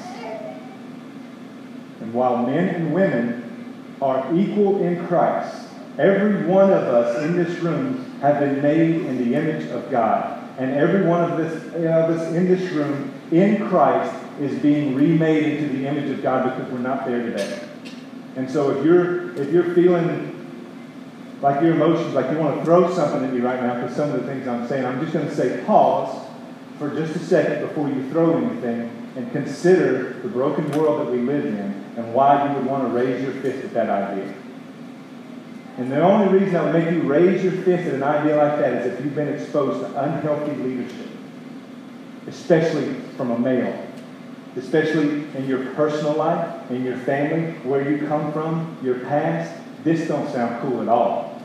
And 2.02 2.14
while 2.14 2.46
men 2.46 2.70
and 2.70 2.94
women 2.94 3.74
are 4.02 4.36
equal 4.36 4.84
in 4.84 5.06
Christ, 5.08 5.68
every 5.98 6.46
one 6.46 6.72
of 6.72 6.84
us 6.84 7.24
in 7.24 7.36
this 7.36 7.60
room 7.60 8.20
have 8.20 8.40
been 8.40 8.62
made 8.62 9.02
in 9.02 9.18
the 9.18 9.36
image 9.36 9.70
of 9.70 9.90
God. 9.90 10.43
And 10.58 10.72
every 10.72 11.06
one 11.06 11.32
of, 11.32 11.38
this, 11.38 11.64
of 11.74 11.76
us 11.76 12.34
in 12.34 12.48
this 12.48 12.72
room 12.72 13.12
in 13.32 13.68
Christ 13.68 14.14
is 14.40 14.58
being 14.60 14.96
remade 14.96 15.46
into 15.46 15.78
the 15.78 15.88
image 15.88 16.10
of 16.12 16.22
God 16.22 16.56
because 16.56 16.72
we're 16.72 16.80
not 16.80 17.06
there 17.06 17.24
today. 17.24 17.68
And 18.36 18.50
so 18.50 18.72
if 18.72 18.86
you're 18.86 19.36
if 19.40 19.52
you're 19.52 19.74
feeling 19.76 20.34
like 21.42 21.62
your 21.62 21.74
emotions, 21.74 22.14
like 22.14 22.32
you 22.32 22.38
want 22.38 22.58
to 22.58 22.66
throw 22.66 22.92
something 22.94 23.24
at 23.24 23.34
me 23.34 23.42
right 23.42 23.62
now 23.62 23.76
because 23.76 23.96
some 23.96 24.12
of 24.12 24.22
the 24.22 24.28
things 24.28 24.48
I'm 24.48 24.68
saying, 24.68 24.86
I'm 24.86 25.00
just 25.02 25.14
going 25.14 25.28
to 25.28 25.36
say 25.36 25.64
pause 25.66 26.26
for 26.80 26.90
just 26.96 27.16
a 27.16 27.20
second 27.20 27.68
before 27.68 27.90
you 27.90 28.10
throw 28.10 28.38
anything 28.38 28.90
and 29.16 29.32
consider 29.32 30.14
the 30.22 30.30
broken 30.30 30.72
world 30.72 31.06
that 31.06 31.12
we 31.12 31.20
live 31.20 31.46
in 31.46 31.56
and 31.56 32.14
why 32.14 32.48
you 32.48 32.58
would 32.58 32.66
want 32.66 32.88
to 32.88 32.90
raise 32.90 33.22
your 33.22 33.34
fist 33.34 33.64
at 33.66 33.74
that 33.74 33.90
idea. 33.90 34.34
And 35.78 35.92
the 35.92 36.02
only 36.02 36.40
reason 36.40 36.56
I 36.56 36.66
would 36.66 36.74
make 36.74 36.94
you 36.94 37.02
raise 37.02 37.44
your 37.44 37.54
fist 37.54 37.88
at 37.88 37.96
an 37.96 38.04
idea 38.04 38.36
like 38.36 38.60
that 38.60 38.74
is 38.74 38.94
if 38.94 39.04
you've 39.04 39.16
been 39.16 39.34
exposed 39.34 39.80
to 39.80 40.04
unhealthy 40.04 40.56
leadership, 40.56 41.08
especially 42.28 42.94
from 43.18 43.32
a 43.32 43.40
male, 43.40 43.88
especially 44.56 45.26
in 45.36 45.48
your 45.48 45.66
personal 45.74 46.14
life, 46.14 46.70
in 46.70 46.84
your 46.84 46.98
family, 46.98 47.54
where 47.64 47.90
you 47.90 48.08
come 48.08 48.32
from, 48.32 48.78
your 48.84 49.00
past. 49.00 49.60
This 49.84 50.08
don't 50.08 50.30
sound 50.32 50.62
cool 50.62 50.82
at 50.82 50.88
all. 50.88 51.42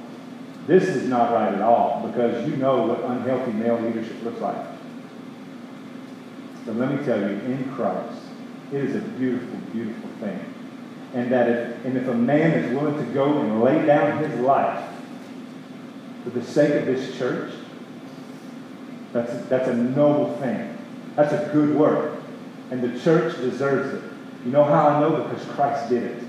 This 0.67 0.85
is 0.85 1.09
not 1.09 1.33
right 1.33 1.55
at 1.55 1.63
all 1.63 2.07
because 2.07 2.47
you 2.47 2.57
know 2.57 2.87
what 2.87 3.03
unhealthy 3.03 3.53
male 3.53 3.81
leadership 3.81 4.23
looks 4.23 4.41
like. 4.41 4.67
But 6.67 6.77
let 6.77 6.95
me 6.95 7.03
tell 7.07 7.19
you, 7.19 7.29
in 7.29 7.73
Christ, 7.75 8.21
it 8.71 8.85
is 8.85 8.95
a 8.95 9.01
beautiful, 9.01 9.57
beautiful 9.73 10.11
thing. 10.21 10.39
And 11.15 11.33
that 11.33 11.49
if, 11.49 11.85
and 11.85 11.97
if 11.97 12.07
a 12.07 12.15
man 12.15 12.53
is 12.53 12.75
willing 12.75 13.05
to 13.05 13.13
go 13.13 13.41
and 13.41 13.63
lay 13.63 13.87
down 13.87 14.23
his 14.23 14.39
life 14.41 14.87
for 16.25 16.31
the 16.31 16.45
sake 16.45 16.75
of 16.75 16.87
this 16.87 17.17
church, 17.17 17.53
that's, 19.13 19.47
that's 19.47 19.69
a 19.69 19.75
noble 19.75 20.37
thing. 20.37 20.77
That's 21.17 21.33
a 21.33 21.51
good 21.53 21.75
work. 21.75 22.21
And 22.71 22.83
the 22.83 23.01
church 23.01 23.37
deserves 23.39 23.95
it. 23.95 24.11
You 24.45 24.53
know 24.53 24.65
how 24.65 24.89
I 24.89 25.01
know? 25.01 25.23
Because 25.23 25.45
Christ 25.55 25.89
did 25.89 26.03
it. 26.03 26.25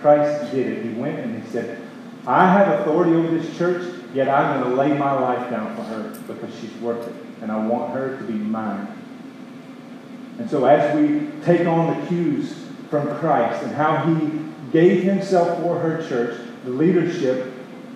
Christ 0.00 0.52
did 0.52 0.66
it. 0.66 0.84
He 0.84 0.90
went 0.90 1.18
and 1.18 1.42
he 1.42 1.50
said, 1.50 1.80
I 2.26 2.52
have 2.52 2.80
authority 2.80 3.12
over 3.14 3.38
this 3.38 3.56
church, 3.56 3.94
yet 4.12 4.28
I'm 4.28 4.60
going 4.60 4.70
to 4.70 4.76
lay 4.76 4.96
my 4.98 5.12
life 5.12 5.48
down 5.50 5.74
for 5.76 5.82
her 5.82 6.20
because 6.26 6.54
she's 6.60 6.72
worth 6.74 7.06
it. 7.06 7.14
And 7.40 7.50
I 7.50 7.66
want 7.66 7.94
her 7.94 8.16
to 8.18 8.24
be 8.24 8.34
mine. 8.34 8.88
And 10.38 10.50
so 10.50 10.66
as 10.66 10.94
we 10.94 11.30
take 11.44 11.66
on 11.66 11.98
the 11.98 12.06
cues 12.08 12.65
from 12.90 13.08
Christ 13.18 13.62
and 13.64 13.72
how 13.72 14.04
he 14.04 14.40
gave 14.72 15.02
himself 15.02 15.60
for 15.62 15.78
her 15.78 16.06
church, 16.08 16.40
the 16.64 16.70
leadership, 16.70 17.52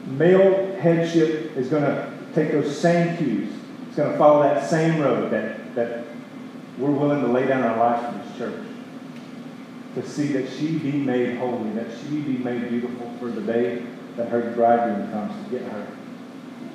male 0.07 0.77
headship 0.77 1.57
is 1.57 1.69
going 1.69 1.83
to 1.83 2.13
take 2.35 2.53
those 2.53 2.77
same 2.77 3.17
cues. 3.17 3.53
It's 3.89 3.97
going 3.97 4.13
to 4.13 4.19
follow 4.19 4.43
that 4.43 4.69
same 4.69 5.01
road 5.01 5.31
that, 5.33 5.75
that 5.75 6.05
we're 6.79 6.91
willing 6.91 7.21
to 7.21 7.27
lay 7.27 7.47
down 7.47 7.63
our 7.63 7.77
lives 7.77 8.07
for 8.07 8.29
this 8.29 8.39
church. 8.39 8.67
To 9.97 10.09
see 10.09 10.29
that 10.35 10.49
she 10.49 10.79
be 10.79 10.93
made 10.93 11.37
holy, 11.39 11.71
that 11.71 11.89
she 12.03 12.21
be 12.21 12.39
made 12.39 12.69
beautiful 12.69 13.13
for 13.19 13.27
the 13.27 13.41
day 13.41 13.85
that 14.17 14.29
her 14.29 14.53
bridegroom 14.53 15.11
comes 15.11 15.45
to 15.45 15.51
get 15.51 15.63
her. 15.71 15.87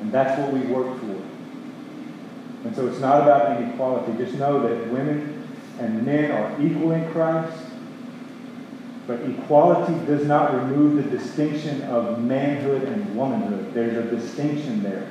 And 0.01 0.11
that's 0.11 0.37
what 0.39 0.51
we 0.51 0.59
work 0.61 0.99
for. 0.99 1.21
And 2.65 2.75
so 2.75 2.87
it's 2.87 2.99
not 2.99 3.21
about 3.21 3.61
inequality. 3.61 4.17
Just 4.17 4.37
know 4.37 4.67
that 4.67 4.91
women 4.91 5.47
and 5.79 6.05
men 6.05 6.31
are 6.31 6.61
equal 6.61 6.91
in 6.91 7.09
Christ. 7.11 7.57
But 9.07 9.21
equality 9.21 9.93
does 10.05 10.25
not 10.25 10.53
remove 10.53 10.95
the 10.95 11.17
distinction 11.17 11.83
of 11.83 12.23
manhood 12.23 12.83
and 12.83 13.15
womanhood. 13.15 13.73
There's 13.73 13.97
a 13.97 14.09
distinction 14.09 14.81
there. 14.81 15.07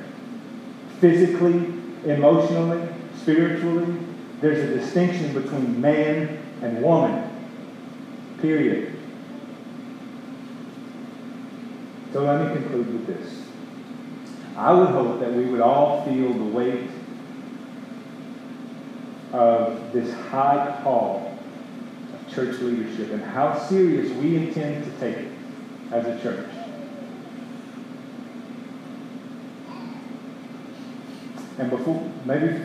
Physically, 0.99 1.73
emotionally, 2.03 2.87
spiritually, 3.15 3.97
there's 4.41 4.69
a 4.69 4.77
distinction 4.77 5.33
between 5.33 5.79
man 5.79 6.37
and 6.61 6.81
woman. 6.83 7.29
Period. 8.41 8.93
So 12.11 12.23
let 12.23 12.45
me 12.45 12.53
conclude 12.53 12.93
with 12.93 13.07
this. 13.07 13.45
I 14.57 14.73
would 14.73 14.89
hope 14.89 15.19
that 15.21 15.33
we 15.33 15.45
would 15.45 15.61
all 15.61 16.03
feel 16.05 16.33
the 16.33 16.45
weight 16.45 16.89
of 19.33 19.91
this 19.91 20.13
high 20.13 20.79
call 20.83 21.34
church 22.33 22.59
leadership 22.59 23.11
and 23.11 23.23
how 23.23 23.57
serious 23.67 24.11
we 24.17 24.35
intend 24.35 24.83
to 24.85 24.91
take 24.99 25.17
it 25.17 25.31
as 25.91 26.05
a 26.05 26.21
church. 26.21 26.49
And 31.57 31.69
before, 31.69 32.11
maybe, 32.25 32.61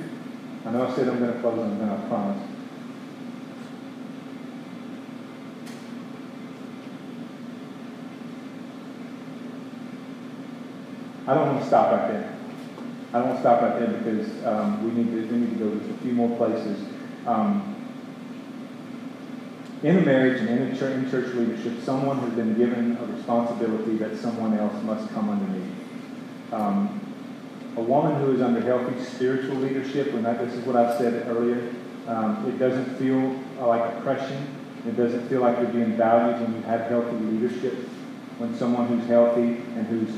I 0.66 0.70
know 0.72 0.86
I 0.86 0.94
said 0.94 1.08
I'm 1.08 1.18
going 1.18 1.32
to 1.32 1.40
close 1.40 1.58
and 1.58 1.80
then 1.80 1.88
I 1.88 2.08
promise. 2.08 2.42
I 11.26 11.34
don't 11.34 11.46
want 11.46 11.61
to 11.61 11.66
stop 11.66 11.92
right 11.92 12.11
there. 12.11 12.36
I 13.12 13.18
don't 13.18 13.28
want 13.28 13.36
to 13.36 13.42
stop 13.42 13.62
right 13.62 13.78
there 13.78 13.88
because 13.88 14.44
um, 14.44 14.84
we, 14.84 15.02
need 15.02 15.12
to, 15.12 15.32
we 15.32 15.38
need 15.38 15.58
to 15.58 15.64
go 15.64 15.70
to 15.70 15.94
a 15.94 15.98
few 15.98 16.12
more 16.12 16.36
places. 16.36 16.84
Um, 17.26 17.70
in 19.83 19.99
a 19.99 20.01
marriage 20.03 20.41
and 20.41 20.49
in, 20.49 20.76
church, 20.76 20.95
in 20.95 21.11
church 21.11 21.35
leadership, 21.35 21.83
someone 21.83 22.18
has 22.18 22.33
been 22.35 22.55
given 22.55 22.97
a 22.97 23.07
responsibility 23.07 23.97
that 23.97 24.16
someone 24.16 24.59
else 24.59 24.83
must 24.85 25.11
come 25.12 25.31
underneath. 25.31 25.72
Um, 26.53 27.01
a 27.76 27.81
woman 27.81 28.20
who 28.20 28.33
is 28.33 28.43
under 28.43 28.61
healthy 28.61 29.03
spiritual 29.05 29.57
leadership, 29.57 30.12
and 30.12 30.26
this 30.26 30.55
is 30.55 30.64
what 30.66 30.76
I 30.76 30.99
said 30.99 31.26
earlier, 31.28 31.72
um, 32.07 32.47
it 32.49 32.59
doesn't 32.59 32.97
feel 32.97 33.39
like 33.64 33.99
oppression. 33.99 34.57
It 34.87 34.97
doesn't 34.97 35.28
feel 35.28 35.41
like 35.43 35.59
you're 35.59 35.68
being 35.68 35.97
valued 35.97 36.41
when 36.41 36.57
you 36.57 36.62
have 36.62 36.89
healthy 36.89 37.16
leadership. 37.16 37.74
When 38.39 38.57
someone 38.57 38.89
who's 38.89 39.07
healthy 39.07 39.62
and 39.76 39.87
who's 39.87 40.11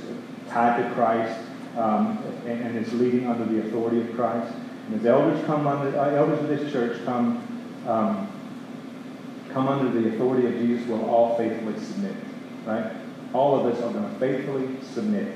tied 0.49 0.83
to 0.83 0.95
Christ 0.95 1.39
um, 1.77 2.19
and, 2.47 2.61
and, 2.63 2.79
is 2.79 2.93
leading 2.93 3.27
under 3.27 3.45
the 3.45 3.67
authority 3.67 4.01
of 4.01 4.15
Christ. 4.15 4.55
And 4.87 5.01
as 5.01 5.07
elders 5.07 5.45
come 5.45 5.67
under, 5.67 5.99
uh, 5.99 6.11
elders 6.11 6.39
of 6.41 6.49
this 6.49 6.73
church 6.73 7.05
come, 7.05 7.43
um, 7.87 8.32
come 9.53 9.69
under 9.69 10.01
the 10.01 10.15
authority 10.15 10.47
of 10.47 10.55
Jesus, 10.55 10.87
will 10.89 11.09
all 11.09 11.37
faithfully 11.37 11.79
submit. 11.79 12.15
Right? 12.67 12.93
All 13.33 13.59
of 13.59 13.73
us 13.73 13.83
are 13.83 13.93
going 13.93 14.09
to 14.09 14.19
faithfully 14.19 14.69
submit 14.83 15.35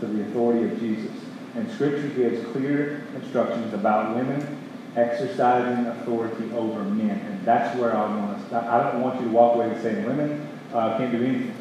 to 0.00 0.06
the 0.06 0.22
authority 0.22 0.64
of 0.64 0.78
Jesus. 0.80 1.12
And 1.54 1.70
Scripture 1.72 2.08
gives 2.08 2.46
clear 2.52 3.04
instructions 3.14 3.72
about 3.72 4.16
women 4.16 4.58
exercising 4.94 5.86
authority 5.86 6.50
over 6.54 6.82
men. 6.84 7.18
And 7.18 7.44
that's 7.44 7.78
where 7.78 7.96
I 7.96 8.06
want 8.14 8.46
stop. 8.46 8.64
I 8.64 8.90
don't 8.90 9.02
want 9.02 9.20
you 9.20 9.28
to 9.28 9.32
walk 9.32 9.56
away 9.56 9.76
saying 9.82 10.06
women 10.06 10.48
uh, 10.72 10.96
can't 10.98 11.12
do 11.12 11.24
anything 11.24 11.54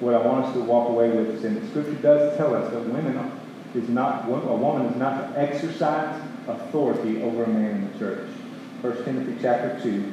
what 0.00 0.14
I 0.14 0.18
want 0.18 0.46
us 0.46 0.54
to 0.54 0.60
walk 0.60 0.88
away 0.88 1.10
with 1.10 1.42
is, 1.42 1.42
the 1.42 1.68
scripture 1.68 2.02
does 2.02 2.36
tell 2.36 2.54
us 2.54 2.70
that 2.72 2.80
women 2.80 3.32
is 3.74 3.88
not, 3.88 4.28
a 4.28 4.30
woman 4.30 4.86
is 4.86 4.96
not 4.96 5.34
to 5.34 5.40
exercise 5.40 6.20
authority 6.46 7.22
over 7.22 7.44
a 7.44 7.48
man 7.48 7.76
in 7.76 7.92
the 7.92 7.98
church. 7.98 8.28
1 8.82 9.04
Timothy 9.04 9.36
chapter 9.40 9.80
2, 9.82 10.12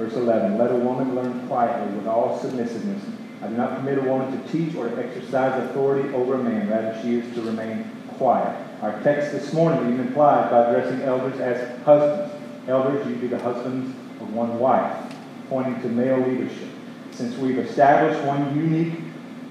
verse 0.00 0.14
11. 0.14 0.56
Let 0.56 0.70
a 0.70 0.76
woman 0.76 1.14
learn 1.14 1.46
quietly 1.46 1.94
with 1.94 2.06
all 2.06 2.38
submissiveness. 2.40 3.02
I 3.42 3.48
do 3.48 3.56
not 3.56 3.76
permit 3.76 3.98
a 3.98 4.02
woman 4.02 4.32
to 4.32 4.48
teach 4.52 4.74
or 4.74 4.88
to 4.88 4.98
exercise 4.98 5.62
authority 5.64 6.12
over 6.14 6.34
a 6.34 6.42
man. 6.42 6.68
Rather, 6.70 6.98
she 7.02 7.16
is 7.16 7.34
to 7.34 7.42
remain 7.42 7.84
quiet. 8.16 8.56
Our 8.80 8.98
text 9.02 9.32
this 9.32 9.52
morning 9.52 9.92
even 9.92 10.06
implied 10.06 10.50
by 10.50 10.70
addressing 10.70 11.02
elders 11.02 11.38
as 11.40 11.82
husbands. 11.84 12.34
Elders, 12.66 13.06
you 13.06 13.16
be 13.16 13.26
the 13.26 13.38
husbands 13.38 13.94
of 14.20 14.32
one 14.32 14.58
wife, 14.58 15.14
pointing 15.48 15.80
to 15.82 15.88
male 15.88 16.18
leadership. 16.18 16.68
Since 17.12 17.36
we've 17.36 17.58
established 17.58 18.22
one 18.24 18.56
unique 18.56 19.00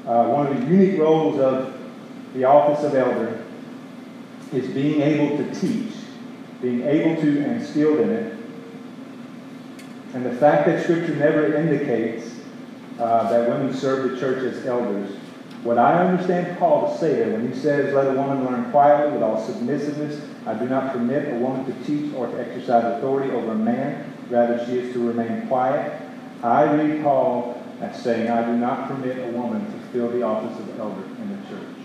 uh, 0.05 0.25
one 0.25 0.47
of 0.47 0.59
the 0.59 0.65
unique 0.65 0.99
roles 0.99 1.39
of 1.39 1.77
the 2.33 2.43
office 2.43 2.83
of 2.83 2.95
elder 2.95 3.43
is 4.51 4.67
being 4.73 5.01
able 5.01 5.37
to 5.37 5.53
teach, 5.59 5.93
being 6.63 6.81
able 6.81 7.21
to 7.21 7.39
and 7.41 7.63
skilled 7.63 7.99
in 7.99 8.09
it. 8.09 8.38
And 10.14 10.26
the 10.26 10.34
fact 10.34 10.66
that 10.66 10.84
Scripture 10.84 11.16
never 11.16 11.55
indicates 11.55 12.39
uh, 12.99 13.30
that 13.30 13.47
women 13.47 13.74
serve 13.74 14.12
the 14.12 14.20
church 14.20 14.43
as 14.43 14.66
elders, 14.66 15.16
what 15.64 15.78
I 15.78 16.05
understand 16.05 16.57
Paul 16.57 16.91
to 16.91 16.97
say 16.97 17.16
there 17.16 17.32
when 17.32 17.51
he 17.51 17.57
says, 17.57 17.93
Let 17.93 18.07
a 18.07 18.14
woman 18.14 18.45
learn 18.45 18.72
quietly 18.72 19.14
with 19.14 19.24
all 19.24 19.45
submissiveness, 19.45 20.22
I 20.45 20.53
do 20.53 20.68
not 20.68 20.93
permit 20.93 21.34
a 21.34 21.36
woman 21.36 21.66
to 21.66 21.86
teach 21.86 22.14
or 22.14 22.28
to 22.28 22.39
exercise 22.39 22.86
authority 22.97 23.32
over 23.32 23.51
a 23.51 23.55
man, 23.55 24.14
rather, 24.30 24.66
she 24.66 24.80
is 24.80 24.93
to 24.93 25.05
remain 25.05 25.47
quiet. 25.47 26.01
I 26.41 26.64
read 26.64 27.03
Paul 27.03 27.62
as 27.82 28.01
saying, 28.01 28.30
I 28.30 28.45
do 28.45 28.57
not 28.57 28.88
permit 28.88 29.18
a 29.18 29.32
woman 29.32 29.66
to 29.66 29.80
fill 29.91 30.10
the 30.10 30.24
office 30.24 30.57
of 30.60 30.80
elder 30.80 31.03
in 31.03 31.30
the 31.30 31.49
church. 31.49 31.80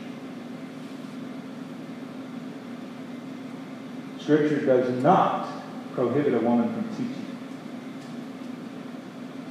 Scripture 4.20 4.64
does 4.64 5.02
not 5.02 5.48
prohibit 5.94 6.34
a 6.34 6.40
woman 6.40 6.72
from 6.72 6.88
teaching. 6.96 7.23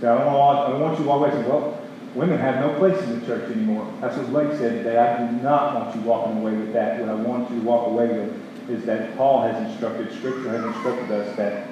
So 0.03 0.13
I 0.13 0.21
don't 0.21 0.33
want, 0.33 0.59
I 0.59 0.71
don't 0.71 0.81
want 0.81 0.99
you 0.99 1.05
to 1.05 1.09
walk 1.09 1.21
away 1.21 1.31
saying, 1.31 1.47
well, 1.47 1.81
women 2.13 2.37
have 2.37 2.59
no 2.59 2.77
place 2.77 3.01
in 3.03 3.21
the 3.21 3.25
church 3.25 3.49
anymore. 3.49 3.89
That's 4.01 4.17
what 4.17 4.27
Blake 4.31 4.51
said 4.57 4.83
today. 4.83 4.97
I 4.97 5.31
do 5.31 5.37
not 5.41 5.75
want 5.75 5.95
you 5.95 6.01
walking 6.01 6.39
away 6.39 6.51
with 6.51 6.73
that. 6.73 6.99
What 6.99 7.07
I 7.07 7.13
want 7.13 7.49
you 7.49 7.61
to 7.61 7.65
walk 7.65 7.87
away 7.87 8.07
with 8.09 8.69
is 8.69 8.83
that 8.83 9.15
Paul 9.15 9.43
has 9.43 9.65
instructed, 9.65 10.11
Scripture 10.11 10.49
has 10.49 10.65
instructed 10.65 11.09
us 11.09 11.37
that 11.37 11.67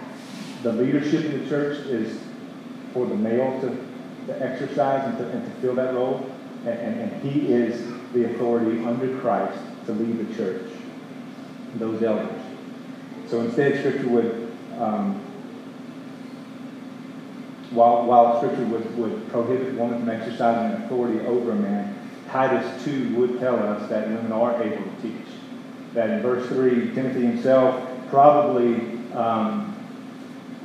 the 0.64 0.72
leadership 0.72 1.26
in 1.26 1.44
the 1.44 1.50
church 1.50 1.80
is 1.88 2.22
for 2.94 3.06
the 3.06 3.16
male 3.16 3.60
to, 3.60 3.68
to 4.28 4.42
exercise 4.42 5.06
and 5.10 5.18
to, 5.18 5.28
and 5.28 5.44
to 5.44 5.52
fill 5.60 5.76
that 5.76 5.94
role. 5.94 6.26
And, 6.62 6.80
and, 6.80 7.02
and 7.02 7.22
he 7.22 7.52
is 7.52 7.86
the 8.14 8.34
authority 8.34 8.82
under 8.86 9.14
Christ 9.20 9.62
to 9.88 9.92
lead 9.92 10.26
the 10.26 10.36
church, 10.38 10.72
those 11.76 12.02
elders. 12.02 12.42
So 13.28 13.42
instead, 13.42 13.78
Scripture 13.80 14.08
would, 14.08 14.52
um, 14.80 15.22
while, 17.72 18.06
while 18.06 18.38
Scripture 18.38 18.66
would, 18.66 18.98
would 18.98 19.30
prohibit 19.30 19.74
women 19.76 20.00
from 20.00 20.10
exercising 20.10 20.84
authority 20.84 21.20
over 21.26 21.52
a 21.52 21.56
man, 21.56 21.98
Titus 22.30 22.84
2 22.84 23.16
would 23.16 23.40
tell 23.40 23.58
us 23.58 23.90
that 23.90 24.08
women 24.08 24.32
are 24.32 24.62
able 24.62 24.84
to 24.84 25.02
teach. 25.02 25.28
That 25.94 26.10
in 26.10 26.22
verse 26.22 26.48
3, 26.48 26.94
Timothy 26.94 27.22
himself 27.22 27.90
probably 28.10 28.98
um, 29.14 29.72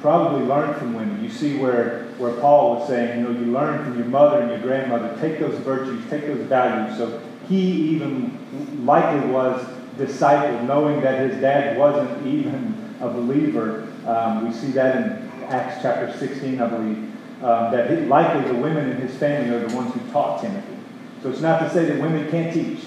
probably 0.01 0.47
learned 0.47 0.77
from 0.77 0.95
women. 0.95 1.23
You 1.23 1.31
see 1.31 1.59
where, 1.59 2.05
where 2.19 2.33
Paul 2.35 2.77
was 2.77 2.89
saying, 2.89 3.19
you 3.19 3.25
know, 3.25 3.39
you 3.41 3.47
learn 3.47 3.83
from 3.85 3.99
your 3.99 4.07
mother 4.07 4.41
and 4.41 4.51
your 4.51 4.61
grandmother, 4.61 5.17
take 5.21 5.41
those 5.41 5.59
virtues, 5.61 6.09
take 6.09 6.27
those 6.27 6.47
values. 6.47 6.97
So 6.97 7.21
he 7.49 7.61
even 7.91 8.87
likely 8.87 9.29
was 9.31 9.65
discipled, 9.99 10.65
knowing 10.67 11.01
that 11.01 11.29
his 11.29 11.41
dad 11.41 11.79
wasn't 11.79 12.25
even 12.27 12.97
a 13.01 13.09
believer. 13.09 13.89
Um, 14.07 14.47
we 14.47 14.55
see 14.55 14.69
that 14.73 14.97
in 14.97 15.26
Acts 15.51 15.83
chapter 15.83 16.17
16, 16.19 16.61
I 16.61 16.67
believe, 16.69 16.99
um, 17.43 17.73
that 17.73 17.91
he, 17.91 18.07
likely 18.07 18.51
the 18.51 18.59
women 18.59 18.91
in 18.91 18.97
his 18.97 19.15
family 19.17 19.55
are 19.55 19.67
the 19.67 19.75
ones 19.77 19.95
who 19.95 20.01
taught 20.11 20.41
Timothy. 20.41 20.77
So 21.23 21.31
it's 21.31 21.41
not 21.41 21.61
to 21.61 21.71
say 21.71 21.85
that 21.87 22.01
women 22.01 22.31
can't 22.31 22.53
teach. 22.53 22.81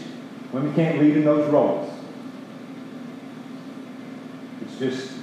Women 0.51 0.73
can't 0.73 0.99
lead 0.99 1.17
in 1.17 1.25
those 1.25 1.49
roles. 1.51 1.91
It's 4.61 4.79
just 4.79 5.13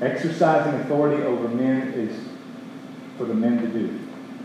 exercising 0.00 0.80
authority 0.80 1.22
over 1.22 1.48
men 1.48 1.92
is 1.92 2.28
for 3.16 3.24
the 3.24 3.34
men 3.34 3.60
to 3.60 3.68
do, 3.68 3.98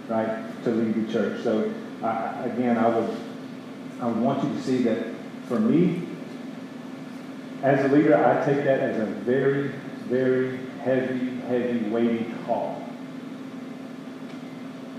right? 0.08 0.64
To 0.64 0.72
lead 0.72 1.08
the 1.08 1.14
church. 1.14 1.44
So 1.44 1.74
I, 2.02 2.46
again, 2.46 2.78
I 2.78 2.88
would 2.88 3.18
I 4.02 4.08
would 4.08 4.18
want 4.18 4.44
you 4.44 4.54
to 4.54 4.62
see 4.62 4.84
that 4.84 4.98
for 5.48 5.60
me, 5.60 6.02
as 7.62 7.86
a 7.86 7.88
leader, 7.96 8.18
I 8.18 8.46
take 8.46 8.66
that 8.66 8.82
as 8.82 9.00
a 9.00 9.06
very, 9.06 9.70
very 10.10 10.60
heavy, 10.84 11.40
heavy, 11.42 11.90
weighty 11.90 12.34
call. 12.46 12.84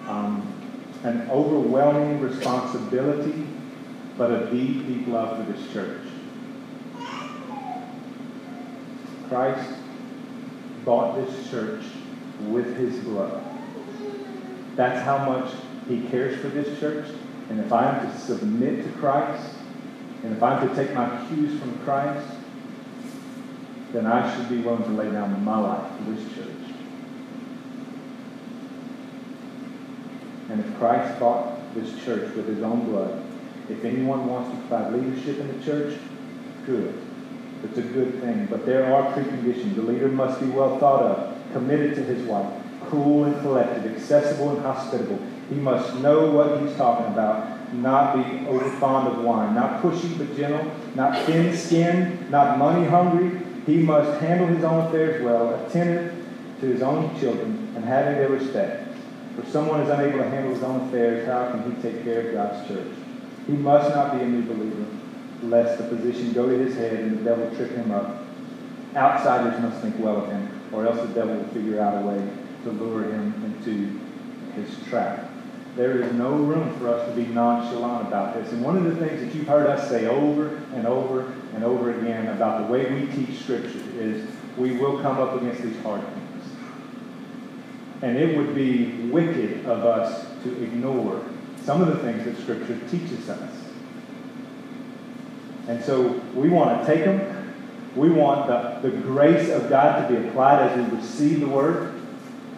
Um, 0.07 0.51
an 1.03 1.29
overwhelming 1.31 2.21
responsibility, 2.21 3.47
but 4.17 4.31
a 4.31 4.51
deep, 4.51 4.87
deep 4.87 5.07
love 5.07 5.37
for 5.37 5.53
this 5.53 5.73
church. 5.73 6.01
Christ 9.29 9.71
bought 10.85 11.17
this 11.17 11.51
church 11.51 11.85
with 12.49 12.77
his 12.77 12.99
blood. 13.05 13.43
That's 14.77 15.05
how 15.05 15.31
much 15.31 15.53
he 15.89 16.03
cares 16.09 16.41
for 16.41 16.49
this 16.49 16.79
church. 16.79 17.09
And 17.51 17.61
if 17.61 17.73
I 17.73 17.91
am 17.91 18.07
to 18.11 18.19
submit 18.19 18.85
to 18.85 18.93
Christ, 18.99 19.55
and 20.23 20.35
if 20.35 20.43
I'm 20.43 20.67
to 20.67 20.75
take 20.75 20.95
my 20.95 21.27
cues 21.29 21.59
from 21.61 21.79
Christ, 21.81 22.27
then 23.95 24.07
I 24.07 24.35
should 24.35 24.49
be 24.49 24.59
willing 24.59 24.83
to 24.83 24.91
lay 24.91 25.11
down 25.11 25.43
my 25.45 25.59
life 25.59 25.97
for 25.97 26.11
this 26.11 26.35
church. 26.35 26.49
And 30.51 30.65
if 30.65 30.79
Christ 30.79 31.19
bought 31.21 31.75
this 31.75 32.05
church 32.05 32.35
with 32.35 32.49
his 32.49 32.63
own 32.63 32.87
blood, 32.87 33.23
if 33.69 33.85
anyone 33.85 34.27
wants 34.27 34.51
to 34.51 34.67
provide 34.67 34.93
leadership 34.93 35.39
in 35.39 35.59
the 35.59 35.65
church, 35.65 35.99
good. 36.67 36.93
It's 37.63 37.79
a 37.79 37.83
good 37.83 38.21
thing. 38.21 38.47
But 38.47 38.67
there 38.67 38.93
are 38.93 39.15
preconditions. 39.15 39.77
The 39.77 39.83
leader 39.83 40.09
must 40.09 40.41
be 40.41 40.47
well 40.47 40.77
thought 40.79 41.03
of, 41.03 41.53
committed 41.53 41.95
to 41.95 42.03
his 42.03 42.27
wife, 42.27 42.53
cool 42.91 43.25
and 43.25 43.41
collected, 43.43 43.95
accessible 43.95 44.51
and 44.51 44.61
hospitable. 44.61 45.21
He 45.49 45.55
must 45.55 45.95
know 46.01 46.31
what 46.31 46.61
he's 46.61 46.77
talking 46.77 47.07
about, 47.07 47.73
not 47.75 48.17
be 48.17 48.47
over 48.49 48.69
fond 48.79 49.09
of 49.09 49.25
wine, 49.25 49.55
not 49.55 49.83
pushy 49.83 50.19
but 50.19 50.37
gentle, 50.37 50.71
not 50.95 51.25
thin 51.27 51.57
skinned, 51.57 52.31
not 52.31 52.59
money 52.59 52.87
hungry. 52.87 53.41
He 53.67 53.79
must 53.79 54.21
handle 54.21 54.47
his 54.49 54.65
own 54.65 54.87
affairs 54.87 55.23
well, 55.25 55.55
attentive 55.55 56.15
to 56.61 56.67
his 56.67 56.83
own 56.83 57.19
children, 57.19 57.73
and 57.75 57.85
having 57.85 58.19
their 58.19 58.29
respect. 58.29 58.83
If 59.39 59.49
someone 59.49 59.81
is 59.81 59.89
unable 59.89 60.19
to 60.19 60.29
handle 60.31 60.55
his 60.55 60.63
own 60.63 60.87
affairs, 60.87 61.27
how 61.27 61.51
can 61.51 61.73
he 61.73 61.83
take 61.83 62.05
care 62.05 62.21
of 62.21 62.33
God's 62.33 62.69
church? 62.69 62.93
He 63.47 63.55
must 63.55 63.91
not 63.91 64.13
be 64.13 64.23
a 64.23 64.27
new 64.27 64.43
believer 64.43 64.87
lest 65.43 65.79
the 65.79 65.85
position 65.85 66.33
go 66.33 66.49
to 66.49 66.57
his 66.57 66.77
head 66.77 66.93
and 66.93 67.19
the 67.19 67.25
devil 67.25 67.55
trip 67.57 67.71
him 67.71 67.91
up. 67.91 68.17
Outsiders 68.95 69.61
must 69.61 69.81
think 69.81 69.99
well 69.99 70.19
of 70.19 70.29
him, 70.29 70.49
or 70.73 70.87
else 70.87 71.01
the 71.01 71.09
devil 71.09 71.35
will 71.35 71.45
figure 71.45 71.81
out 71.81 72.03
a 72.03 72.07
way 72.07 72.29
to 72.65 72.71
lure 72.71 73.05
him 73.05 73.35
into 73.45 73.91
his 74.55 74.83
trap. 74.89 75.34
There 75.77 76.01
is 76.03 76.13
no 76.13 76.31
room 76.31 76.79
for 76.79 76.89
us 76.89 77.09
to 77.09 77.15
be 77.17 77.27
nonchalant 77.27 78.07
about 78.07 78.35
this. 78.35 78.53
And 78.53 78.63
one 78.63 78.77
of 78.77 78.85
the 78.85 78.95
things 78.95 79.21
that 79.21 79.35
you've 79.35 79.49
heard 79.49 79.67
us 79.67 79.89
say 79.89 80.07
over 80.07 80.57
and 80.73 80.87
over 80.87 81.33
and 81.55 81.65
over 81.65 81.99
again 81.99 82.29
about 82.29 82.67
the 82.67 82.73
way 82.73 82.93
we 82.93 83.07
teach 83.13 83.41
Scripture 83.41 83.83
is 83.99 84.25
we 84.57 84.77
will 84.77 85.03
come 85.03 85.19
up 85.19 85.35
against 85.41 85.63
these 85.63 85.77
hard 85.83 86.01
things. 86.01 86.45
And 88.03 88.17
it 88.17 88.37
would 88.37 88.55
be 88.55 89.09
wicked 89.11 89.67
of 89.67 89.85
us 89.85 90.27
to 90.45 90.63
ignore 90.63 91.25
some 91.65 91.83
of 91.83 91.89
the 91.89 91.97
things 91.99 92.25
that 92.25 92.37
Scripture 92.41 92.79
teaches 92.89 93.29
us. 93.29 93.53
And 95.67 95.83
so 95.83 96.21
we 96.35 96.51
want 96.51 96.81
to 96.81 96.87
take 96.87 97.05
them. 97.05 97.53
We 97.97 98.11
want 98.11 98.47
the, 98.47 98.91
the 98.91 98.97
grace 98.99 99.51
of 99.51 99.69
God 99.69 100.07
to 100.07 100.15
be 100.15 100.29
applied 100.29 100.71
as 100.71 100.91
we 100.91 100.97
receive 100.97 101.41
the 101.41 101.49
Word. 101.49 101.95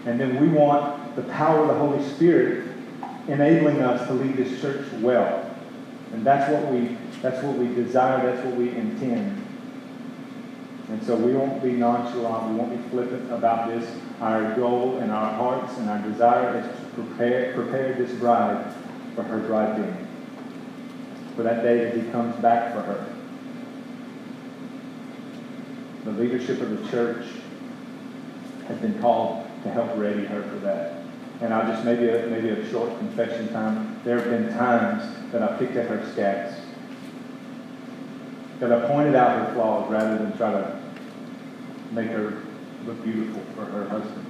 And 0.04 0.20
then 0.20 0.38
we 0.38 0.48
want 0.48 1.16
the 1.16 1.22
power 1.22 1.62
of 1.62 1.68
the 1.68 1.74
Holy 1.74 2.06
Spirit 2.14 2.75
enabling 3.28 3.82
us 3.82 4.06
to 4.06 4.14
lead 4.14 4.36
this 4.36 4.60
church 4.60 4.86
well. 5.00 5.50
And 6.12 6.24
that's 6.24 6.50
what 6.50 6.72
we 6.72 6.96
that's 7.22 7.42
what 7.42 7.56
we 7.56 7.74
desire, 7.74 8.24
that's 8.30 8.46
what 8.46 8.56
we 8.56 8.70
intend. 8.70 9.42
And 10.88 11.02
so 11.02 11.16
we 11.16 11.32
won't 11.32 11.62
be 11.62 11.72
nonchalant, 11.72 12.52
we 12.52 12.58
won't 12.58 12.70
be 12.70 12.88
flippant 12.90 13.32
about 13.32 13.68
this. 13.68 13.90
Our 14.20 14.54
goal 14.54 14.98
and 14.98 15.10
our 15.10 15.32
hearts 15.32 15.76
and 15.78 15.90
our 15.90 15.98
desire 15.98 16.58
is 16.58 16.66
to 16.66 17.02
prepare 17.02 17.54
prepare 17.54 17.94
this 17.94 18.12
bride 18.12 18.72
for 19.14 19.22
her 19.24 19.38
bridegroom 19.40 20.06
for 21.36 21.42
that 21.42 21.62
day 21.62 21.84
that 21.84 21.94
he 21.94 22.10
comes 22.10 22.34
back 22.36 22.72
for 22.72 22.80
her. 22.80 23.06
The 26.04 26.12
leadership 26.12 26.60
of 26.60 26.70
the 26.70 26.88
church 26.90 27.26
has 28.68 28.78
been 28.78 28.98
called 29.00 29.46
to 29.64 29.70
help 29.70 29.90
ready 29.96 30.24
her 30.24 30.42
for 30.42 30.56
that. 30.60 30.95
And 31.40 31.52
I'll 31.52 31.70
just 31.70 31.84
maybe 31.84 32.08
a, 32.08 32.26
maybe 32.28 32.48
a 32.48 32.70
short 32.70 32.96
confession 32.98 33.48
time. 33.52 34.00
There 34.04 34.18
have 34.18 34.30
been 34.30 34.48
times 34.56 35.32
that 35.32 35.42
I 35.42 35.56
picked 35.58 35.76
at 35.76 35.86
her 35.86 35.98
scats, 35.98 36.58
that 38.60 38.72
I 38.72 38.86
pointed 38.88 39.14
out 39.14 39.46
her 39.46 39.54
flaws 39.54 39.90
rather 39.90 40.16
than 40.16 40.36
try 40.36 40.52
to 40.52 40.80
make 41.92 42.08
her 42.08 42.42
look 42.86 43.02
beautiful 43.04 43.42
for 43.54 43.66
her 43.66 43.88
husband. 43.88 44.26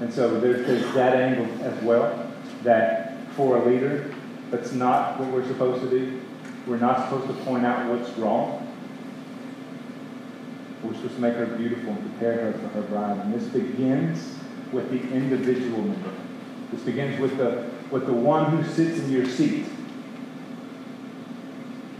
And 0.00 0.12
so 0.12 0.40
there's, 0.40 0.66
there's 0.66 0.94
that 0.94 1.14
angle 1.14 1.46
as 1.62 1.80
well, 1.84 2.32
that 2.64 3.32
for 3.34 3.58
a 3.58 3.64
leader, 3.64 4.12
that's 4.50 4.72
not 4.72 5.20
what 5.20 5.30
we're 5.30 5.46
supposed 5.46 5.82
to 5.82 5.90
do. 5.90 6.20
We're 6.66 6.78
not 6.78 7.08
supposed 7.08 7.28
to 7.28 7.44
point 7.44 7.64
out 7.64 7.88
what's 7.90 8.10
wrong. 8.18 8.60
We're 10.82 10.94
supposed 10.94 11.14
to 11.14 11.20
make 11.20 11.34
her 11.34 11.46
beautiful 11.46 11.90
and 11.90 12.10
prepare 12.10 12.52
her 12.52 12.52
for 12.52 12.68
her 12.68 12.82
bride. 12.82 13.18
And 13.18 13.34
this 13.34 13.44
begins 13.44 14.34
with 14.74 14.90
the 14.90 15.00
individual 15.14 15.82
member. 15.82 16.12
This 16.72 16.82
begins 16.82 17.20
with 17.20 17.38
the, 17.38 17.70
with 17.90 18.06
the 18.06 18.12
one 18.12 18.50
who 18.50 18.64
sits 18.72 18.98
in 18.98 19.10
your 19.10 19.26
seat. 19.26 19.66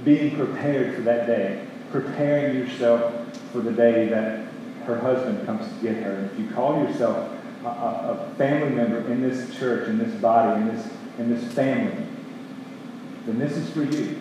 Being 0.04 0.36
prepared 0.36 0.96
for 0.96 1.02
that 1.02 1.26
day. 1.26 1.66
Preparing 1.92 2.56
yourself 2.56 3.14
for 3.52 3.60
the 3.60 3.72
day 3.72 4.08
that 4.08 4.46
her 4.84 4.98
husband 4.98 5.46
comes 5.46 5.66
to 5.66 5.82
get 5.82 6.02
her. 6.02 6.28
If 6.32 6.38
you 6.38 6.50
call 6.50 6.82
yourself 6.82 7.30
a, 7.64 7.68
a, 7.68 8.28
a 8.30 8.34
family 8.36 8.70
member 8.70 8.98
in 9.10 9.22
this 9.22 9.56
church, 9.56 9.88
in 9.88 9.98
this 9.98 10.12
body, 10.20 10.60
in 10.60 10.76
this, 10.76 10.88
in 11.18 11.30
this 11.30 11.52
family, 11.54 12.04
then 13.26 13.38
this 13.38 13.56
is 13.56 13.70
for 13.70 13.84
you. 13.84 14.20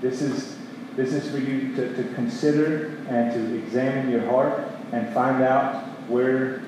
This 0.00 0.20
is, 0.20 0.58
this 0.96 1.14
is 1.14 1.30
for 1.30 1.38
you 1.38 1.74
to, 1.76 1.96
to 1.96 2.14
consider 2.14 2.96
and 3.08 3.32
to 3.32 3.54
examine 3.56 4.10
your 4.10 4.26
heart 4.26 4.68
and 4.92 5.12
find 5.14 5.42
out 5.42 5.84
where 6.08 6.62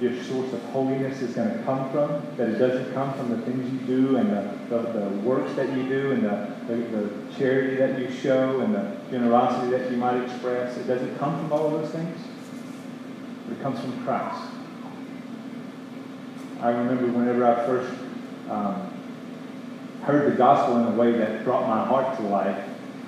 your 0.00 0.14
source 0.22 0.52
of 0.52 0.62
holiness 0.66 1.20
is 1.22 1.34
going 1.34 1.50
to 1.50 1.64
come 1.64 1.90
from, 1.90 2.22
that 2.36 2.48
it 2.48 2.58
doesn't 2.58 2.94
come 2.94 3.12
from 3.14 3.30
the 3.30 3.38
things 3.38 3.72
you 3.72 3.78
do 3.80 4.16
and 4.16 4.30
the, 4.30 4.50
the, 4.68 4.92
the 4.92 5.08
works 5.20 5.52
that 5.54 5.76
you 5.76 5.88
do 5.88 6.12
and 6.12 6.22
the, 6.22 6.54
the, 6.68 6.74
the, 6.74 7.10
charity 7.36 7.76
that 7.76 7.98
you 7.98 8.10
show 8.10 8.60
and 8.60 8.74
the 8.74 8.96
generosity 9.10 9.70
that 9.70 9.90
you 9.90 9.96
might 9.96 10.20
express. 10.24 10.76
It 10.76 10.86
doesn't 10.86 11.18
come 11.18 11.38
from 11.38 11.52
all 11.52 11.70
those 11.70 11.90
things, 11.90 12.18
but 13.46 13.56
it 13.56 13.62
comes 13.62 13.80
from 13.80 14.04
Christ. 14.04 14.42
I 16.60 16.70
remember 16.70 17.06
whenever 17.06 17.46
I 17.46 17.66
first 17.66 17.92
um, 18.50 18.90
heard 20.02 20.32
the 20.32 20.36
gospel 20.36 20.78
in 20.78 20.92
a 20.92 20.96
way 20.96 21.12
that 21.12 21.44
brought 21.44 21.68
my 21.68 21.84
heart 21.84 22.16
to 22.16 22.22
life, 22.24 22.64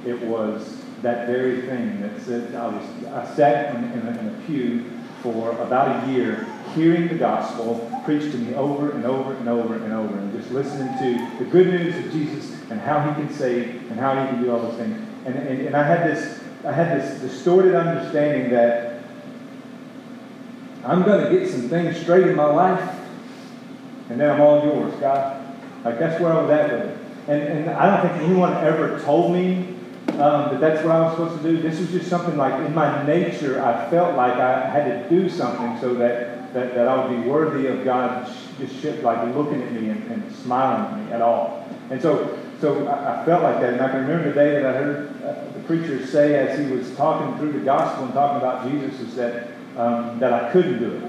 it 0.06 0.20
was 0.22 0.84
that 1.02 1.26
very 1.26 1.62
thing 1.62 2.00
that 2.02 2.20
said 2.20 2.54
I 2.54 2.68
was 2.68 3.04
I 3.06 3.34
sat 3.34 3.74
in, 3.74 3.84
in, 3.92 4.06
a, 4.06 4.18
in 4.18 4.28
a 4.28 4.42
pew 4.46 4.84
for 5.22 5.50
about 5.60 6.04
a 6.04 6.12
year 6.12 6.46
hearing 6.74 7.08
the 7.08 7.14
gospel 7.14 7.90
preached 8.04 8.32
to 8.32 8.38
me 8.38 8.54
over 8.54 8.92
and 8.92 9.04
over 9.04 9.34
and 9.34 9.48
over 9.48 9.74
and 9.74 9.92
over 9.92 10.16
and 10.16 10.32
just 10.32 10.50
listening 10.50 10.88
to 10.98 11.38
the 11.38 11.50
good 11.50 11.68
news 11.68 11.96
of 11.96 12.12
Jesus 12.12 12.60
and 12.70 12.80
how 12.80 13.00
he 13.00 13.14
can 13.14 13.32
save 13.32 13.90
and 13.90 13.98
how 13.98 14.20
he 14.20 14.28
can 14.28 14.42
do 14.42 14.50
all 14.50 14.60
those 14.60 14.76
things. 14.76 14.96
And, 15.26 15.36
and, 15.36 15.66
and 15.66 15.76
I 15.76 15.82
had 15.82 16.06
this 16.06 16.40
I 16.64 16.72
had 16.72 17.00
this 17.00 17.20
distorted 17.20 17.74
understanding 17.74 18.50
that 18.50 19.02
I'm 20.84 21.02
going 21.02 21.24
to 21.24 21.38
get 21.38 21.48
some 21.48 21.68
things 21.68 21.98
straight 21.98 22.26
in 22.26 22.36
my 22.36 22.44
life 22.44 22.98
and 24.10 24.20
then 24.20 24.30
I'm 24.30 24.40
all 24.40 24.64
yours, 24.64 24.92
God. 25.00 25.42
Like 25.84 25.98
that's 25.98 26.20
where 26.20 26.32
I 26.32 26.42
was 26.42 26.50
at 26.50 26.72
with 26.72 26.82
it. 26.82 26.98
And, 27.28 27.42
and 27.42 27.70
I 27.70 28.02
don't 28.02 28.10
think 28.10 28.24
anyone 28.24 28.52
ever 28.64 29.00
told 29.00 29.32
me 29.32 29.76
um, 30.08 30.50
that 30.50 30.60
that's 30.60 30.84
what 30.84 30.94
I 30.94 31.00
was 31.00 31.12
supposed 31.12 31.42
to 31.42 31.50
do. 31.50 31.62
This 31.62 31.78
was 31.78 31.90
just 31.90 32.08
something 32.08 32.36
like 32.36 32.54
in 32.66 32.74
my 32.74 33.06
nature, 33.06 33.62
I 33.62 33.88
felt 33.88 34.16
like 34.16 34.34
I 34.34 34.68
had 34.68 34.84
to 34.84 35.08
do 35.08 35.28
something 35.28 35.80
so 35.80 35.94
that, 35.94 36.39
that, 36.52 36.74
that 36.74 36.88
I 36.88 37.06
would 37.06 37.22
be 37.22 37.28
worthy 37.28 37.66
of 37.66 37.84
God 37.84 38.26
just 38.58 38.80
shit, 38.80 39.02
like 39.02 39.34
looking 39.34 39.62
at 39.62 39.72
me 39.72 39.88
and, 39.90 40.10
and, 40.10 40.36
smiling 40.36 41.00
at 41.00 41.06
me 41.06 41.12
at 41.12 41.22
all. 41.22 41.66
And 41.90 42.00
so, 42.00 42.38
so 42.60 42.86
I, 42.86 43.22
I, 43.22 43.24
felt 43.24 43.42
like 43.42 43.60
that. 43.60 43.74
And 43.74 43.80
I 43.80 43.90
can 43.90 44.02
remember 44.02 44.28
the 44.28 44.34
day 44.34 44.52
that 44.54 44.66
I 44.66 44.72
heard 44.72 45.22
uh, 45.22 45.52
the 45.52 45.60
preacher 45.66 46.06
say 46.06 46.34
as 46.34 46.58
he 46.58 46.66
was 46.74 46.94
talking 46.96 47.36
through 47.38 47.52
the 47.52 47.64
gospel 47.64 48.04
and 48.04 48.14
talking 48.14 48.38
about 48.38 48.70
Jesus 48.70 49.00
is 49.00 49.14
that, 49.16 49.48
um, 49.76 50.18
that 50.18 50.32
I 50.32 50.52
couldn't 50.52 50.78
do 50.78 50.96
it. 50.96 51.04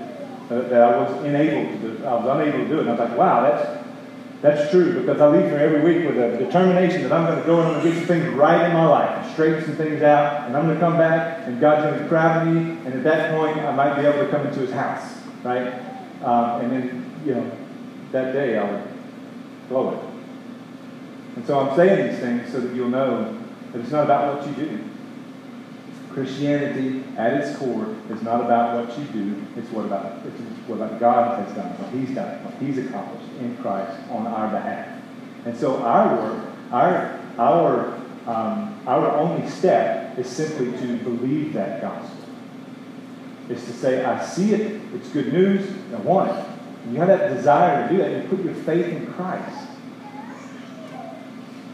Uh, 0.51 0.67
that 0.67 0.81
I 0.81 0.97
was 0.97 1.23
unable 1.23 1.71
to 1.71 1.77
do 1.79 1.93
it. 1.93 2.05
I 2.05 2.13
was 2.13 2.39
unable 2.39 2.59
to 2.59 2.67
do 2.67 2.77
it. 2.77 2.79
And 2.81 2.89
I 2.89 2.93
was 2.93 3.09
like, 3.09 3.17
wow, 3.17 3.41
that's 3.41 3.81
that's 4.41 4.71
true 4.71 4.99
because 4.99 5.21
I 5.21 5.27
leave 5.29 5.45
here 5.45 5.59
every 5.59 5.81
week 5.81 6.07
with 6.07 6.17
a 6.17 6.35
determination 6.43 7.03
that 7.03 7.13
I'm 7.13 7.27
going 7.27 7.39
to 7.39 7.45
go 7.45 7.59
and 7.59 7.67
I'm 7.67 7.73
going 7.75 7.85
to 7.85 7.91
get 7.91 7.97
some 7.99 8.07
things 8.07 8.33
right 8.33 8.65
in 8.65 8.73
my 8.73 8.87
life 8.87 9.23
and 9.23 9.33
straighten 9.33 9.63
some 9.63 9.75
things 9.75 10.01
out, 10.01 10.47
and 10.47 10.57
I'm 10.57 10.65
going 10.65 10.79
to 10.79 10.81
come 10.81 10.97
back 10.97 11.47
and 11.47 11.61
God's 11.61 11.83
going 11.83 12.01
to 12.01 12.09
crowd 12.09 12.47
me, 12.47 12.71
and 12.83 12.87
at 12.87 13.03
that 13.03 13.37
point 13.37 13.57
I 13.57 13.71
might 13.75 14.01
be 14.01 14.07
able 14.07 14.25
to 14.25 14.31
come 14.31 14.47
into 14.47 14.61
His 14.61 14.71
house, 14.71 15.13
right? 15.43 15.73
Um, 16.23 16.61
and 16.61 16.71
then, 16.71 17.21
you 17.25 17.35
know, 17.35 17.51
that 18.11 18.33
day 18.33 18.57
I'll 18.57 18.87
blow 19.69 19.91
it. 19.91 20.11
And 21.35 21.45
so 21.45 21.59
I'm 21.59 21.75
saying 21.75 22.11
these 22.11 22.19
things 22.19 22.51
so 22.51 22.59
that 22.59 22.75
you'll 22.75 22.89
know 22.89 23.37
that 23.71 23.79
it's 23.79 23.91
not 23.91 24.03
about 24.03 24.37
what 24.37 24.47
you 24.47 24.65
do. 24.65 24.83
Christianity, 26.11 27.05
at 27.17 27.33
its 27.33 27.57
core, 27.57 27.95
is 28.09 28.21
not 28.21 28.41
about 28.41 28.85
what 28.85 28.99
you 28.99 29.05
do. 29.05 29.41
It's 29.55 29.69
what 29.71 29.85
about 29.85 30.19
it's 30.25 30.41
what 30.67 30.75
about 30.75 30.99
God 30.99 31.39
has 31.39 31.55
done, 31.55 31.69
what 31.79 31.89
He's 31.93 32.13
done, 32.13 32.43
what 32.43 32.53
He's 32.55 32.77
accomplished 32.77 33.31
in 33.39 33.55
Christ 33.57 33.97
on 34.09 34.27
our 34.27 34.49
behalf. 34.49 35.01
And 35.45 35.57
so 35.57 35.77
our 35.77 36.15
work, 36.15 36.47
our 36.71 37.19
our 37.37 38.01
um, 38.27 38.77
our 38.85 39.09
only 39.11 39.49
step 39.49 40.17
is 40.19 40.27
simply 40.27 40.71
to 40.79 40.97
believe 40.97 41.53
that 41.53 41.81
gospel. 41.81 42.20
It's 43.51 43.65
to 43.65 43.73
say, 43.73 44.03
I 44.03 44.23
see 44.23 44.53
it. 44.53 44.81
It's 44.93 45.09
good 45.09 45.33
news. 45.33 45.69
I 45.93 45.97
want 45.97 46.31
it. 46.31 46.45
And 46.85 46.93
you 46.93 46.99
have 46.99 47.09
that 47.09 47.35
desire 47.35 47.87
to 47.87 47.93
do 47.93 48.01
that. 48.01 48.23
You 48.23 48.29
put 48.29 48.43
your 48.43 48.53
faith 48.53 48.87
in 48.87 49.11
Christ. 49.13 49.67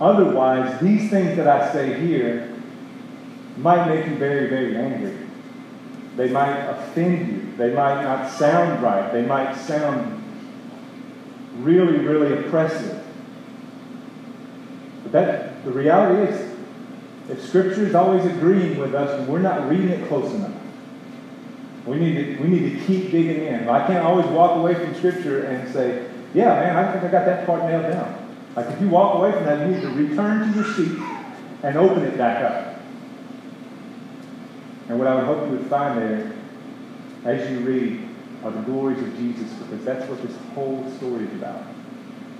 Otherwise, 0.01 0.79
these 0.81 1.09
things 1.09 1.37
that 1.37 1.47
I 1.47 1.71
say 1.71 1.99
here 1.99 2.53
might 3.57 3.87
make 3.87 4.05
you 4.05 4.15
very, 4.15 4.47
very 4.49 4.75
angry. 4.75 5.17
They 6.15 6.29
might 6.29 6.55
offend 6.69 7.27
you. 7.27 7.57
They 7.57 7.73
might 7.73 8.01
not 8.01 8.31
sound 8.31 8.81
right. 8.81 9.11
They 9.11 9.23
might 9.23 9.55
sound 9.55 10.23
really, 11.59 11.99
really 11.99 12.33
oppressive. 12.39 13.03
But 15.03 15.11
that 15.11 15.63
the 15.63 15.71
reality 15.71 16.33
is, 16.33 16.55
if 17.29 17.43
Scripture 17.43 17.85
is 17.85 17.95
always 17.95 18.25
agreeing 18.25 18.77
with 18.77 18.95
us 18.95 19.19
and 19.19 19.27
we're 19.27 19.39
not 19.39 19.69
reading 19.69 19.89
it 19.89 20.07
close 20.07 20.33
enough, 20.33 20.56
we 21.87 21.97
need 21.97 22.15
to, 22.15 22.43
we 22.43 22.49
need 22.49 22.77
to 22.77 22.85
keep 22.85 23.11
digging 23.11 23.45
in. 23.45 23.69
I 23.69 23.87
can't 23.87 24.05
always 24.05 24.25
walk 24.27 24.57
away 24.57 24.75
from 24.75 24.93
Scripture 24.95 25.45
and 25.45 25.71
say, 25.71 26.05
yeah, 26.33 26.59
man, 26.59 26.75
I 26.75 26.91
think 26.91 27.05
I 27.05 27.07
got 27.11 27.25
that 27.25 27.45
part 27.45 27.63
nailed 27.63 27.91
down. 27.93 28.35
Like 28.55 28.67
if 28.67 28.81
you 28.81 28.89
walk 28.89 29.15
away 29.15 29.31
from 29.31 29.45
that, 29.45 29.67
you 29.67 29.75
need 29.75 29.81
to 29.81 29.89
return 29.89 30.51
to 30.51 30.59
your 30.59 30.73
seat 30.73 30.99
and 31.63 31.77
open 31.77 32.03
it 32.03 32.17
back 32.17 32.43
up. 32.43 32.81
And 34.89 34.99
what 34.99 35.07
I 35.07 35.15
would 35.15 35.25
hope 35.25 35.49
you 35.49 35.57
would 35.57 35.67
find 35.67 35.97
there, 35.99 36.31
as 37.23 37.49
you 37.49 37.59
read, 37.59 38.07
are 38.43 38.51
the 38.51 38.61
glories 38.61 38.99
of 38.99 39.15
Jesus, 39.17 39.51
because 39.53 39.83
that's 39.83 40.09
what 40.09 40.21
this 40.21 40.35
whole 40.53 40.89
story 40.97 41.25
is 41.25 41.33
about. 41.33 41.63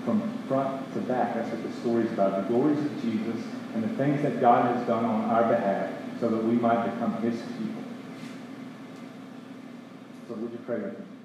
From 0.05 0.21
front 0.47 0.93
to 0.93 0.99
back, 1.01 1.35
that's 1.35 1.49
what 1.51 1.63
the 1.63 1.73
story 1.79 2.05
is 2.05 2.11
about. 2.13 2.47
The 2.47 2.53
glories 2.53 2.79
of 2.79 3.01
Jesus 3.01 3.41
and 3.73 3.83
the 3.83 3.89
things 3.95 4.21
that 4.21 4.39
God 4.39 4.75
has 4.75 4.87
done 4.87 5.03
on 5.03 5.29
our 5.29 5.43
behalf 5.47 5.91
so 6.19 6.29
that 6.29 6.43
we 6.43 6.53
might 6.53 6.91
become 6.91 7.21
his 7.21 7.41
people. 7.57 7.76
So 10.27 10.35
would 10.35 10.51
you 10.51 10.59
pray 10.65 10.79
with 10.81 10.99
me? 10.99 11.16